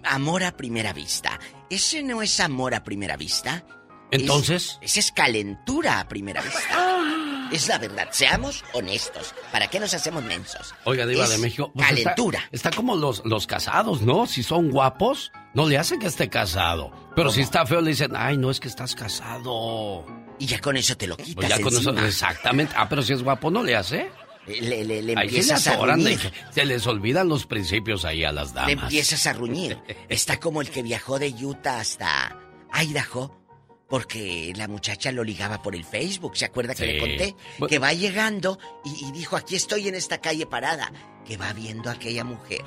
[0.03, 1.39] Amor a primera vista.
[1.73, 3.65] ¿Ese no es amor a primera vista?
[4.11, 4.77] Entonces.
[4.79, 6.99] Es, ese es calentura a primera vista.
[7.51, 9.35] Es la verdad, seamos honestos.
[9.51, 10.73] ¿Para qué nos hacemos mensos?
[10.85, 11.71] Oiga, diva Es de México.
[11.71, 12.39] pues Calentura.
[12.51, 14.25] Está, como los, los casados, ¿no?
[14.25, 16.91] Si son guapos, no le hacen que esté casado.
[17.15, 20.03] Pero si está feo, le dicen, ay, no es que estás casado.
[20.39, 22.73] Y ya con eso te lo quitas Pues ya con eso, exactamente.
[22.75, 24.09] Ah, pero si es guapo, no le hace.
[24.47, 26.19] Le, le, le Ahí empiezas a ruñir.
[26.51, 28.67] se les olvidan los principios ahí a las damas.
[28.67, 29.77] Le empiezas a ruñir.
[30.09, 32.37] Está como el que viajó de Utah hasta
[32.73, 33.39] Idaho
[33.87, 36.35] porque la muchacha lo ligaba por el Facebook.
[36.35, 36.91] ¿Se acuerda que Sí.
[36.93, 37.35] le conté?
[37.69, 40.91] Que va llegando y, y dijo, aquí estoy en esta calle parada.
[41.25, 42.61] Que va viendo a aquella mujer.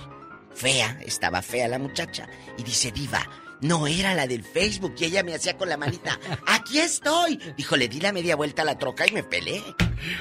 [0.54, 2.28] Fea, estaba fea la muchacha.
[2.56, 3.28] Y dice, viva,
[3.60, 4.94] no era la del Facebook.
[4.98, 7.38] Y ella me hacía con la manita, aquí estoy.
[7.56, 9.62] Dijo, le di la media vuelta a la troca y me peleé.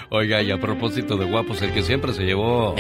[0.10, 2.76] Oiga, y a propósito de guapos, el que siempre se llevó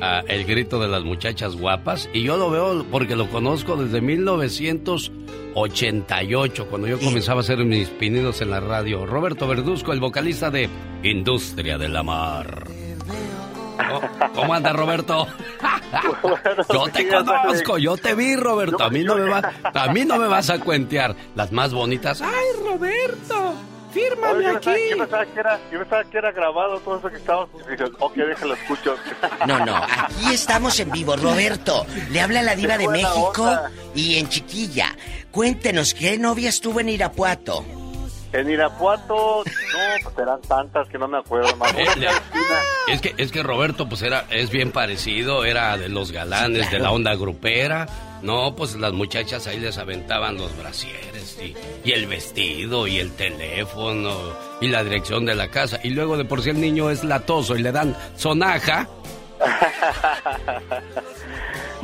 [0.00, 4.00] a el grito de las muchachas guapas, y yo lo veo porque lo conozco desde
[4.00, 9.06] 1988, cuando yo comenzaba a hacer mis pininos en la radio.
[9.06, 10.68] Roberto Verduzco, el vocalista de
[11.02, 12.66] Industria de la Mar.
[14.34, 15.26] ¿Cómo anda, Roberto?
[16.72, 18.82] Yo te conozco, yo te vi, Roberto.
[18.82, 22.20] A mí no me va, a mí no me vas a cuentear las más bonitas.
[22.22, 23.54] ¡Ay, Roberto!
[23.92, 24.64] ¡Fírmame Oye, yo aquí!
[24.66, 27.48] pensaba- Yo pensaba, que era, yo pensaba que era grabado todo eso que estábamos.
[27.66, 28.96] Y dije, ok, déjalo escucho.
[29.46, 31.14] No, no, aquí estamos en vivo.
[31.16, 33.70] Roberto, le habla la diva de México onda.
[33.94, 34.96] y en Chiquilla.
[35.30, 37.64] Cuéntenos, ¿qué novia estuvo en Irapuato?
[38.34, 41.72] En Irapuato, no, pues eran tantas que no me acuerdo más.
[41.74, 41.86] Eh,
[42.88, 46.80] Es que, es que Roberto, pues era, es bien parecido, era de los galanes, de
[46.80, 47.86] la onda grupera.
[48.22, 51.54] No, pues las muchachas ahí les aventaban los brasieres y,
[51.88, 54.14] y el vestido y el teléfono
[54.60, 55.78] y la dirección de la casa.
[55.84, 58.88] Y luego de por sí el niño es latoso y le dan sonaja.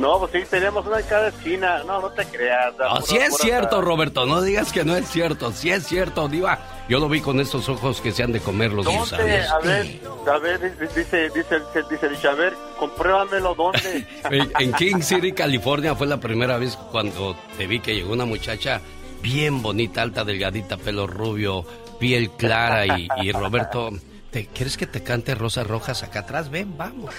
[0.01, 1.83] No, pues sí, teníamos una en cada esquina.
[1.83, 2.73] No, no te creas.
[2.77, 6.27] No, Pura- sí es cierto, Roberto, no digas que no es cierto, sí es cierto,
[6.27, 6.57] diva.
[6.89, 8.99] Yo lo vi con estos ojos que se han de comer los ¿Dónde?
[8.99, 9.23] gusanos.
[9.51, 14.07] A ver, a ver, dice, dice, dice, dice, dice, a ver, compruébamelo, ¿dónde?
[14.31, 18.25] En, en King City, California, fue la primera vez cuando te vi que llegó una
[18.25, 18.81] muchacha
[19.21, 21.63] bien bonita, alta, delgadita, pelo rubio,
[21.99, 23.91] piel clara y, y Roberto,
[24.31, 26.49] ¿te, ¿quieres que te cante Rosas Rojas acá atrás?
[26.49, 27.13] Ven, vamos.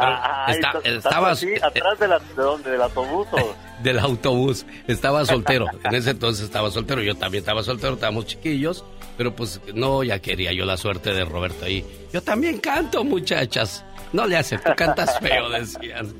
[0.00, 3.26] Ah, ahí está- estás estabas- así, atrás de, la, de dónde, del autobús.
[3.32, 5.66] o- Del autobús, estaba soltero.
[5.84, 8.84] En ese entonces estaba soltero, yo también estaba soltero, estábamos chiquillos,
[9.16, 11.86] pero pues no, ya quería yo la suerte de Roberto ahí.
[12.12, 13.84] Yo también canto, muchachas.
[14.12, 16.12] No le hace, tú cantas feo, decían.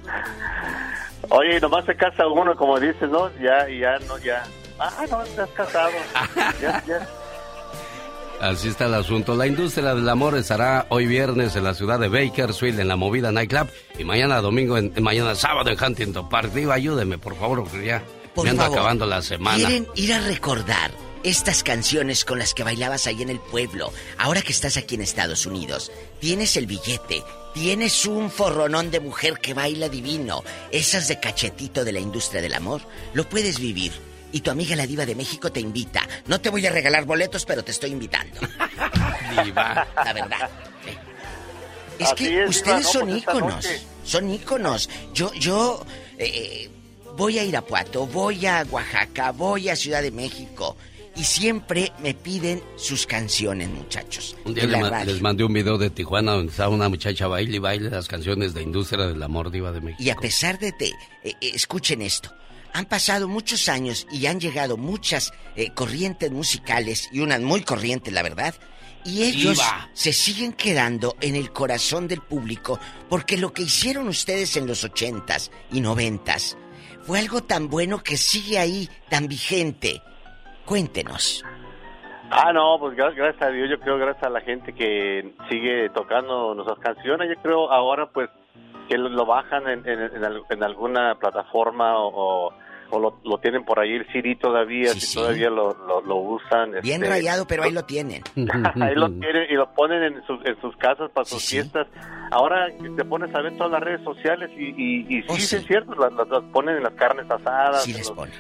[1.31, 3.29] Oye, nomás se casa uno, como dices, ¿no?
[3.41, 4.45] Ya, ya, no, ya.
[4.79, 5.91] Ah, no, estás casado.
[6.63, 7.09] Ya, ya.
[8.41, 9.35] Así está el asunto.
[9.35, 13.33] La industria del amor estará hoy viernes en la ciudad de Bakersfield, en la movida
[13.33, 16.53] Nightclub, y mañana domingo, en, mañana sábado en Huntington Park.
[16.53, 18.05] Digo, ayúdeme, por favor, porque ya
[18.35, 19.57] Por me ando favor, acabando la semana.
[19.57, 20.93] ¿Quieren ir a recordar
[21.25, 23.93] estas canciones con las que bailabas ahí en el pueblo?
[24.19, 25.91] Ahora que estás aquí en Estados Unidos,
[26.21, 27.25] tienes el billete,
[27.55, 32.55] tienes un forronón de mujer que baila divino, esas de cachetito de la industria del
[32.55, 32.83] amor,
[33.15, 33.93] lo puedes vivir.
[34.33, 36.07] Y tu amiga la diva de México te invita.
[36.27, 38.39] No te voy a regalar boletos, pero te estoy invitando.
[39.45, 39.87] Diva.
[40.05, 40.51] La verdad.
[41.99, 43.67] Es Así que es, ustedes Diva, no, son pues íconos.
[44.05, 44.91] Son íconos.
[45.15, 45.85] Yo, yo
[46.19, 46.71] eh,
[47.17, 50.77] voy a Irapuato, voy a Oaxaca, voy a Ciudad de México.
[51.17, 54.37] Y siempre me piden sus canciones, muchachos.
[54.45, 55.13] Un día en le la ma- radio.
[55.13, 58.55] les mandé un video de Tijuana donde estaba una muchacha baile y baile las canciones
[58.55, 60.01] de Industria del Amor Diva de México.
[60.03, 60.93] Y a pesar de te, eh,
[61.25, 62.33] eh, escuchen esto,
[62.73, 68.13] han pasado muchos años y han llegado muchas eh, corrientes musicales y unas muy corrientes,
[68.13, 68.55] la verdad.
[69.05, 69.89] Y ellos Diva.
[69.95, 72.79] se siguen quedando en el corazón del público
[73.09, 76.59] porque lo que hicieron ustedes en los ochentas y noventas
[77.03, 80.03] fue algo tan bueno que sigue ahí, tan vigente.
[80.67, 81.43] Cuéntenos.
[82.31, 85.89] Ah, no, pues gra- gracias a Dios, yo creo gracias a la gente que sigue
[85.95, 88.29] tocando nuestras canciones, yo creo ahora pues
[88.89, 92.53] que lo, bajan en, en- en al- en alguna plataforma o,
[92.91, 95.15] o lo, lo tienen por ahí el CD todavía, Sí, si sí.
[95.19, 96.71] todavía lo, lo, lo usan.
[96.83, 98.23] Bien este, rayado, pero ahí lo tienen.
[98.81, 101.87] ahí lo tienen y lo ponen en, sus- en sus casas para sus fiestas.
[102.31, 102.67] Ahora
[102.97, 105.95] te pones a ver todas las redes sociales y, y, y sí, sí es cierto,
[105.95, 108.35] las, las- las ponen en las carnes asadas, Sí en, les los- ponen.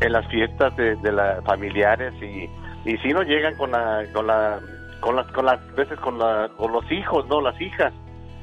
[0.00, 2.48] en las fiestas de, de las familiares y,
[2.90, 4.60] y sí no llegan con la, con la,
[5.00, 7.92] con las, con las veces con la, con los hijos, no, las hijas.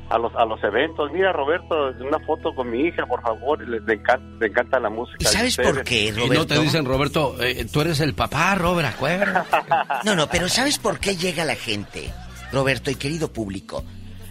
[0.10, 1.12] A los, a los eventos.
[1.12, 1.76] Mira, Roberto,
[2.06, 3.68] una foto con mi hija, por favor.
[3.68, 5.18] Le, le encanta, le encanta la música.
[5.20, 6.48] ¿Y sabes por qué, Y no Roberto?
[6.48, 9.50] te dicen, Roberto, eh, tú eres el papá, Robert, acuérdate.
[10.06, 12.12] No, no, pero ¿sabes por qué llega la gente,
[12.52, 13.84] Roberto y querido público,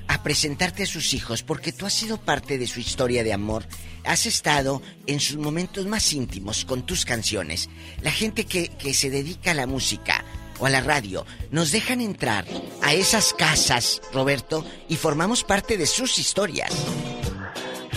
[0.06, 1.42] a presentarte a sus hijos?
[1.42, 3.64] Porque tú has sido parte de su historia de amor.
[4.04, 7.70] Has estado en sus momentos más íntimos con tus canciones.
[8.02, 10.24] La gente que, que se dedica a la música
[10.58, 12.44] o a la radio, nos dejan entrar
[12.82, 16.72] a esas casas, Roberto, y formamos parte de sus historias.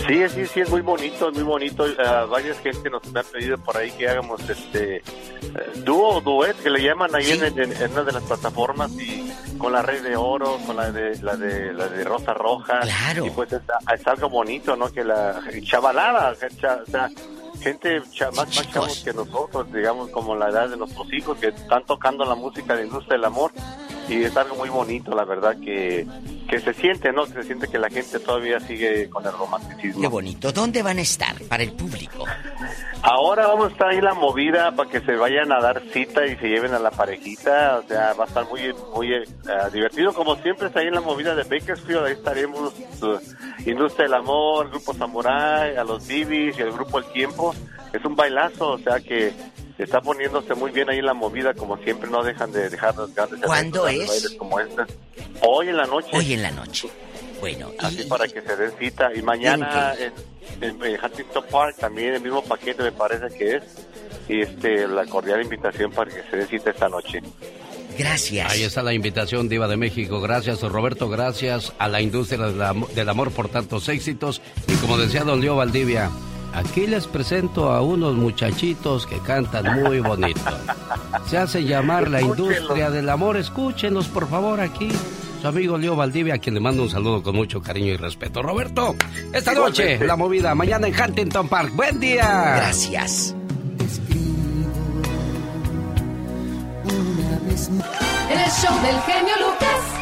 [0.06, 1.84] Sí, sí, sí, es muy bonito, es muy bonito.
[1.98, 5.02] Ah, varias gente nos han pedido por ahí que hagamos este eh,
[5.84, 9.32] dúo o duet, que le llaman ahí en, en- en una de las plataformas y
[9.58, 12.80] con la Rey de Oro, con la de la de, la de Rosa Roja.
[12.80, 13.26] Claro.
[13.26, 13.62] Y pues es,
[13.98, 14.92] es algo bonito, ¿no?
[14.92, 17.10] Que la chavalada, cha- o sea,
[17.56, 21.84] gente más, más chavos que nosotros, digamos, como la edad de nuestros hijos que están
[21.84, 23.52] tocando la música de industria del amor.
[24.08, 26.06] Y es algo muy bonito, la verdad, que,
[26.48, 27.26] que se siente, ¿no?
[27.26, 30.00] Se siente que la gente todavía sigue con el romanticismo.
[30.00, 30.52] Qué bonito.
[30.52, 32.24] ¿Dónde van a estar para el público?
[33.02, 36.36] Ahora vamos a estar ahí la movida para que se vayan a dar cita y
[36.36, 37.80] se lleven a la parejita.
[37.84, 39.24] O sea, va a estar muy muy eh,
[39.72, 40.12] divertido.
[40.12, 42.04] Como siempre, está ahí en la movida de Bakersfield.
[42.04, 43.18] Ahí estaremos uh,
[43.68, 47.54] Industria del Amor, Grupo Samurai, a los Divis y el Grupo El Tiempo.
[47.92, 49.32] Es un bailazo, o sea que
[49.84, 51.54] está poniéndose muy bien ahí en la movida.
[51.54, 54.34] Como siempre, no dejan de dejar los grandes ¿Cuándo es?
[54.38, 54.82] como este.
[55.42, 56.08] Hoy en la noche.
[56.12, 56.88] Hoy en la noche.
[57.40, 59.10] Bueno, Así para que se den cita.
[59.14, 60.12] Y mañana en,
[60.62, 63.62] en- en Huntington Park también el mismo paquete me parece que es.
[64.28, 67.20] Y este, la cordial invitación para que se den cita esta noche.
[67.98, 68.52] Gracias.
[68.52, 70.20] Ahí está la invitación, Diva de México.
[70.20, 71.08] Gracias, Roberto.
[71.08, 74.40] Gracias a la industria del, am- del amor por tantos éxitos.
[74.66, 76.10] Y como decía Don Leo Valdivia,
[76.56, 80.40] aquí les presento a unos muchachitos que cantan muy bonito.
[81.28, 83.36] Se hace llamar la industria del amor.
[83.36, 84.88] Escúchenlos, por favor, aquí.
[85.40, 88.42] Su amigo Leo Valdivia, a quien le mando un saludo con mucho cariño y respeto.
[88.42, 88.96] Roberto,
[89.32, 90.54] esta noche, la movida.
[90.54, 91.72] Mañana en Huntington Park.
[91.74, 92.54] ¡Buen día!
[92.56, 93.34] Gracias.
[98.30, 99.96] En el show del genio Lucas.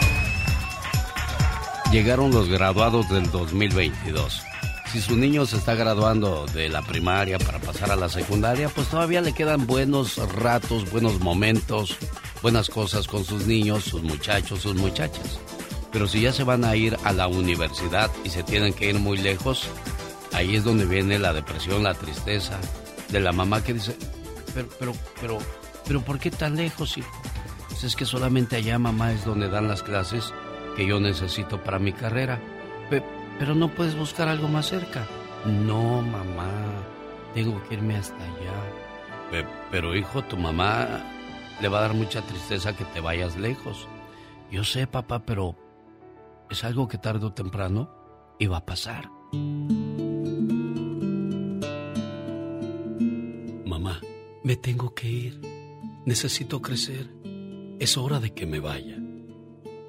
[1.92, 4.42] Llegaron los graduados del 2022.
[4.94, 8.86] Si su niño se está graduando de la primaria para pasar a la secundaria, pues
[8.86, 11.96] todavía le quedan buenos ratos, buenos momentos,
[12.42, 15.40] buenas cosas con sus niños, sus muchachos, sus muchachas.
[15.90, 19.00] Pero si ya se van a ir a la universidad y se tienen que ir
[19.00, 19.68] muy lejos,
[20.32, 22.56] ahí es donde viene la depresión, la tristeza
[23.08, 23.96] de la mamá que dice,
[24.54, 25.38] pero, pero, pero,
[25.88, 27.20] pero, ¿por qué tan lejos, hijo?
[27.68, 30.32] Pues es que solamente allá, mamá, es donde dan las clases
[30.76, 32.40] que yo necesito para mi carrera.
[33.38, 35.06] Pero no puedes buscar algo más cerca.
[35.46, 36.50] No, mamá,
[37.34, 38.54] tengo que irme hasta allá.
[39.30, 41.02] Pe- pero hijo, tu mamá
[41.60, 43.86] le va a dar mucha tristeza que te vayas lejos.
[44.50, 45.56] Yo sé, papá, pero
[46.50, 47.90] es algo que tarde o temprano
[48.38, 49.10] iba a pasar.
[53.66, 54.00] Mamá,
[54.42, 55.40] me tengo que ir.
[56.06, 57.10] Necesito crecer.
[57.80, 58.98] Es hora de que me vaya.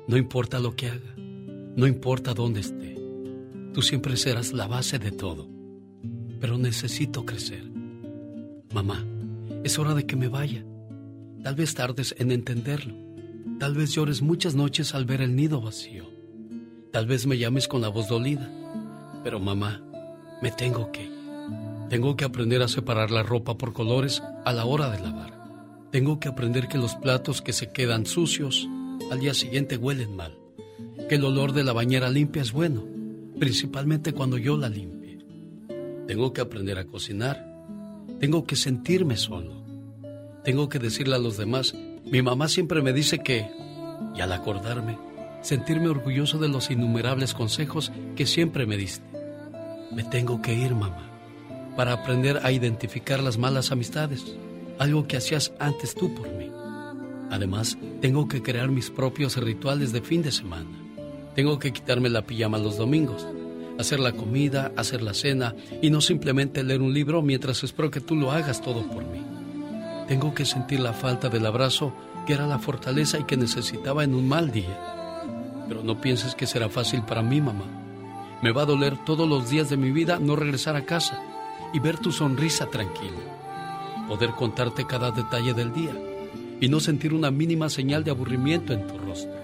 [0.07, 2.95] No importa lo que haga, no importa dónde esté,
[3.76, 5.49] tú siempre serás la base de todo.
[6.39, 7.69] Pero necesito crecer.
[8.73, 9.03] Mamá,
[9.65, 10.65] es hora de que me vaya.
[11.43, 12.95] Tal vez tardes en entenderlo.
[13.60, 16.06] Tal vez llores muchas noches al ver el nido vacío.
[16.93, 18.49] Tal vez me llames con la voz dolida,
[19.26, 19.84] pero mamá,
[20.41, 21.11] me tengo que ir.
[21.89, 25.34] Tengo que aprender a separar la ropa por colores a la hora de lavar.
[25.91, 28.69] Tengo que aprender que los platos que se quedan sucios
[29.11, 30.38] al día siguiente huelen mal.
[31.10, 32.94] Que el olor de la bañera limpia es bueno,
[33.40, 35.20] principalmente cuando yo la limpie.
[36.07, 37.45] Tengo que aprender a cocinar.
[38.20, 39.64] Tengo que sentirme solo.
[40.44, 41.74] Tengo que decirle a los demás,
[42.06, 43.49] mi mamá siempre me dice que,
[44.16, 44.98] y al acordarme,
[45.41, 49.06] sentirme orgulloso de los innumerables consejos que siempre me diste.
[49.91, 51.16] Me tengo que ir, mamá
[51.76, 54.24] para aprender a identificar las malas amistades,
[54.80, 56.49] algo que hacías antes tú por mí.
[57.30, 60.85] Además, tengo que crear mis propios rituales de fin de semana.
[61.36, 63.28] Tengo que quitarme la pijama los domingos,
[63.78, 67.99] hacer la comida, hacer la cena y no simplemente leer un libro mientras espero que
[67.99, 69.22] tú lo hagas todo por mí.
[70.07, 71.94] Tengo que sentir la falta del abrazo
[72.26, 74.80] que era la fortaleza y que necesitaba en un mal día.
[75.68, 77.66] Pero no pienses que será fácil para mí, mamá.
[78.41, 81.22] Me va a doler todos los días de mi vida no regresar a casa
[81.74, 85.94] y ver tu sonrisa tranquila, poder contarte cada detalle del día
[86.62, 89.35] y no sentir una mínima señal de aburrimiento en tu rostro.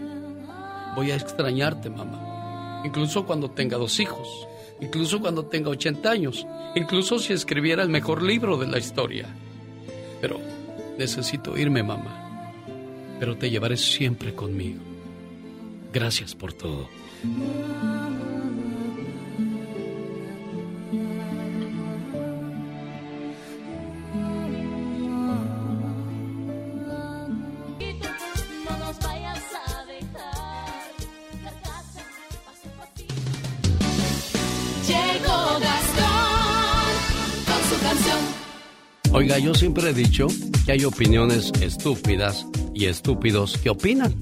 [0.96, 4.48] Voy a extrañarte, mamá, incluso cuando tenga dos hijos,
[4.80, 6.46] incluso cuando tenga 80 años,
[6.76, 9.28] incluso si escribiera el mejor libro de la historia.
[10.20, 10.40] Pero
[10.98, 12.54] necesito irme, mamá,
[13.20, 14.82] pero te llevaré siempre conmigo.
[15.94, 16.88] Gracias por todo.
[39.22, 40.26] Oiga, yo siempre he dicho
[40.66, 44.16] que hay opiniones estúpidas y estúpidos que opinan.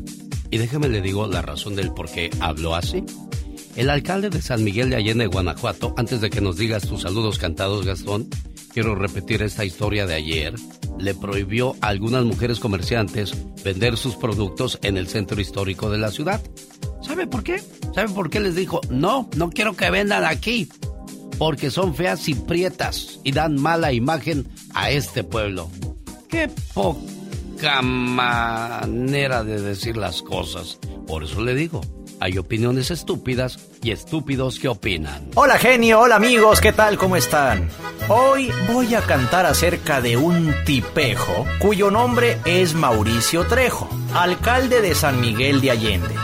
[0.51, 3.05] Y déjeme le digo la razón del por qué hablo así.
[3.77, 7.39] El alcalde de San Miguel de Allende, Guanajuato, antes de que nos digas tus saludos
[7.39, 8.27] cantados, Gastón,
[8.73, 10.55] quiero repetir esta historia de ayer.
[10.97, 16.11] Le prohibió a algunas mujeres comerciantes vender sus productos en el centro histórico de la
[16.11, 16.41] ciudad.
[17.01, 17.63] ¿Sabe por qué?
[17.95, 18.81] ¿Sabe por qué les dijo?
[18.89, 20.67] No, no quiero que vendan aquí
[21.38, 25.69] porque son feas y prietas y dan mala imagen a este pueblo.
[26.27, 30.80] Qué poca manera de decir las cosas.
[31.07, 31.81] Por eso le digo,
[32.19, 35.30] hay opiniones estúpidas y estúpidos que opinan.
[35.35, 36.97] Hola genio, hola amigos, ¿qué tal?
[36.97, 37.69] ¿Cómo están?
[38.10, 44.95] Hoy voy a cantar acerca de un tipejo cuyo nombre es Mauricio Trejo, alcalde de
[44.95, 46.15] San Miguel de Allende.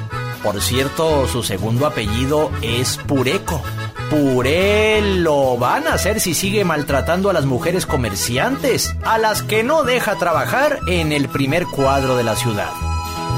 [0.43, 3.61] Por cierto, su segundo apellido es Pureco.
[4.09, 9.63] Puré lo van a hacer si sigue maltratando a las mujeres comerciantes, a las que
[9.63, 12.69] no deja trabajar en el primer cuadro de la ciudad.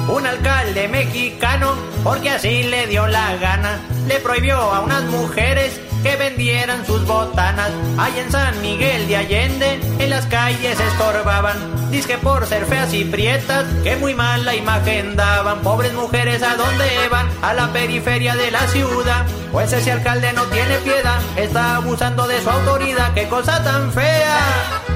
[0.10, 1.74] Un alcalde mexicano,
[2.04, 7.72] porque así le dio la gana, le prohibió a unas mujeres que vendieran sus botanas.
[7.98, 11.92] Allá en San Miguel de Allende, en las calles estorbaban.
[11.92, 15.60] Dice por ser feas y prietas, que muy mala imagen daban.
[15.62, 17.28] Pobres mujeres, ¿a dónde van?
[17.42, 19.26] A la periferia de la ciudad.
[19.52, 23.14] Pues ese alcalde no tiene piedad, está abusando de su autoridad.
[23.14, 24.40] ¡Qué cosa tan fea!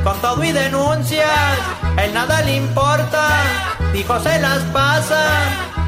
[0.03, 1.57] Con todo y denuncias,
[1.97, 3.27] él nada le importa.
[3.93, 5.23] Dijo se las pasa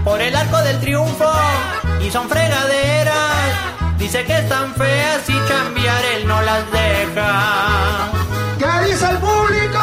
[0.04, 1.32] por el arco del triunfo
[2.02, 3.73] y son fregaderas.
[3.98, 8.10] Dice que están feas y cambiar él no las deja.
[8.60, 9.80] ¿Qué dice el público?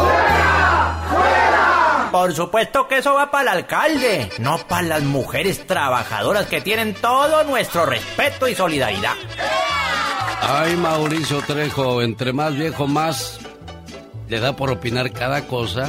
[0.00, 1.00] ¡Fuera!
[1.10, 2.08] ¡Fuera!
[2.12, 6.94] Por supuesto que eso va para el alcalde, no para las mujeres trabajadoras que tienen
[6.94, 9.14] todo nuestro respeto y solidaridad.
[10.42, 13.40] Ay, Mauricio Trejo, entre más viejo más
[14.28, 15.88] le da por opinar cada cosa.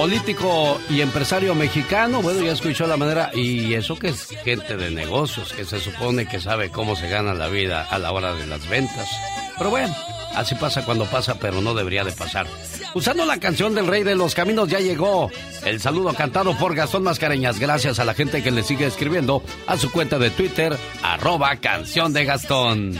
[0.00, 4.90] Político y empresario mexicano, bueno, ya escuchó la manera, y eso que es gente de
[4.90, 8.46] negocios, que se supone que sabe cómo se gana la vida a la hora de
[8.46, 9.10] las ventas.
[9.58, 9.94] Pero bueno,
[10.34, 12.46] así pasa cuando pasa, pero no debería de pasar.
[12.94, 15.30] Usando la canción del Rey de los Caminos ya llegó
[15.66, 17.58] el saludo cantado por Gastón Mascareñas.
[17.58, 22.14] Gracias a la gente que le sigue escribiendo a su cuenta de Twitter, arroba canción
[22.14, 22.98] de Gastón.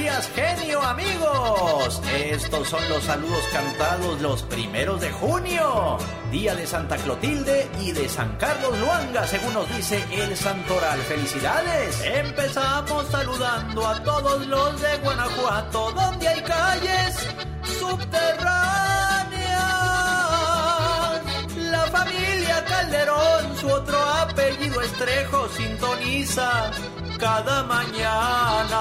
[0.00, 2.00] Días, genio amigos.
[2.10, 5.98] Estos son los saludos cantados los primeros de junio,
[6.30, 10.98] día de Santa Clotilde y de San Carlos Luanga, según nos dice el Santoral.
[11.00, 12.00] Felicidades.
[12.02, 17.28] Empezamos saludando a todos los de Guanajuato, donde hay calles
[17.78, 18.70] subterráneas.
[21.56, 26.70] La familia Calderón, su otro apellido Estrejo, sintoniza
[27.20, 28.80] cada mañana.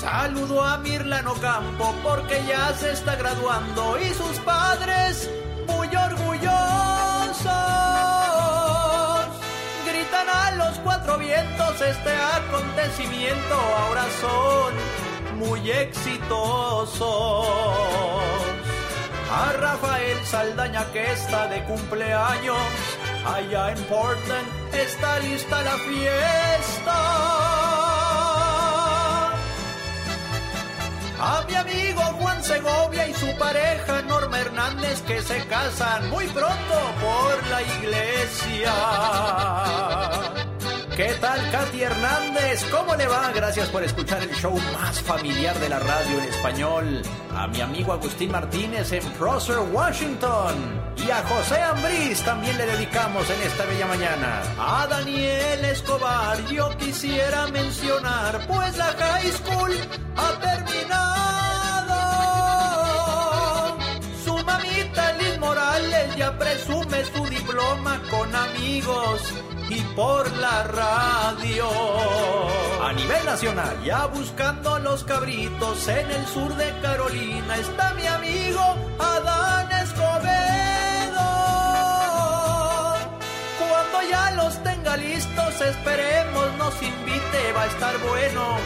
[0.00, 5.30] Saludo a Mirlano Campo porque ya se está graduando y sus padres
[5.66, 6.54] muy orgullosos
[9.86, 14.74] Gritan a los cuatro vientos este acontecimiento, ahora son
[15.38, 17.04] muy exitosos.
[19.30, 22.56] A Rafael Saldaña que está de cumpleaños,
[23.24, 26.94] allá en Portland está lista la fiesta.
[31.20, 36.76] A mi amigo Juan Segovia y su pareja Norma Hernández que se casan muy pronto
[37.00, 38.72] por la iglesia.
[40.96, 42.64] ¿Qué tal, Katy Hernández?
[42.70, 43.32] ¿Cómo le va?
[43.34, 47.02] Gracias por escuchar el show más familiar de la radio en español.
[47.34, 50.54] A mi amigo Agustín Martínez en Prosser, Washington.
[50.96, 54.42] Y a José Ambriz también le dedicamos en esta bella mañana.
[54.56, 59.72] A Daniel Escobar yo quisiera mencionar, pues la high school
[60.16, 61.53] ha terminado.
[68.84, 69.32] Amigos
[69.70, 71.68] y por la radio.
[72.82, 78.76] A nivel nacional, ya buscando los cabritos en el sur de Carolina, está mi amigo
[78.98, 80.24] Adán Escobedo.
[83.58, 88.58] Cuando ya los tenga listos, esperemos nos invite, va a estar bueno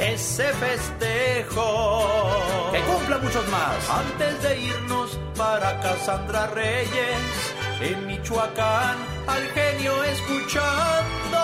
[0.00, 2.08] ese festejo.
[2.72, 3.90] Que cumpla muchos más.
[3.90, 8.96] Antes de irnos para Casandra Reyes, en Michoacán,
[9.26, 11.38] al genio escuchando.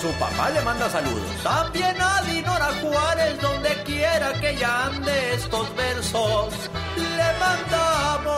[0.00, 1.42] Su papá le manda saludos.
[1.42, 6.54] También a Dinora Juárez, donde quiera que ella ande, estos versos
[6.96, 8.30] le mandamos.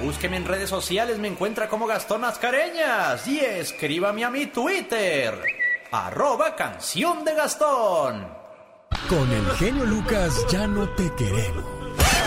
[0.00, 5.40] Búsqueme en redes sociales, me encuentra como Gastón Mascareñas y escríbame a mi Twitter,
[5.90, 8.28] arroba canción de Gastón.
[9.08, 11.83] Con el genio Lucas ya no te queremos.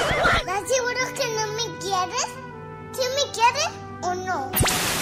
[0.09, 2.27] ¿Estás seguro que no me quieres?
[2.93, 3.69] ¿Sí me quieres
[4.01, 4.51] o no?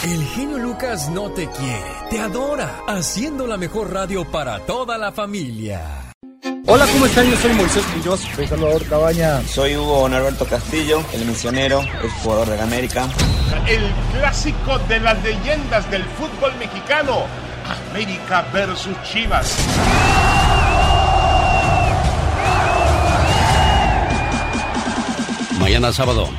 [0.04, 5.12] El genio Lucas no te quiere, te adora, haciendo la mejor radio para toda la
[5.12, 6.12] familia.
[6.68, 7.30] Hola, ¿cómo están?
[7.30, 8.22] Yo soy Moisés Quiroz.
[8.36, 9.42] Soy Salvador Cabaña.
[9.44, 13.08] Soy Hugo Norberto Castillo, el misionero, el jugador de la América.
[13.68, 13.84] El
[14.14, 17.26] clásico de las leyendas del fútbol mexicano.
[17.92, 19.56] América versus Chivas.
[25.66, 26.30] Mañana sábado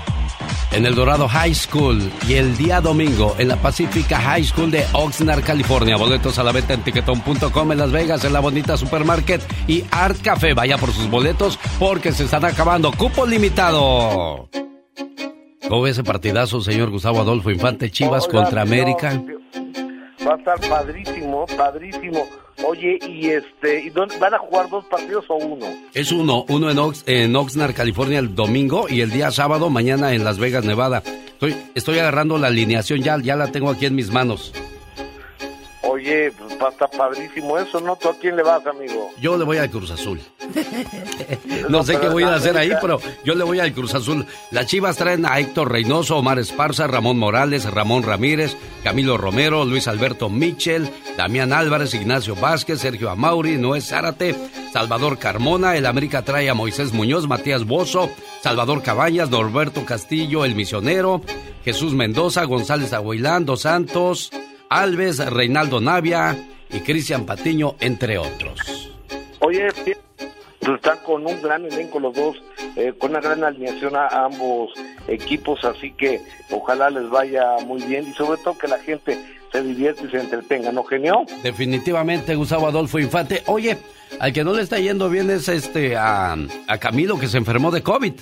[0.71, 4.87] en el Dorado High School y el día domingo en la Pacifica High School de
[4.93, 5.97] Oxnard, California.
[5.97, 10.19] Boletos a la venta en tiquetón.com en Las Vegas, en la bonita supermarket y Art
[10.23, 10.55] Café.
[10.55, 12.93] Vaya por sus boletos porque se están acabando.
[12.93, 14.49] Cupo limitado.
[15.69, 18.63] ¿Cómo ve ese partidazo, señor Gustavo Adolfo Infante Chivas Hola, contra.
[18.63, 19.21] América?
[20.25, 22.29] Va a estar padrísimo, padrísimo.
[22.65, 25.67] Oye, y este, ¿y dónde- ¿van a jugar dos partidos o uno?
[25.93, 30.15] Es uno, uno en, Ox- en Oxnard, California el domingo y el día sábado, mañana
[30.15, 31.03] en Las Vegas, Nevada.
[31.05, 34.53] Estoy, estoy agarrando la alineación ya, ya la tengo aquí en mis manos.
[35.97, 37.97] Oye, pues va a estar padrísimo eso, ¿no?
[37.97, 39.11] ¿Tú a quién le vas, amigo?
[39.19, 40.21] Yo le voy al Cruz Azul.
[41.71, 44.27] No sé qué voy a hacer ahí, pero yo le voy al Cruz Azul.
[44.51, 49.89] Las Chivas traen a Héctor Reynoso, Omar Esparza, Ramón Morales, Ramón Ramírez, Camilo Romero, Luis
[49.89, 54.37] Alberto Michel, Damián Álvarez, Ignacio Vázquez, Sergio Amauri, Noé Zárate,
[54.73, 58.11] Salvador Carmona, el América trae a Moisés Muñoz, Matías Bozo,
[58.43, 61.23] Salvador Cabañas, Norberto Castillo, el Misionero,
[61.65, 64.31] Jesús Mendoza, González Aguilán, Dos Santos,
[64.69, 66.37] Alves, Reinaldo Navia
[66.71, 68.91] y Cristian Patiño, entre otros.
[69.41, 69.69] Oye,
[70.75, 72.37] están con un gran elenco los dos,
[72.77, 74.73] eh, con una gran alineación a, ambos
[75.09, 76.21] equipos, así que
[76.51, 79.19] ojalá les vaya muy bien y sobre todo que la gente
[79.53, 81.25] se divierta y se entretenga, ¿no, genio?
[81.43, 83.43] Definitivamente, Gustavo Adolfo Infante.
[83.47, 83.79] Oye,
[84.19, 86.37] al que no le está yendo bien es este a,
[86.67, 88.15] a Camilo que se enfermó de COVID.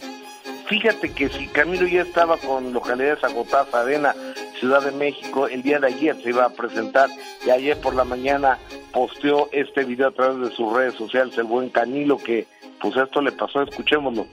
[0.69, 4.15] Fíjate que si Camilo ya estaba con localidades agotadas, Arena,
[4.59, 7.11] Ciudad de México, el día de ayer se iba a presentar
[7.47, 8.59] y ayer por la mañana
[8.93, 12.47] posteó este video a través de sus redes sociales, el buen Camilo, que
[12.81, 14.27] pues esto le pasó, escuchémoslo.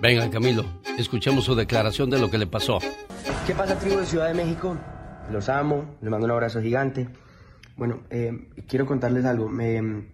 [0.00, 0.64] Venga, Camilo,
[0.96, 2.78] escuchemos su declaración de lo que le pasó.
[3.46, 4.76] ¿Qué pasa, tribu de Ciudad de México?
[5.32, 7.08] Los amo, les mando un abrazo gigante.
[7.76, 9.48] Bueno, eh, quiero contarles algo.
[9.48, 10.06] Me,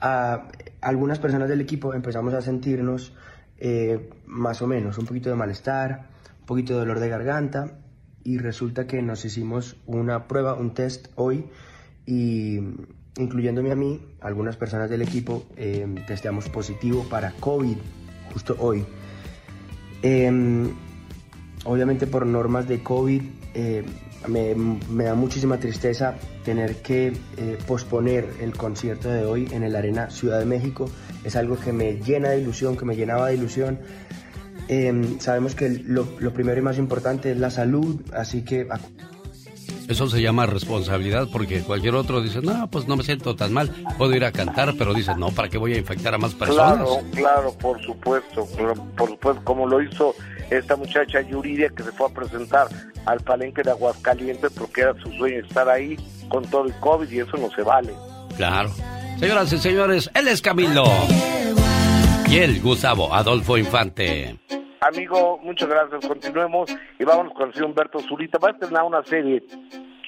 [0.00, 0.48] a,
[0.80, 3.12] algunas personas del equipo empezamos a sentirnos
[3.58, 6.08] eh, más o menos un poquito de malestar,
[6.40, 7.78] un poquito de dolor de garganta
[8.24, 11.46] y resulta que nos hicimos una prueba, un test hoy
[12.06, 12.60] y
[13.18, 17.76] incluyéndome a mí, algunas personas del equipo eh, testeamos positivo para COVID
[18.32, 18.84] justo hoy.
[20.02, 20.70] Em,
[21.64, 23.22] obviamente por normas de COVID
[23.54, 23.84] eh,
[24.28, 26.14] me, me da muchísima tristeza
[26.44, 30.90] tener que eh, posponer el concierto de hoy en el Arena Ciudad de México.
[31.24, 33.78] Es algo que me llena de ilusión, que me llenaba de ilusión.
[34.68, 38.68] Em, sabemos que lo, lo primero y más importante es la salud, así que
[39.90, 43.74] eso se llama responsabilidad porque cualquier otro dice, no, pues no me siento tan mal,
[43.98, 46.74] puedo ir a cantar, pero dice, no, ¿para qué voy a infectar a más personas?
[46.74, 48.46] Claro, claro, por supuesto,
[48.96, 50.14] por supuesto, como lo hizo
[50.50, 52.68] esta muchacha Yuridia que se fue a presentar
[53.06, 55.96] al palenque de Aguascalientes porque era su sueño estar ahí
[56.28, 57.92] con todo el COVID y eso no se vale.
[58.36, 58.70] Claro.
[59.18, 60.84] Señoras y señores, él es Camilo.
[62.28, 64.38] Y él, Gustavo Adolfo Infante.
[64.80, 66.06] Amigo, muchas gracias.
[66.06, 68.38] Continuemos y vámonos con el señor Humberto Zurita.
[68.38, 69.42] Va a estrenar una serie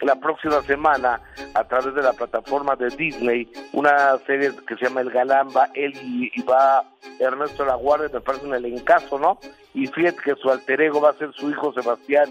[0.03, 1.21] la próxima semana
[1.55, 5.93] a través de la plataforma de Disney, una serie que se llama El Galamba, él
[6.03, 6.85] y, va
[7.19, 9.39] Ernesto Laguardia, me parece un elencazo, ¿no?
[9.75, 12.31] Y fíjate que su alter ego va a ser su hijo Sebastián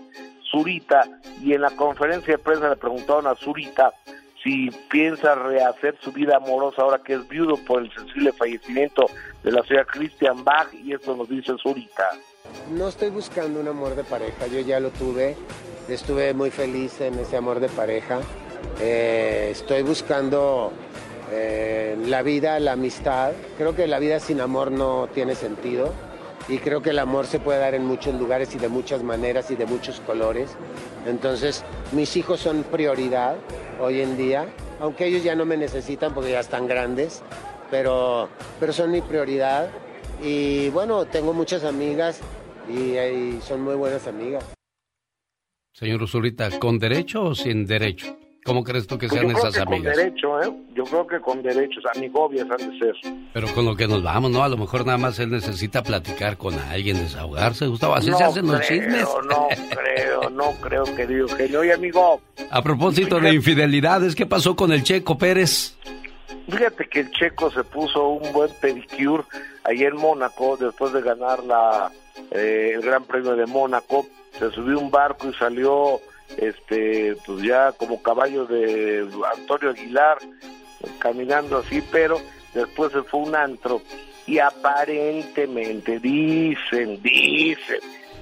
[0.52, 1.08] Zurita,
[1.42, 3.92] y en la conferencia de prensa le preguntaron a Zurita
[4.44, 9.06] si piensa rehacer su vida amorosa ahora que es viudo por el sensible fallecimiento
[9.44, 12.10] de la señora Christian Bach, y esto nos dice Zurita.
[12.72, 15.36] No estoy buscando un amor de pareja, yo ya lo tuve,
[15.90, 18.22] estuve muy feliz en ese amor de pareja.
[18.80, 20.72] Eh, estoy buscando
[21.34, 23.34] eh, la vida, la amistad.
[23.58, 25.92] Creo que la vida sin amor no tiene sentido
[26.48, 29.52] y creo que el amor se puede dar en muchos lugares y de muchas maneras
[29.52, 30.52] y de muchos colores.
[31.06, 33.36] Entonces, mis hijos son prioridad
[33.82, 34.46] hoy en día,
[34.80, 37.22] aunque ellos ya no me necesitan porque ya están grandes,
[37.70, 38.30] pero,
[38.62, 39.70] pero son mi prioridad.
[40.22, 42.22] Y bueno, tengo muchas amigas
[42.70, 44.44] y, son muy buenas amigas.
[45.74, 48.18] Señor Usurita, ¿con derecho o sin derecho?
[48.44, 49.96] ¿Cómo crees tú que sean esas amigas?
[49.96, 50.52] Con derecho, ¿eh?
[50.74, 52.96] Yo creo que con derechos, amigobias han de ser.
[53.34, 54.44] Pero con lo que nos vamos, ¿no?
[54.44, 57.94] A lo mejor nada más él necesita platicar con alguien, desahogarse, Gustavo.
[57.94, 59.06] Así se hacen los chismes.
[59.30, 61.60] No creo, no creo, querido genio.
[61.60, 62.20] Oye, amigo.
[62.50, 65.78] A propósito de infidelidades, ¿qué pasó con el Checo Pérez?
[66.52, 69.24] Fíjate que el Checo se puso un buen pedicure
[69.64, 71.90] ahí en Mónaco después de ganar la
[72.32, 74.06] eh, el Gran Premio de Mónaco,
[74.38, 76.02] se subió un barco y salió
[76.38, 80.18] este pues ya como caballo de Antonio Aguilar
[81.00, 82.20] caminando así, pero
[82.54, 83.82] después se fue un antro.
[84.28, 87.80] Y aparentemente dicen, dicen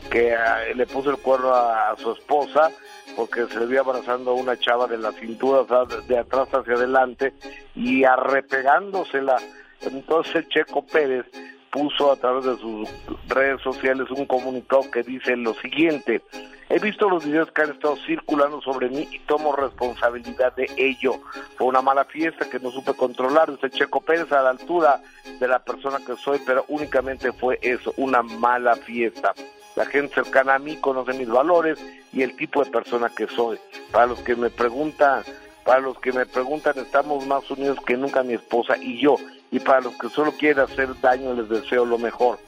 [0.10, 2.72] que ah, le puso el cuerno a, su esposa
[3.16, 5.64] porque se le vio abrazando a una chava de la cintura,
[6.08, 7.34] de atrás hacia adelante
[7.76, 9.38] y arrepegándosela.
[9.82, 11.26] Entonces Checo Pérez
[11.72, 12.90] puso a través de sus
[13.28, 16.22] redes sociales un comunicado que dice lo siguiente,
[16.70, 21.20] he visto los videos que han estado circulando sobre mí y tomo responsabilidad de ello.
[21.58, 25.02] Fue una mala fiesta que no supe controlar, dice Checo Pérez a la altura
[25.40, 29.34] de la persona que soy, pero únicamente fue eso, una mala fiesta.
[29.76, 31.80] La gente cercana a mí conoce mis valores
[32.12, 33.60] y el tipo de persona que soy.
[33.92, 35.24] Para los que me preguntan,
[35.64, 39.18] para los que me preguntan, estamos más unidos que nunca mi esposa y yo
[39.52, 42.40] y para los que solo quieren hacer daño les deseo lo mejor.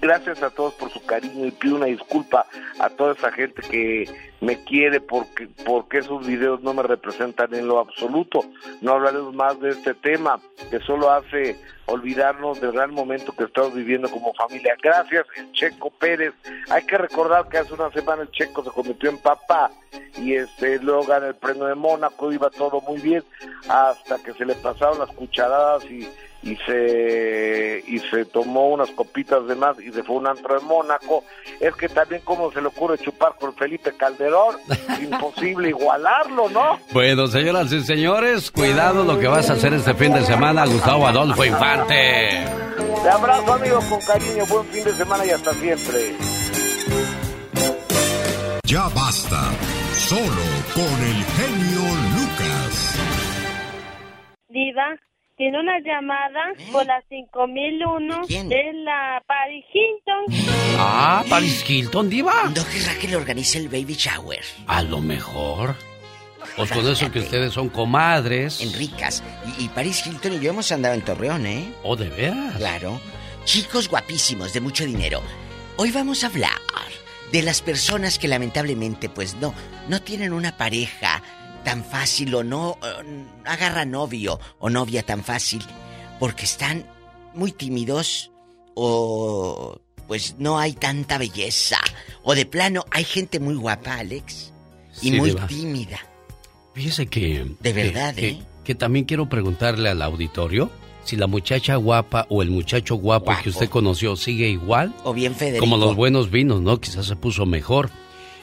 [0.00, 2.46] Gracias a todos por su cariño y pido una disculpa
[2.78, 4.04] a toda esa gente que
[4.40, 8.44] me quiere porque, porque esos videos no me representan en lo absoluto.
[8.82, 10.38] No hablaremos más de este tema
[10.70, 14.76] que solo hace olvidarnos del gran momento que estamos viviendo como familia.
[14.82, 16.34] Gracias, Checo Pérez.
[16.68, 19.70] Hay que recordar que hace una semana el Checo se convirtió en papá
[20.18, 23.22] y este luego gana el premio de Mónaco, iba todo muy bien
[23.68, 26.08] hasta que se le pasaron las cucharadas y
[26.46, 30.64] y se y se tomó unas copitas de más y se fue un antro de
[30.64, 31.24] Mónaco.
[31.58, 34.54] Es que también como se le ocurre chupar con Felipe Calderón.
[35.02, 40.12] Imposible igualarlo no bueno señoras y señores cuidado lo que vas a hacer este fin
[40.12, 42.44] de semana Gustavo Adolfo Infante.
[43.02, 44.46] Te abrazo amigo con cariño.
[44.48, 46.14] Buen fin de semana y hasta siempre.
[48.64, 49.50] Ya basta
[49.94, 51.82] solo con el genio
[52.14, 52.98] Lucas.
[54.48, 54.96] Diva
[55.36, 60.48] tiene una llamada por la 5001 de la Paris Hilton.
[60.78, 62.44] Ah, Paris Hilton, diva.
[62.44, 64.40] ¿No querrá que le organice el baby shower?
[64.66, 65.76] A lo mejor.
[66.56, 68.62] Pues con eso que ustedes son comadres.
[68.62, 69.22] Enricas.
[69.58, 71.72] Y, y Paris Hilton y yo hemos andado en Torreón, ¿eh?
[71.82, 72.56] ¿Oh, de veras?
[72.56, 72.98] Claro.
[73.44, 75.22] Chicos guapísimos, de mucho dinero.
[75.76, 76.52] Hoy vamos a hablar
[77.32, 79.54] de las personas que lamentablemente, pues no,
[79.88, 81.22] no tienen una pareja
[81.66, 85.58] tan fácil o no eh, agarra novio o novia tan fácil
[86.20, 86.86] porque están
[87.34, 88.30] muy tímidos
[88.74, 91.80] o pues no hay tanta belleza
[92.22, 94.52] o de plano hay gente muy guapa, Alex,
[95.02, 95.98] y muy tímida.
[96.72, 98.42] Fíjese que de verdad, que, ¿eh?
[98.62, 100.70] que, también quiero preguntarle al auditorio
[101.02, 105.34] si la muchacha guapa o el muchacho guapo, que usted conoció sigue igual o bien
[105.34, 105.64] Federico.
[105.64, 106.80] como los buenos vinos, ¿no?
[106.80, 107.90] Quizás se puso mejor.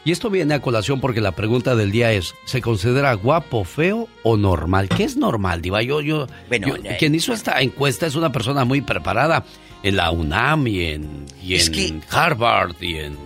[0.05, 4.09] Y esto viene a colación porque la pregunta del día es, ¿se considera guapo, feo
[4.23, 4.89] o normal?
[4.89, 5.81] ¿Qué es normal, Diva?
[5.81, 9.45] Yo, yo, Bueno, yo- eh, quien hizo esta encuesta es una persona muy preparada
[9.81, 13.17] en la UNAM y en, y en que- Harvard y en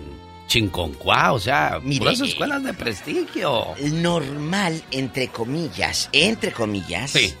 [0.46, 3.66] Chinconcuá, o sea, Mire, puras eh, escuelas de prestigio.
[3.92, 7.34] Normal, entre comillas, entre comillas, Sí.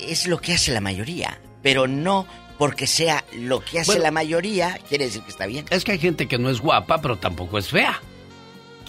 [0.00, 1.38] es lo que hace la mayoría.
[1.62, 2.26] Pero no
[2.58, 4.02] porque sea lo que hace Bueno.
[4.04, 5.64] la mayoría, quiere decir que está bien.
[5.70, 8.00] Es que hay gente que no es guapa, pero tampoco es fea.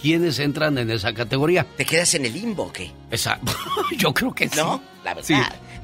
[0.00, 1.64] ¿Quiénes entran en esa categoría?
[1.76, 2.90] ¿Te quedas en el limbo o qué?
[3.10, 3.38] Esa,
[3.98, 4.56] yo creo que sí.
[4.56, 4.82] ¿No?
[5.04, 5.26] La verdad.
[5.26, 5.34] Sí.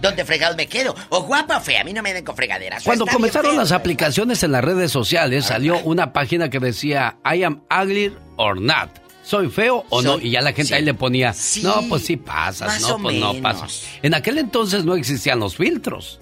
[0.01, 0.95] ¿Dónde fregado me quedo?
[1.09, 1.81] ¿O guapa o fea?
[1.81, 2.83] A mí no me den con fregaderas.
[2.85, 7.45] Cuando comenzaron feo, las aplicaciones en las redes sociales, salió una página que decía I
[7.45, 8.91] am ugly or not.
[9.23, 10.19] ¿Soy feo o no?
[10.21, 10.75] Y ya la gente sí.
[10.75, 13.85] ahí le ponía, Sí, no, pues sí pasas, no, pues no pasas.
[14.03, 16.21] En aquel entonces no existían los filtros.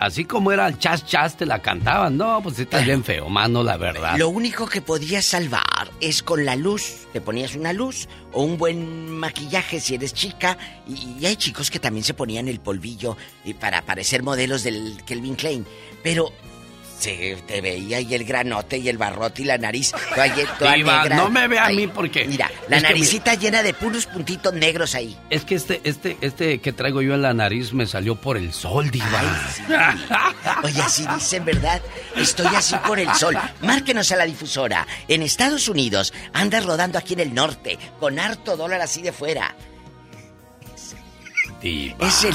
[0.00, 2.16] Así como era el chas chas, te la cantaban.
[2.16, 4.16] No, pues estás bien feo, mano, la verdad.
[4.16, 7.06] Lo único que podías salvar es con la luz.
[7.12, 10.56] Te ponías una luz o un buen maquillaje si eres chica.
[10.88, 15.02] Y, y hay chicos que también se ponían el polvillo y para parecer modelos del
[15.04, 15.66] Kelvin Klein.
[16.02, 16.32] Pero
[17.00, 20.74] se te veía y el granote y el barrote y la nariz toda, ye- toda
[20.74, 21.16] Diva, negra.
[21.16, 22.26] no me ve a mí porque...
[22.26, 25.16] Mira, la es naricita llena de puros puntitos negros ahí.
[25.30, 28.52] Es que este, este, este que traigo yo en la nariz me salió por el
[28.52, 29.22] sol, diva.
[30.62, 31.80] Oye, así dicen, ¿verdad?
[32.16, 33.36] Estoy así por el sol.
[33.62, 34.86] Márquenos a la difusora.
[35.08, 39.54] En Estados Unidos andas rodando aquí en el norte, con harto dólar así de fuera.
[41.62, 42.06] Diva.
[42.08, 42.34] Es el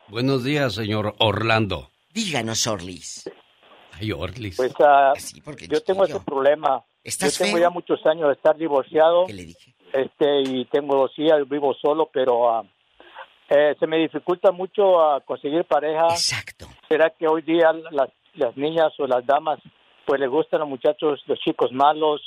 [0.09, 1.91] Buenos días, señor Orlando.
[2.13, 3.29] Díganos, Orlis.
[3.93, 4.57] Ay, Orlis.
[4.57, 5.15] pues ah,
[5.45, 6.83] porque yo tengo ese problema.
[7.03, 7.67] ¿Estás yo tengo feo?
[7.67, 9.27] ya muchos años de estar divorciado.
[9.27, 9.75] ¿Qué le dije?
[9.93, 12.63] Este, y tengo dos hijas, vivo solo, pero
[13.49, 16.07] eh, se me dificulta mucho ah, conseguir pareja.
[16.09, 16.67] Exacto.
[16.89, 19.59] ¿Será que hoy día las, las niñas o las damas
[20.07, 22.21] pues les gustan los muchachos, los chicos malos,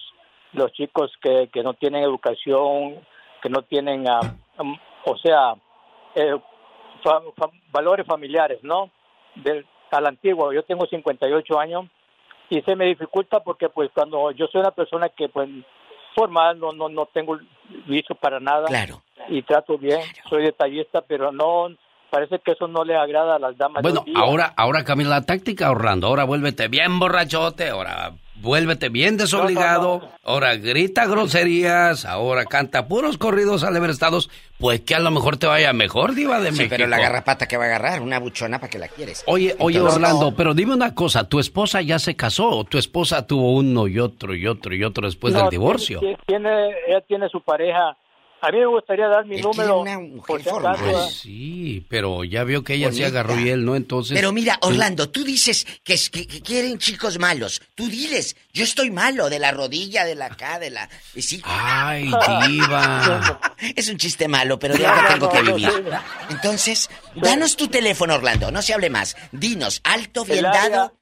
[0.54, 3.06] los chicos que, que no tienen educación,
[3.42, 4.06] que no tienen,
[4.60, 5.56] um, o sea,
[6.16, 6.36] eh,
[7.04, 8.90] fa- fa- valores familiares, ¿no?
[9.36, 11.86] Del, a la antigua, yo tengo 58 años
[12.50, 15.50] y se me dificulta porque pues cuando yo soy una persona que pues
[16.16, 17.38] formal, no, no, no tengo
[17.86, 18.68] vicio para nada.
[18.68, 19.02] Claro.
[19.28, 21.70] Y trato bien, soy detallista, pero no,
[22.16, 23.82] parece que eso no le agrada a las damas.
[23.84, 26.08] Bueno, ahora, ahora cambia la táctica, Orlando.
[26.08, 33.64] Ahora vuélvete bien borrachote, ahora vuélvete bien desobligado, ahora grita groserías, ahora canta puros corridos
[33.64, 34.30] alebrestados,
[34.60, 36.76] pues que a lo mejor te vaya mejor, diva de Sí, México.
[36.78, 39.24] pero la garrapata que va a agarrar, una buchona para que la quieres.
[39.28, 40.36] Oye, oye, Orlando, no.
[40.36, 44.00] pero dime una cosa, ¿tu esposa ya se casó o tu esposa tuvo uno y
[44.00, 46.00] otro y otro y otro después No, del divorcio?
[46.00, 47.98] Tiene, tiene- ella tiene su pareja
[48.48, 49.82] A mí me gustaría dar mi Él número.
[49.84, 53.08] quiere una acaso, Pues sí, pero ya vio que ella se Bonita.
[53.08, 54.16] agarró y él no, entonces...
[54.16, 57.60] Pero mira, Orlando, tú dices que, es- que, que quieren chicos malos.
[57.74, 60.88] Tú diles, yo estoy malo de la rodilla, de la acá, de la...
[61.16, 61.42] y sí.
[61.44, 62.12] Ay,
[62.48, 63.42] diva.
[63.76, 65.70] Es un chiste malo, pero ya lo tengo que vivir.
[66.30, 69.16] Entonces, danos tu teléfono, Orlando, no se hable más.
[69.32, 70.94] Dinos, alto, bien dado.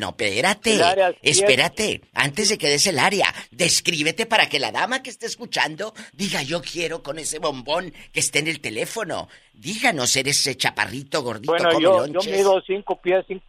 [0.00, 0.80] No, espérate,
[1.20, 5.92] espérate, antes de que des el área, descríbete para que la dama que esté escuchando
[6.14, 9.28] diga yo quiero con ese bombón que esté en el teléfono.
[9.52, 13.44] Díganos, eres ese chaparrito, gordito, Bueno, yo, yo mido cinco pies, cinco,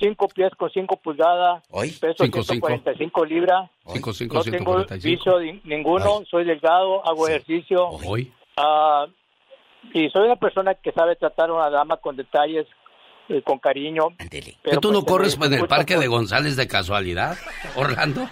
[0.00, 1.62] cinco pies con cinco pulgadas.
[2.00, 2.68] Peso Cinco, cinco.
[2.68, 3.70] 145 libras.
[3.92, 7.88] Cinco, cinco, no tengo vicio ninguno, soy delgado, hago ejercicio.
[7.88, 8.32] Hoy.
[8.56, 9.06] Ah,
[9.92, 12.66] y soy una persona que sabe tratar a una dama con detalles,
[13.28, 14.08] eh, con cariño.
[14.30, 17.36] ¿Que Pero, tú no pues, corres me en el parque por- de González de casualidad,
[17.76, 18.28] Orlando?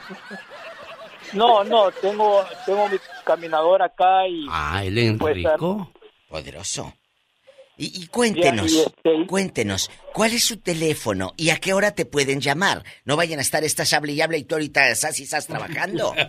[1.32, 4.46] No, no, tengo, tengo mi caminador acá y...
[4.48, 5.90] Ah, él Pues, Enrico.
[6.28, 6.94] Poderoso.
[7.78, 12.06] Y, y cuéntenos, Y- este- cuéntenos, ¿cuál es su teléfono y a qué hora te
[12.06, 12.84] pueden llamar?
[13.04, 16.14] No vayan a estar estas hable y hable y tú ahorita estás y estás trabajando.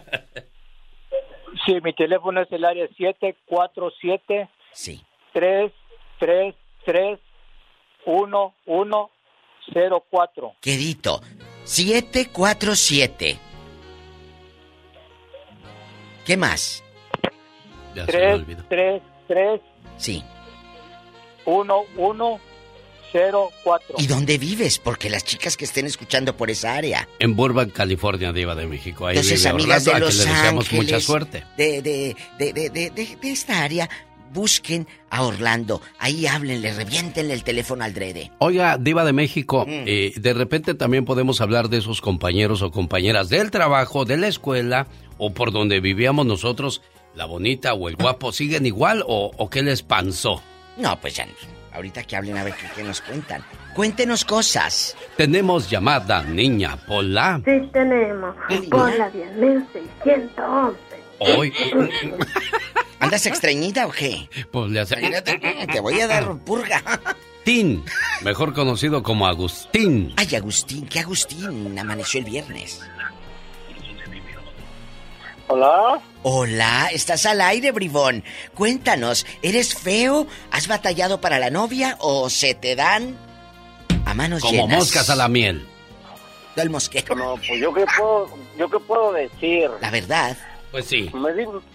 [1.65, 5.03] Sí, mi teléfono es el área 747 Sí.
[5.33, 7.19] 333
[8.07, 10.53] 1104.
[10.61, 11.21] Quedito,
[11.65, 13.37] 747.
[16.25, 16.83] ¿Qué más?
[17.95, 18.63] Ya se me olvidó.
[18.69, 19.61] 333
[19.97, 20.23] Sí.
[21.45, 23.95] 1104.
[23.97, 24.79] ¿Y dónde vives?
[24.79, 27.07] Porque las chicas que estén escuchando por esa área.
[27.19, 29.07] En Burbank, California, Diva de México.
[29.07, 31.43] Ahí Entonces, vive amigas Orlando, de a Los le deseamos Ángeles, mucha suerte.
[31.57, 33.89] De, de, de, de, de, de- de esta área,
[34.33, 35.81] busquen a Orlando.
[35.99, 38.31] Ahí háblenle, reviéntenle el teléfono al drede.
[38.39, 39.83] Oiga, Diva de México, Mm.
[39.85, 44.27] eh, de repente también podemos hablar de esos compañeros o compañeras del trabajo, de la
[44.27, 44.87] escuela
[45.17, 46.81] o por donde vivíamos nosotros.
[47.15, 50.41] La bonita o el guapo, ¿siguen igual o, o qué les pasó?
[50.77, 51.27] No, pues ya,
[51.73, 53.43] ahorita que hablen a ver qué, qué nos cuentan.
[53.73, 54.95] Cuéntenos cosas.
[55.17, 57.41] Tenemos llamada, niña Pola.
[57.45, 58.35] Sí tenemos.
[58.69, 60.75] Por la 10.611.
[61.19, 61.51] Hoy,
[62.99, 64.29] ¿Andas extrañida o qué?
[64.51, 64.95] pues le hace...
[65.71, 66.81] Te voy a dar purga.
[67.43, 67.83] Tin,
[68.23, 70.13] mejor conocido como Agustín.
[70.17, 71.77] Ay, Agustín, ¿qué Agustín?
[71.79, 72.81] Amaneció el viernes.
[75.49, 76.01] Hola.
[76.23, 78.23] Hola, estás al aire, bribón.
[78.53, 80.27] Cuéntanos, ¿eres feo?
[80.51, 83.15] ¿Has batallado para la novia o se te dan
[84.05, 84.79] a manos Como llenas?
[84.79, 85.65] moscas a la miel.
[86.57, 87.15] Del mosquero.
[87.15, 89.69] No, pues yo qué puedo, yo qué puedo decir.
[89.79, 90.35] La verdad.
[90.77, 91.11] Pues sí.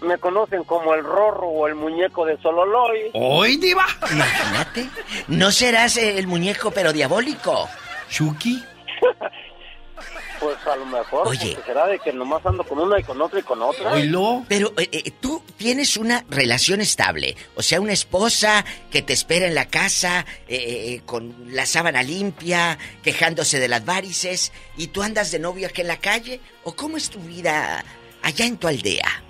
[0.01, 3.11] Me, conocen como el Rorro o el muñeco de Sololoy.
[3.11, 3.85] ¡Hoy, Diva!
[4.09, 4.89] Imagínate.
[5.27, 7.67] No serás el muñeco, pero diabólico.
[8.09, 8.63] ¿Chucky?
[10.39, 11.25] Pues a lo mejor.
[11.25, 11.57] Oye.
[11.65, 13.93] será de que nomás ando con una y con otra y con otra.
[14.49, 19.47] Pero eh, eh, tú tienes una relación estable, o sea, una esposa que te espera
[19.47, 25.01] en la casa eh, eh, con la sábana limpia, quejándose de las varices, y tú
[25.01, 27.85] andas de novio aquí en la calle, o cómo es tu vida
[28.23, 29.21] allá en tu aldea.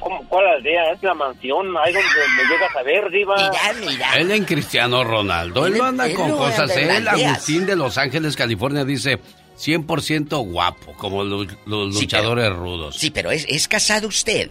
[0.00, 0.92] ¿Cómo- ¿Cuál aldea?
[0.92, 3.36] Es la mansión, ahí donde me llegas a ver, Diva.
[3.36, 4.14] Mira, mira.
[4.16, 5.66] Él en Cristiano Ronaldo.
[5.66, 6.74] Él Él- no anda él con no cosas.
[6.76, 7.32] Él, aldeas.
[7.32, 9.18] Agustín de Los Ángeles, California, dice
[9.56, 11.46] 100% guapo, como los
[11.94, 12.96] Sí, luchadores rudos.
[12.96, 14.50] Sí, pero ¿es, es casado usted?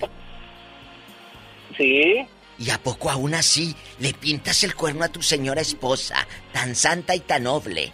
[1.78, 2.26] Sí.
[2.58, 7.16] ¿Y a poco aún así le pintas el cuerno a tu señora esposa, tan santa
[7.16, 7.92] y tan noble?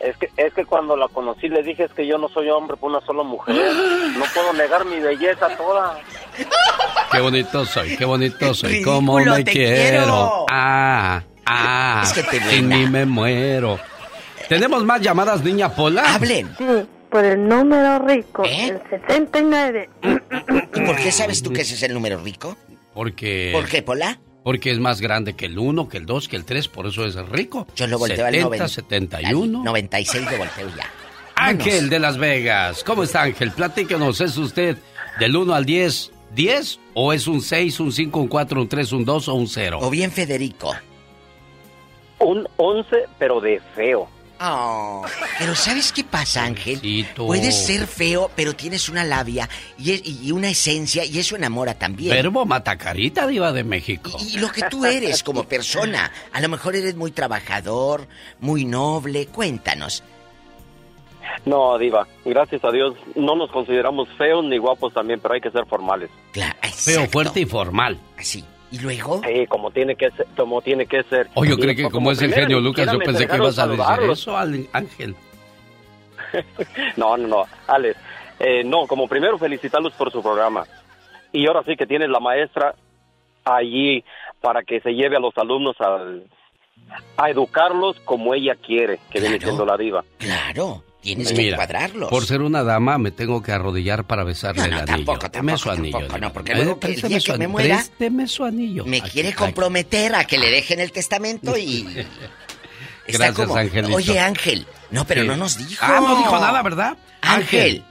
[0.00, 2.76] Es que, es que cuando la conocí le dije es que yo no soy hombre
[2.76, 3.56] por una sola mujer.
[4.16, 5.98] No puedo negar mi belleza toda.
[7.10, 8.70] Qué bonito soy, qué bonito soy.
[8.74, 10.02] Ridículo, Cómo me te quiero.
[10.04, 10.46] quiero.
[10.50, 12.02] Ah, ah.
[12.04, 12.76] Es que te buena.
[12.76, 13.80] mí me muero.
[14.48, 16.14] ¿Tenemos más llamadas, niña Pola?
[16.14, 16.54] Hablen.
[16.58, 16.64] Sí,
[17.10, 18.68] por el número rico, ¿Eh?
[18.68, 19.88] el 79.
[20.74, 22.56] ¿Y por qué sabes tú que ese es el número rico?
[22.94, 23.50] Porque...
[23.54, 24.18] ¿Por qué, Pola?
[24.48, 27.04] Porque es más grande que el 1, que el 2, que el 3, por eso
[27.04, 27.66] es rico.
[27.76, 28.68] Yo lo volteo al 70, 90.
[28.68, 29.62] 71.
[29.62, 30.90] 96 de volteo ya.
[31.34, 32.82] Ángel de Las Vegas.
[32.82, 33.50] ¿Cómo está Ángel?
[33.50, 34.78] Platíquenos, ¿es usted
[35.20, 38.92] del 1 al 10, 10 o es un 6, un 5, un 4, un 3,
[38.92, 39.80] un 2 o un 0?
[39.82, 40.74] O bien Federico.
[42.18, 44.08] Un 11, pero de feo.
[44.40, 45.04] Oh,
[45.38, 46.80] pero ¿sabes qué pasa, Ángel?
[47.16, 49.48] Puedes ser feo, pero tienes una labia
[49.78, 52.10] y, es- y una esencia y eso enamora también.
[52.14, 54.16] Verbo matacarita, diva de México.
[54.20, 56.12] Y lo que tú eres como persona.
[56.32, 58.06] A lo mejor eres muy trabajador,
[58.40, 59.26] muy noble.
[59.26, 60.04] Cuéntanos.
[61.44, 65.50] No, Diva, gracias a Dios no nos consideramos feos ni guapos también, pero hay que
[65.50, 66.10] ser formales.
[66.74, 67.98] Feo, fuerte y formal.
[68.18, 68.44] Así.
[68.70, 69.20] ¿Y luego?
[69.24, 70.26] Sí, como tiene que ser.
[70.36, 71.28] Como tiene que ser.
[71.34, 73.58] Oh, yo Y creí que como es el genio ni Lucas, yo pensé que ibas
[73.58, 75.14] a decir eso, Ángel.
[76.96, 77.96] No, no, no, Alex.
[78.38, 80.64] Eh, no, como primero felicitarlos por su programa.
[81.32, 82.74] Y ahora sí que tiene la maestra
[83.44, 84.04] allí
[84.40, 86.24] para que se lleve a los alumnos al-
[87.16, 90.04] a educarlos como ella quiere, que viene siendo la diva.
[90.18, 90.82] Claro,
[91.16, 91.58] tienes Mira,
[92.10, 95.18] Por ser una dama, me tengo que arrodillar para besarle el anillo.
[95.32, 96.00] Deme su anillo.
[96.20, 97.48] No, porque Eh, luego que el día su que me anillo.
[97.50, 98.84] muera, Présteme su anillo.
[98.84, 101.86] me quiere comprometer a que le dejen el testamento y...
[103.06, 103.96] Está Gracias, Angelito.
[103.96, 105.28] Oye, Ángel, no, pero Sí.
[105.28, 105.82] no nos dijo.
[105.82, 106.98] Ah, no dijo nada, ¿verdad?
[107.22, 107.82] Ángel,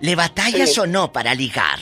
[0.00, 0.80] ¿le batallas Sí.
[0.80, 1.78] o no para ligar?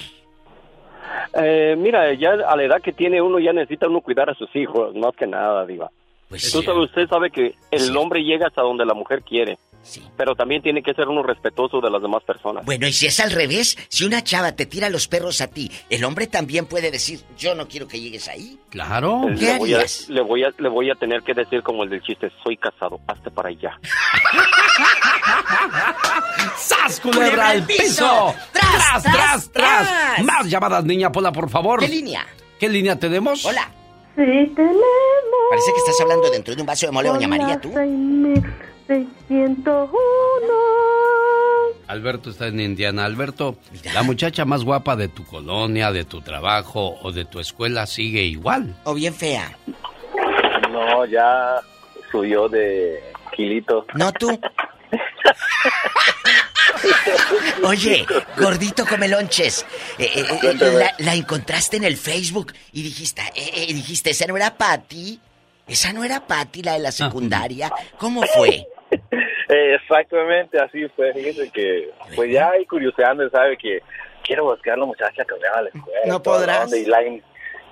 [1.35, 4.55] Eh, mira, ya a la edad que tiene uno ya necesita uno cuidar a sus
[4.55, 5.91] hijos, más que nada, diva.
[6.29, 9.59] Pues Tú sabe, usted sabe que el hombre llega hasta donde la mujer quiere,
[10.17, 12.65] pero también tiene que ser uno respetuoso de las demás personas.
[12.65, 15.71] Bueno, y si es al revés, si una chava te tira los perros a ti,
[15.91, 18.59] el hombre también puede decir, yo no quiero que llegues ahí.
[18.71, 19.29] Claro.
[19.29, 21.85] Eh, ¿Qué le, voy a, le, voy a, le voy a tener que decir como
[21.85, 23.79] el del chiste, soy casado, hazte para allá.
[26.57, 28.35] ¡Sas, culebra al piso!
[28.53, 30.25] ¡Tras, tras, tras!
[30.25, 31.81] Más llamadas, niña Pola, por favor.
[31.81, 32.27] ¿Qué línea?
[32.59, 33.45] ¿Qué línea tenemos?
[33.45, 33.69] Hola.
[34.15, 34.83] Sí, tenemos.
[35.51, 37.73] Parece que estás hablando dentro de un vaso de mole, doña María, tú.
[38.87, 39.93] 601.
[41.89, 43.05] Alberto está en Indiana.
[43.05, 43.57] Alberto,
[43.95, 48.23] la muchacha más guapa de tu colonia, de tu trabajo o de tu escuela sigue
[48.23, 48.75] igual.
[48.85, 49.57] O bien fea.
[50.71, 51.61] No, ya
[52.11, 53.03] subió de
[53.37, 53.87] kilito.
[53.95, 54.39] No tú.
[57.65, 58.07] Oye,
[58.39, 59.65] gordito come lonches.
[59.99, 64.27] Eh, eh, eh, la, la encontraste en el Facebook y dijiste, eh, eh, dijiste, esa
[64.27, 65.21] no era Patty.
[65.67, 67.71] Esa no era Patty, la de la secundaria.
[67.99, 68.67] ¿Cómo fue?
[69.53, 71.13] Eh, exactamente, así fue.
[71.13, 73.81] Fíjese que, pues ya ahí curioseando, sabe que
[74.23, 76.01] quiero buscar a la muchacha que me va a la escuela.
[76.07, 76.75] No y toda la podrás.
[76.77, 76.99] Y la,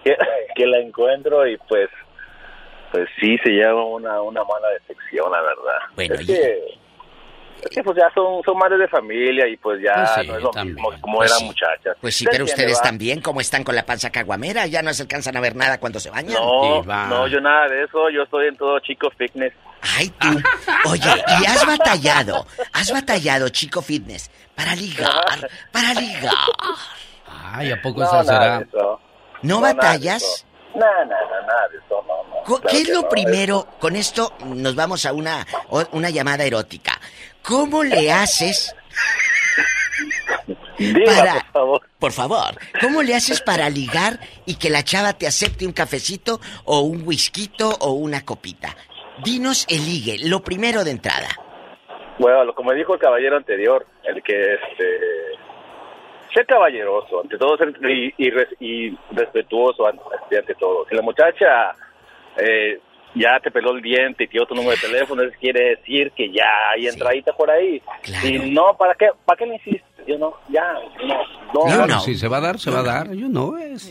[0.05, 0.17] que,
[0.55, 1.89] que la encuentro y pues,
[2.93, 5.79] pues sí se lleva una, una mala decepción, la verdad.
[5.95, 6.59] Bueno, es que,
[7.63, 10.37] es que pues ya son, son madres de familia y pues ya Pues sí, no
[10.37, 10.75] es lo también.
[10.75, 11.45] mismo como Pues eran sí.
[11.47, 11.97] muchachas.
[12.01, 12.83] Pues sí, ¿Se pero ustedes va?
[12.83, 14.67] también, ¿cómo están con la panza caguamera?
[14.67, 16.35] Ya no se alcanzan a ver nada cuando se bañan.
[16.35, 19.53] No, no, yo nada de eso, yo estoy en todo chico fitness.
[19.83, 20.29] Ay, tú.
[20.87, 26.35] Oye, y has batallado, has batallado, chico fitness, para ligar, para ligar.
[27.27, 28.59] Ay, ¿a poco No, nada será?
[28.59, 29.01] de eso.
[29.43, 30.23] ¿No nada de batallas?
[30.23, 30.45] eso.
[30.75, 32.45] Nada, nada, nada de eso, no, no.
[32.45, 33.67] Claro ¿Qué es lo no, primero?
[33.81, 35.47] Con esto nos vamos a una,
[35.93, 37.01] una llamada erótica.
[37.43, 38.75] ¿Cómo le haces
[41.07, 41.35] para...
[41.35, 41.83] por favor.
[41.99, 46.41] Por favor, ¿cómo le haces para ligar y que la chava te acepte un cafecito
[46.65, 48.75] o un whisky o una copita?
[49.25, 51.29] Dinos el ligue, lo primero de entrada.
[52.19, 55.01] Bueno, como dijo el caballero anterior, el que este
[56.35, 60.03] ser caballeroso, ante todo ser y, y res- y respetuoso ante,
[60.39, 60.87] ante todo.
[60.89, 61.73] Si la muchacha
[62.37, 62.79] eh,
[63.15, 66.31] ya te peló el diente y dio tu número de teléfono, eso quiere decir que
[66.31, 67.83] ya hay entradita por ahí.
[68.23, 69.55] Y no, ¿para qué, para qué le
[70.01, 70.13] hiciste?
[70.13, 70.63] Yo no, ya,
[71.07, 71.15] no,
[71.53, 71.61] no.
[71.67, 73.13] Claro, si se va a dar, se va a dar.
[73.13, 73.91] You know, es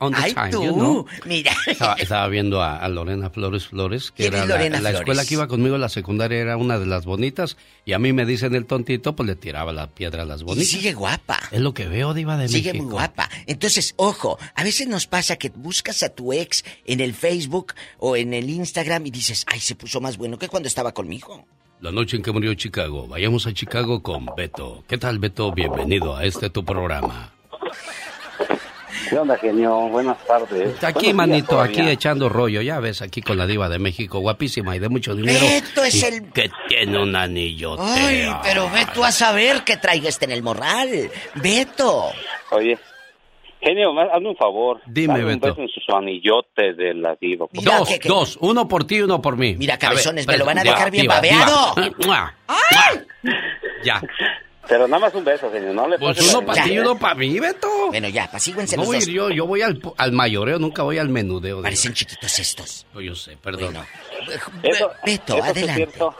[0.00, 1.06] on the Ay, time, tú, you know.
[1.24, 1.52] mira.
[1.66, 5.00] Estaba, estaba viendo a, a Lorena Flores Flores, que ¿Quién era la, Lorena la Flores?
[5.00, 8.26] escuela que iba conmigo, la secundaria era una de las bonitas, y a mí me
[8.26, 10.68] dicen el tontito, pues le tiraba la piedra a las Y bonitas.
[10.68, 11.38] sigue guapa.
[11.52, 12.84] Es lo que veo, Diva de Sigue México.
[12.84, 13.28] muy guapa.
[13.46, 18.16] Entonces, ojo, a veces nos pasa que buscas a tu ex en el Facebook o
[18.16, 21.44] en el Instagram y dices, ay, se puso más bueno que cuando estaba conmigo.
[21.80, 23.06] La noche en que murió Chicago.
[23.06, 24.82] Vayamos a Chicago con Beto.
[24.88, 25.52] ¿Qué tal, Beto?
[25.52, 27.30] Bienvenido a este tu programa.
[29.10, 29.72] ¿Qué onda, genio?
[29.88, 30.82] Buenas tardes.
[30.82, 32.60] Aquí, Buenos días manito, aquí echando rollo.
[32.62, 35.38] Ya ves, aquí con la diva de México, guapísima y de mucho dinero.
[35.46, 37.82] Beto es el- Que tiene un anillote.
[37.84, 41.10] Ay, pero ve tú a saber que traiga este en el morral.
[41.36, 42.06] Beto.
[42.50, 42.78] Oye,
[43.66, 44.80] genio, hazme un favor.
[44.86, 45.46] Dime, Dame un Beto.
[45.48, 47.46] beso en sus anillotes de la diva.
[47.46, 48.00] por Dos, favor.
[48.04, 48.38] dos.
[48.40, 49.54] Uno por ti y uno por mí.
[49.56, 51.74] Mira, cabezones, me lo van a diva, dejar bien diva, babeado.
[52.06, 52.34] ¡Mua!
[53.84, 54.00] Ya.
[54.68, 55.72] Pero nada más un beso, genio.
[55.72, 57.68] No le Pues pases uno la- para ti y uno para mí, Beto.
[57.88, 59.08] Bueno, ya, pasíguense No los voy a dos.
[59.08, 61.62] ir yo, yo voy al, al mayoreo, nunca voy al menudeo.
[61.62, 62.84] Parecen chiquitos estos.
[62.92, 63.76] No, yo sé, perdón.
[64.64, 65.60] Eso, Beto, eso adelante.
[65.60, 66.14] Es cierto.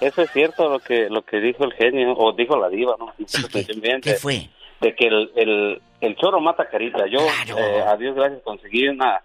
[0.00, 3.12] Eso es cierto lo que lo que dijo el genio, o dijo la diva, ¿no?
[4.02, 4.48] ¿Qué fue?
[4.80, 7.04] De que el, el, el choro mata carita.
[7.06, 7.18] Yo,
[7.56, 9.20] eh, a Dios gracias, conseguí una...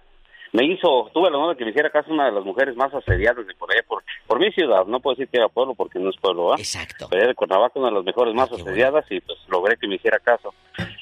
[0.54, 2.92] Me hizo, tuve el honor de que me hiciera caso una de las mujeres más
[2.94, 4.86] asediadas de por allá, por, por mi ciudad.
[4.86, 6.56] No puedo decir que era pueblo porque no es pueblo, ¿ah?
[6.58, 7.08] Exacto.
[7.10, 9.96] Pero era de Cuernavaca, una de las mejores más asediadas y pues logré que me
[9.96, 10.54] hiciera caso.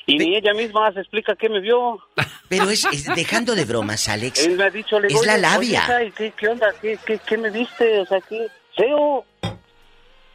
[0.08, 2.00] Y ni ella misma se explica qué me vio.
[2.50, 4.46] Pero es, es- dejando de bromas, Alex.
[4.48, 5.84] Él me ha dicho, le digo, es la "Oye, labia.
[5.96, 6.74] oye, ¿qué, ¿Qué onda?
[6.82, 8.00] ¿Qué, qué, qué me viste?
[8.02, 8.48] O sea, ¿qué?
[8.76, 9.24] Feo.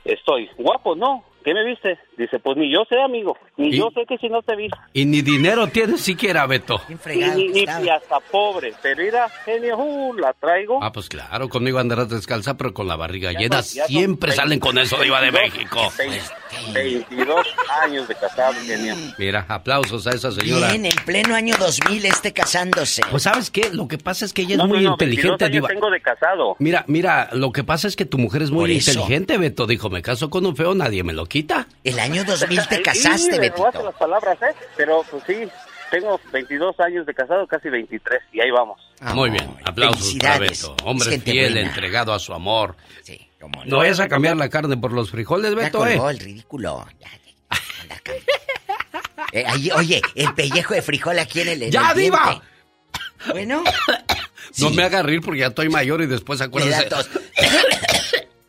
[0.05, 1.25] Estoy guapo, ¿no?
[1.45, 1.99] ¿Qué me viste?
[2.21, 3.35] Dice, pues ni yo sé, amigo.
[3.57, 3.79] Ni ¿Y?
[3.79, 4.69] yo sé que si no te vi.
[4.93, 6.81] Y ni dinero tienes siquiera, Beto.
[7.07, 8.75] Ni, ni, ni- y hasta pobre.
[8.83, 10.81] Pero mira, genio, uh, la traigo.
[10.83, 13.63] Ah, pues claro, conmigo andarás descalza, pero con la barriga Ya llena.
[13.63, 16.73] Siempre salen con eso, Diva de 22, México.
[16.75, 17.47] 22
[17.83, 18.95] años de casado, genio.
[19.19, 20.69] Mira, aplausos a esa señora.
[20.69, 23.03] Bien, en pleno año 2000 este casándose.
[23.11, 23.71] Pues ¿sabes qué?
[23.73, 25.69] Lo que pasa es que ella es No, no, muy no, inteligente, 22 años Diva.
[25.69, 26.57] tengo de casado.
[26.59, 28.91] Mira, mira, lo que pasa es que tu mujer es muy Por eso.
[28.91, 29.67] inteligente, Beto.
[29.67, 31.67] Dijo, me caso con un feo, nadie me lo quita.
[31.85, 33.85] El año 2000 te Sí, casaste, me robaste Betito.
[33.85, 34.55] las palabras, ¿eh?
[34.77, 35.49] Pero, pues sí,
[35.91, 38.81] tengo 22 años de casado, casi 23, y ahí vamos.
[39.15, 40.39] Muy bien, aplausos para.
[40.39, 40.77] Beto.
[40.85, 41.69] Hombre gente fiel, buena.
[41.69, 42.77] entregado a su amor.
[43.03, 45.93] Sí, cómo No vayas a cambiar la carne por los frijoles, Ya Beto, ¿eh?
[45.95, 46.87] colgó el ridículo.
[46.99, 47.57] Ya, ya.
[49.33, 51.63] Eh, ahí, oye, el pellejo de frijol aquí en el.
[51.65, 52.43] en ¡Ya, el Diva!
[53.33, 53.63] Bueno,
[54.59, 56.89] No me haga reír porque ya estoy mayor y después acuérdese.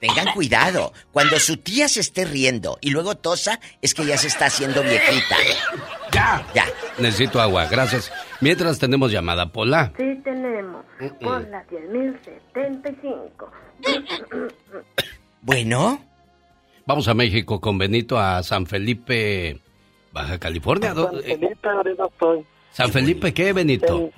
[0.02, 0.92] Tengan cuidado.
[1.12, 4.82] Cuando su tía se esté riendo y luego tosa, es que ya se está haciendo
[4.84, 5.38] viejita.
[6.12, 6.46] ¡Ya!
[6.54, 6.66] Ya.
[6.98, 8.12] Necesito agua, gracias.
[8.42, 9.94] Mientras tenemos llamada, Pola.
[9.98, 10.84] Sí tenemos.
[11.00, 13.48] Mm, Por la 10.075.
[15.42, 16.04] Bueno.
[16.86, 19.62] Vamos a México con Benito a San Felipe,
[20.12, 20.94] Baja California.
[20.94, 22.46] ¿dó- San Felipe, ahorita estoy.
[22.72, 24.10] ¿San Felipe qué, Benito?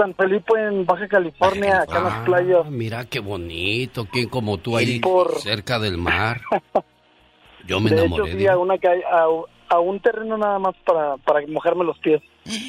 [0.00, 2.60] En San Felipe, en Baja California, acá en las playas.
[2.64, 6.40] Ah, mira qué bonito, ¿quién como tú ahí Por- cerca del mar?
[7.66, 9.26] Yo me de hecho, enamoré fui de a, una calle, a,
[9.74, 12.22] a un terreno nada más para, para mojarme los pies.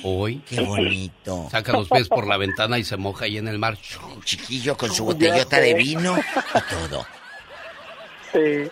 [0.04, 0.42] hoy.
[0.48, 1.48] Qué bonito.
[1.50, 3.78] Saca los pies por la ventana y se moja ahí en el mar.
[4.26, 7.06] Chiquillo con su botellota de vino y todo.
[8.34, 8.70] Sí.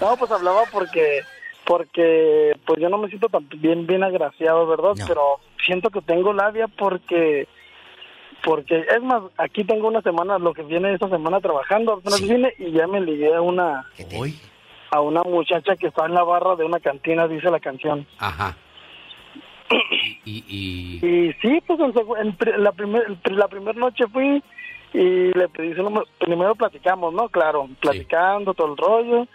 [0.00, 1.22] No, pues hablaba porque,
[1.64, 4.92] porque, pues yo no me siento tan bien, bien agraciado, ¿verdad?
[5.08, 7.48] Pero siento que tengo labia porque,
[8.44, 12.52] porque, es más, aquí tengo una semana, lo que viene esta semana trabajando, apenas vine
[12.58, 14.38] y ya me ligué a una, Hoy.
[14.90, 18.06] a una muchacha que está en la barra de una cantina, dice la canción.
[18.18, 18.56] Ajá.
[20.26, 24.42] Y, y, Y sí, pues en, en la primera la primer noche fui
[24.94, 26.06] y le pedí su número.
[26.18, 27.28] Primero platicamos, ¿no?
[27.28, 29.26] Claro, platicando todo el rollo.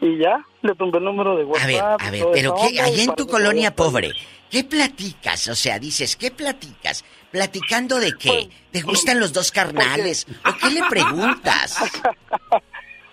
[0.00, 2.00] Y ya, le tumbé el número de A ver, WhatsApp.
[2.02, 4.12] a ver, pero ¿qué, allá en tu colonia pobre,
[4.48, 5.48] ¿qué platicas?
[5.48, 7.04] O sea, dices, ¿qué platicas?
[7.30, 8.48] ¿Platicando de qué?
[8.72, 10.26] ¿Te gustan los dos carnales?
[10.46, 11.78] ¿O qué le preguntas?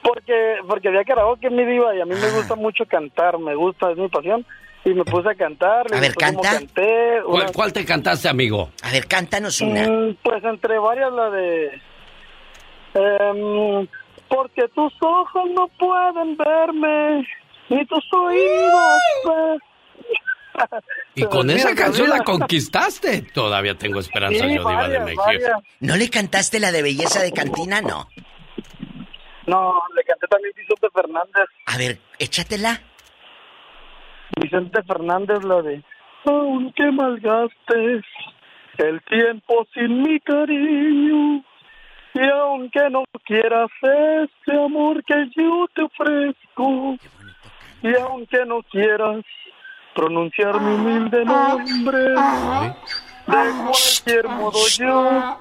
[0.01, 2.19] Porque, porque había karaoke mi diva y a mí Ah.
[2.21, 4.45] me gusta mucho cantar, me gusta, es mi pasión.
[4.83, 5.87] Y me puse a cantar.
[5.91, 6.51] y A ver, canta.
[6.51, 8.69] Canté, ¿Cuál, una- cuál te cantaste, amigo?
[8.83, 11.81] A ver, cántanos Mm, Pues entre varias la de...
[12.93, 13.87] em,
[14.29, 17.27] porque tus ojos no pueden verme,
[17.69, 19.59] ni tus oídos...
[21.15, 23.21] Y con esa canción la conquistaste.
[23.33, 25.23] Todavía tengo esperanza, Sí, yo, Diva de México.
[25.25, 25.51] varias.
[25.79, 27.81] ¿No le cantaste la de belleza de cantina?
[27.81, 28.07] No.
[29.47, 31.45] No, le canté también Vicente Fernández.
[31.67, 32.81] A ver, échatela.
[34.41, 35.83] Vicente Fernández, la de...
[36.25, 38.03] Aunque malgastes
[38.79, 41.43] el tiempo sin mi cariño,
[42.15, 46.97] y aunque no quieras ese amor que yo te ofrezco,
[47.83, 49.23] y aunque no quieras
[49.95, 52.15] pronunciar mi humilde nombre, de
[53.25, 55.39] cualquier modo yo.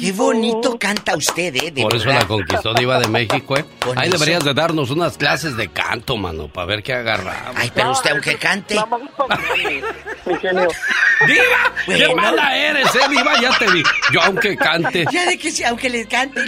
[0.00, 1.70] Qué bonito canta usted, ¿eh?
[1.70, 3.64] De Por eso la conquistó Diva de México, ¿eh?
[3.96, 4.18] Ahí eso.
[4.18, 7.54] deberías de darnos unas clases de canto, mano, para ver qué agarramos.
[7.56, 8.76] Ay, pero usted aunque cante...
[11.26, 11.74] ¡Diva!
[11.86, 13.38] ¡Qué mala eres, eh, Diva!
[13.42, 13.82] Ya te vi.
[14.12, 15.04] Yo aunque cante.
[15.12, 16.40] Ya de que sí, aunque le cante.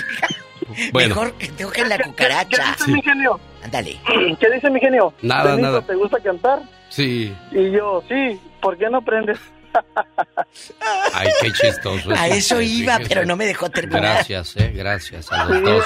[0.93, 1.15] Bueno.
[1.15, 2.49] Mejor que toquen la cucaracha.
[2.49, 3.39] ¿Qué dice mi genio?
[3.63, 3.99] Ándale.
[4.41, 5.15] ¿Qué dice mi genio?
[5.23, 5.83] Nada, Benito, nada.
[5.83, 6.63] ¿Te gusta cantar?
[6.89, 7.35] Sí.
[7.53, 9.39] Y yo, sí, ¿por qué no aprendes?
[11.15, 12.11] Ay, qué chistoso.
[12.11, 13.09] A es eso iba, fíjese.
[13.15, 14.03] pero no me dejó terminar.
[14.03, 15.85] Gracias, eh, gracias a los dos.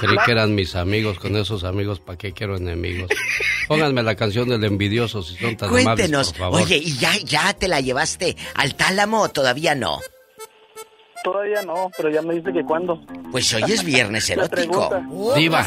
[0.00, 3.10] Creí que eran mis amigos, con esos amigos, ¿para qué quiero enemigos?
[3.68, 6.28] Pónganme la canción del envidioso si son tan Cuéntenos.
[6.28, 6.62] amables, por favor.
[6.62, 9.98] Oye, ¿y ya, ya te la llevaste al tálamo o todavía no?
[11.30, 13.02] Todavía no, pero ya me dice que cuándo.
[13.30, 14.88] Pues hoy es viernes erótico.
[15.36, 15.66] Diva,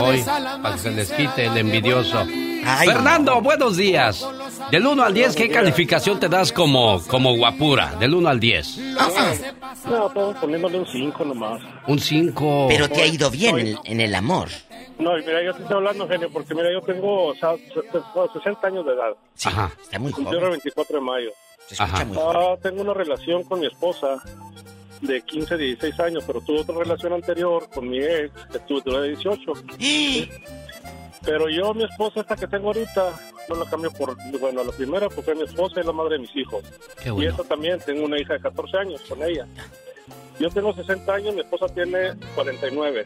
[0.00, 2.24] hoy, para que se les quite el envidioso.
[2.84, 4.24] Fernando, buenos días.
[4.70, 7.96] Del 1 al 10, ¿qué calificación te das como, como guapura?
[7.98, 8.78] Del 1 al 10.
[8.78, 9.08] No,
[10.06, 11.60] estamos poniéndole un 5 nomás.
[11.88, 12.66] Un 5.
[12.68, 14.50] Pero te ha ido bien en, en el amor.
[15.00, 17.80] No, y mira, yo te estoy hablando, genio, porque mira, yo tengo o sea, se-
[17.90, 19.16] se- 60 años de edad.
[19.46, 19.72] Ajá.
[19.82, 20.38] Está muy Yo joven.
[20.38, 21.30] era 24 de mayo.
[21.78, 22.06] Ajá.
[22.34, 24.22] Ah, tengo una relación con mi esposa
[25.02, 29.08] de 15, 16 años, pero tuve otra relación anterior con mi ex, que tuve de
[29.08, 29.52] 18.
[31.24, 33.12] Pero yo, mi esposa, esta que tengo ahorita,
[33.48, 36.18] no la cambio por, bueno, la primera porque es mi esposa y la madre de
[36.22, 36.64] mis hijos.
[37.00, 37.30] Qué Y bueno.
[37.30, 39.46] esta también, tengo una hija de 14 años con ella.
[40.40, 43.04] Yo tengo 60 años, mi esposa tiene 49.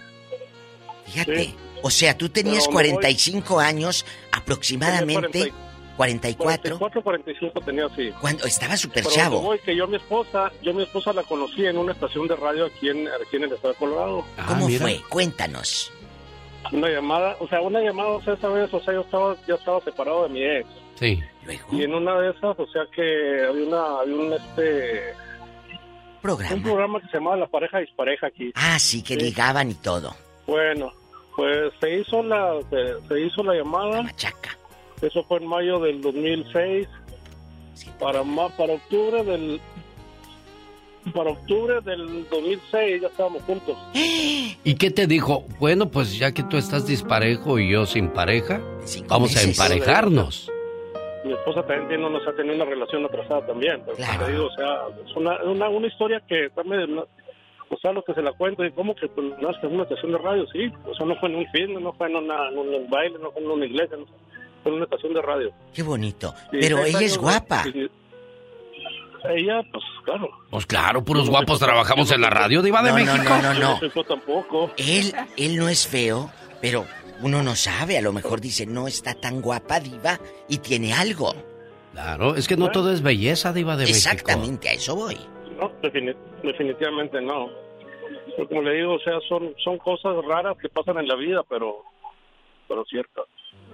[1.05, 1.55] Fíjate.
[1.83, 5.53] O sea, tú tenías Pero me voy- 45 años aproximadamente.
[5.97, 6.79] 44.
[6.79, 8.11] 44, 45 tenía así.
[8.21, 9.41] Cuando estaba súper chavo.
[9.41, 12.29] voy, que yo a mi esposa, yo a mi esposa la conocí en una estación
[12.29, 14.25] de radio aquí en, aquí en el estado de Colorado.
[14.47, 15.01] ¿Cómo fue?
[15.09, 15.93] Cuéntanos.
[16.73, 19.55] Una llamada, o sea, una llamada, o sea, esa vez, o sea, yo estaba, ya
[19.55, 20.69] estaba separado de mi ex.
[20.97, 21.21] Sí.
[21.71, 25.15] Y en una de esas, o sea, que había una, había un, este...
[26.21, 26.55] Programa.
[26.57, 28.51] Un programa que se llamaba La Pareja Dispareja aquí.
[28.57, 29.21] Ah, sí, que Sí.
[29.21, 30.17] ligaban y todo.
[30.47, 30.93] Bueno,
[31.37, 34.03] pues se hizo la, se, se hizo la llamada.
[35.03, 36.89] Eso fue en mayo del 2006.
[38.01, 39.61] Para ma- para octubre del
[41.15, 43.77] para octubre del 2006 ya estábamos juntos.
[43.95, 45.45] ¿Y qué te dijo?
[45.61, 48.61] Bueno, pues ya que tú estás disparejo y yo sin pareja,
[49.07, 50.51] vamos a emparejarnos.
[51.25, 53.83] Mi esposa también tiene, una- o sea, tenía una relación atrasada también.
[53.85, 54.79] Te digo, o sea,
[55.09, 58.73] es una, una, una historia que también, o sea, los que se la cuento, y
[58.73, 60.73] como que pues, no, es que es una estación de radio, sí.
[60.91, 63.31] O sea, no fue en un film, no fue en, una, en un baile, no
[63.31, 64.17] fue en una iglesia, no, fue
[64.69, 65.51] en una estación de radio.
[65.75, 66.35] Qué bonito.
[66.51, 67.63] Sí, Pero ella es guapa.
[67.65, 67.89] sí.
[69.29, 70.29] Ella, pues claro.
[70.51, 73.35] Pues claro, puros guapos trabajamos en la radio, Diva de No, no, México.
[73.43, 73.81] no, no, no.
[73.93, 74.71] Yo tampoco.
[74.77, 76.31] Él, él no es feo,
[76.61, 76.85] pero
[77.23, 77.99] uno no sabe.
[77.99, 81.35] A lo mejor dice, no está tan guapa, diva, y tiene algo.
[81.93, 83.97] Claro, es que no todo es belleza, Diva de México.
[83.97, 85.17] Exactamente, a eso voy.
[85.59, 86.15] No, defini-
[86.45, 87.49] definitivamente no.
[88.37, 91.43] Pero como le digo, o sea, son, son cosas raras que pasan en la vida,
[91.49, 91.83] pero,
[92.69, 93.25] pero ciertas.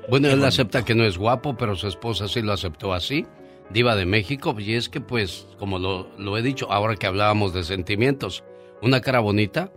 [0.08, 3.26] Bueno, él acepta que no es guapo, pero su esposa sí lo aceptó así.
[3.70, 7.54] Diva de México, y es que pues, como lo, lo he dicho, ahora que hablábamos
[7.54, 8.44] de sentimientos,
[8.82, 9.72] una cara bonita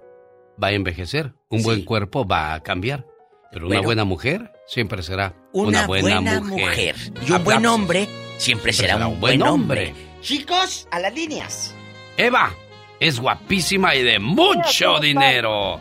[0.61, 3.05] va a envejecer, un buen cuerpo va a cambiar,
[3.51, 6.95] pero una buena mujer siempre será una, Una, buena, buena, mujer.
[6.95, 6.95] mujer.
[7.25, 9.93] Y un buen hombre siempre será un buen hombre.
[10.21, 11.73] Chicos, a las líneas.
[12.17, 12.51] Eva
[12.99, 15.79] es guapísima y de mucho dinero.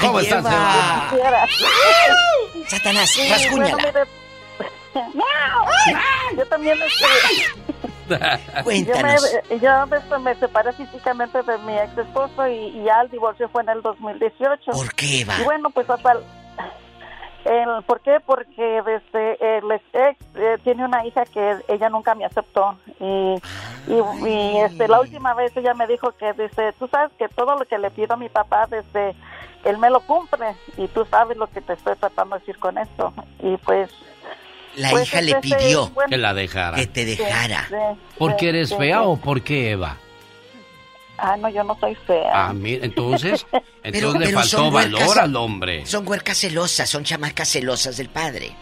[0.00, 1.10] ¿Cómo Ay, estás, Eva.
[1.16, 1.46] Eva?
[2.68, 3.70] Satanás, Sí, rasguñala.
[3.76, 4.20] bueno, mire-
[6.36, 7.06] Yo también este,
[8.64, 9.22] Cuéntanos.
[9.50, 13.10] Yo, me, yo este, me separé físicamente de mi ex esposo y, y ya el
[13.10, 14.72] divorcio fue en el 2018.
[14.72, 15.34] ¿Por qué, Eva?
[15.40, 16.14] Y bueno, pues hasta
[17.44, 18.18] el, ¿Por qué?
[18.24, 22.76] Porque desde el ex eh, tiene una hija que ella nunca me aceptó.
[22.98, 23.36] Y,
[23.88, 27.56] y, y, este, la última vez ella me dijo que dice, tú sabes que todo
[27.56, 29.14] lo que le pido a mi papá, desde
[29.64, 30.54] él me lo cumple.
[30.76, 33.12] Y tú sabes lo que te estoy tratando de decir con esto.
[33.40, 33.90] Y pues...
[34.76, 36.76] La pues, hija le este, pidió bueno, Que la dejara.
[36.76, 37.66] que te dejara.
[37.68, 37.74] sí,
[38.16, 39.04] ¿Por sí, qué eres sí, fea sí.
[39.04, 39.96] o por qué, Eva?
[41.22, 42.30] Ah, no, yo no soy fea.
[42.32, 43.46] Ah, mira, entonces,
[43.82, 45.86] entonces le pero faltó son valor huercas- al hombre.
[45.86, 48.54] Son huercas celosas, son chamacas celosas del padre.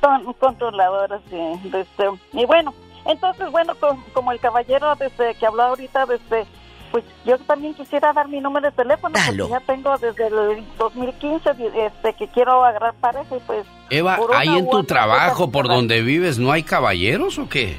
[0.00, 1.36] Son controladoras, sí.
[1.64, 2.72] Desde, y bueno,
[3.06, 6.46] entonces, bueno, com- como el caballero desde que habló ahorita, desde,
[6.90, 9.48] pues yo también quisiera dar mi número de teléfono, Dalo.
[9.48, 13.66] porque ya tengo desde el 2015 este, que quiero agarrar pareja y pues...
[13.90, 17.76] Eva, ahí en tu otra trabajo, cosa, por donde vives, ¿no hay caballeros o qué?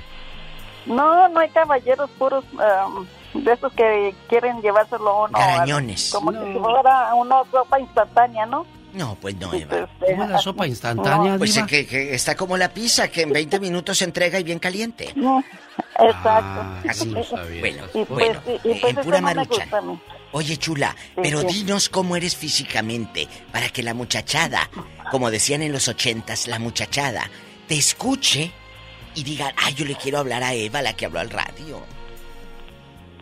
[0.86, 5.38] No, no hay caballeros puros um, de esos que quieren llevárselo a uno.
[5.38, 6.12] Garañones.
[6.12, 8.66] Como si fuera una ropa instantánea, ¿no?
[8.94, 9.88] No, pues no, Eva.
[10.06, 13.60] ¿Cómo la sopa instantánea, Pues es que, que está como la pizza, que en 20
[13.62, 15.14] minutos se entrega y bien caliente.
[16.00, 16.62] Exacto.
[16.62, 17.14] Ah, no.
[17.60, 19.68] Bueno, Y pues, bueno, y- pues en eso pura no marucha.
[20.34, 21.48] Oye, chula, pero sí.
[21.48, 24.70] dinos cómo eres físicamente para que la muchachada,
[25.10, 27.30] como decían en los ochentas, la muchachada,
[27.68, 28.52] te escuche
[29.14, 31.82] y diga, ay, yo le quiero hablar a Eva, la que habló al radio.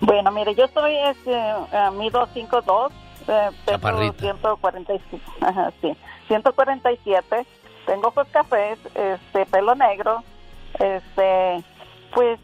[0.01, 2.91] Bueno, mire, yo soy este, eh, mido 5'2",
[3.27, 4.19] eh, peso Chaparrita.
[4.19, 5.95] 145, ajá, sí,
[6.27, 7.45] 147,
[7.85, 10.23] tengo ojos cafés, este, pelo negro,
[10.73, 11.63] este,
[12.13, 12.39] pues,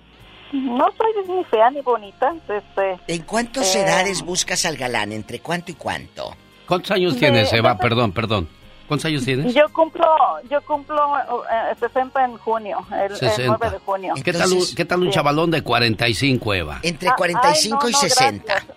[0.51, 2.99] no soy ni fea ni bonita, este...
[3.07, 5.11] ¿En cuántas eh, edades buscas al galán?
[5.11, 6.35] ¿Entre cuánto y cuánto?
[6.67, 7.77] ¿Cuántos años tienes, Eva?
[7.77, 8.47] Perdón, perdón.
[8.87, 9.53] ¿Cuántos años tienes?
[9.53, 10.05] Yo cumplo,
[10.49, 13.57] yo cumplo eh, 60 en junio, el, el 60.
[13.59, 14.13] 9 de junio.
[14.23, 15.13] ¿Qué tal, un- ¿Qué tal un Sí.
[15.13, 16.79] chavalón de 45, Eva?
[16.83, 18.43] Entre Ah, 45 ay, y no, no, 60.
[18.53, 18.75] gracias.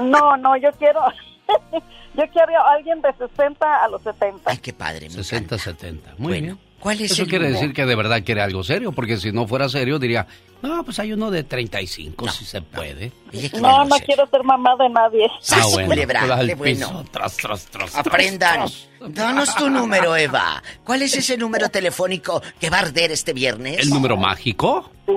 [0.00, 1.00] No, no, yo quiero,
[2.14, 4.50] yo quiero a alguien de 60 a los 70.
[4.50, 5.08] Ay, qué padre.
[5.10, 6.14] 60, 70.
[6.18, 6.58] Muy Bueno, bien.
[6.80, 9.46] ¿Cuál es Eso el quiere decir que de verdad quiere algo serio, porque si no
[9.46, 10.26] fuera serio diría,
[10.62, 13.12] no, pues hay uno de 35, si se puede.
[13.60, 15.30] No, no quiero ser mamá de nadie.
[15.52, 15.88] Ah, bueno.
[15.88, 16.88] culebra, Al qué bueno.
[16.88, 18.68] piso, tras, tras, tras, tras, Aprendan.
[18.98, 19.14] tras.
[19.14, 20.62] Danos tu número, Eva.
[20.84, 23.78] ¿Cuál es ese número telefónico que va a arder este viernes?
[23.78, 24.90] ¿El número mágico?
[25.06, 25.12] Sí.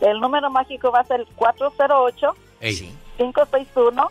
[0.00, 2.26] El número mágico va a ser 408
[2.60, 2.92] Ey.
[3.16, 4.10] 561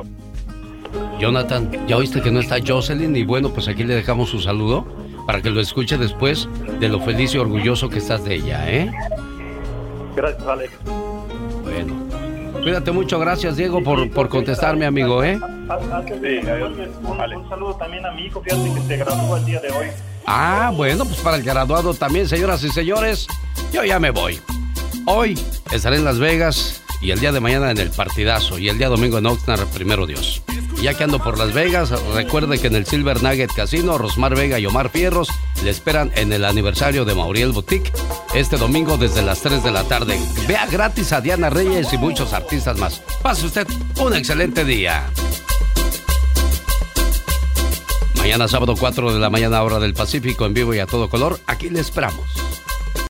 [1.21, 4.87] Jonathan, ya oíste que no está Jocelyn y bueno, pues aquí le dejamos su saludo
[5.27, 6.49] para que lo escuche después
[6.81, 8.91] de lo feliz y orgulloso que estás de ella, ¿eh?
[10.17, 10.73] Gracias, Alex.
[12.69, 15.39] Cuídate mucho, gracias Diego por, por contestarme, amigo, ¿eh?
[16.07, 16.73] Sí, adiós.
[17.03, 19.87] Un, un saludo también a mi hijo, fíjate que se graduó el día de hoy.
[20.27, 23.27] Ah, bueno, pues para el graduado también, señoras y señores,
[23.73, 24.39] yo ya me voy.
[25.07, 25.41] Hoy
[25.73, 28.91] estaré en Las Vegas y el día de mañana en el partidazo y el día
[28.91, 30.43] domingo en Oxnard, primero Dios.
[30.81, 34.61] Ya que ando por Las Vegas, recuerde que en el Silver Nugget Casino, Rosmar Vega
[34.61, 35.29] y Omar Fierros
[35.65, 37.93] le esperan en el aniversario de Mauriel Boutique
[38.33, 40.21] este domingo desde las 3 de la tarde.
[40.47, 43.03] Vea gratis a Diana Reyes y muchos artistas más.
[43.23, 43.67] Pase usted
[44.01, 45.11] un excelente día.
[48.17, 51.41] Mañana sábado 4 de la mañana hora del Pacífico en vivo y a todo color,
[51.47, 52.25] aquí le esperamos.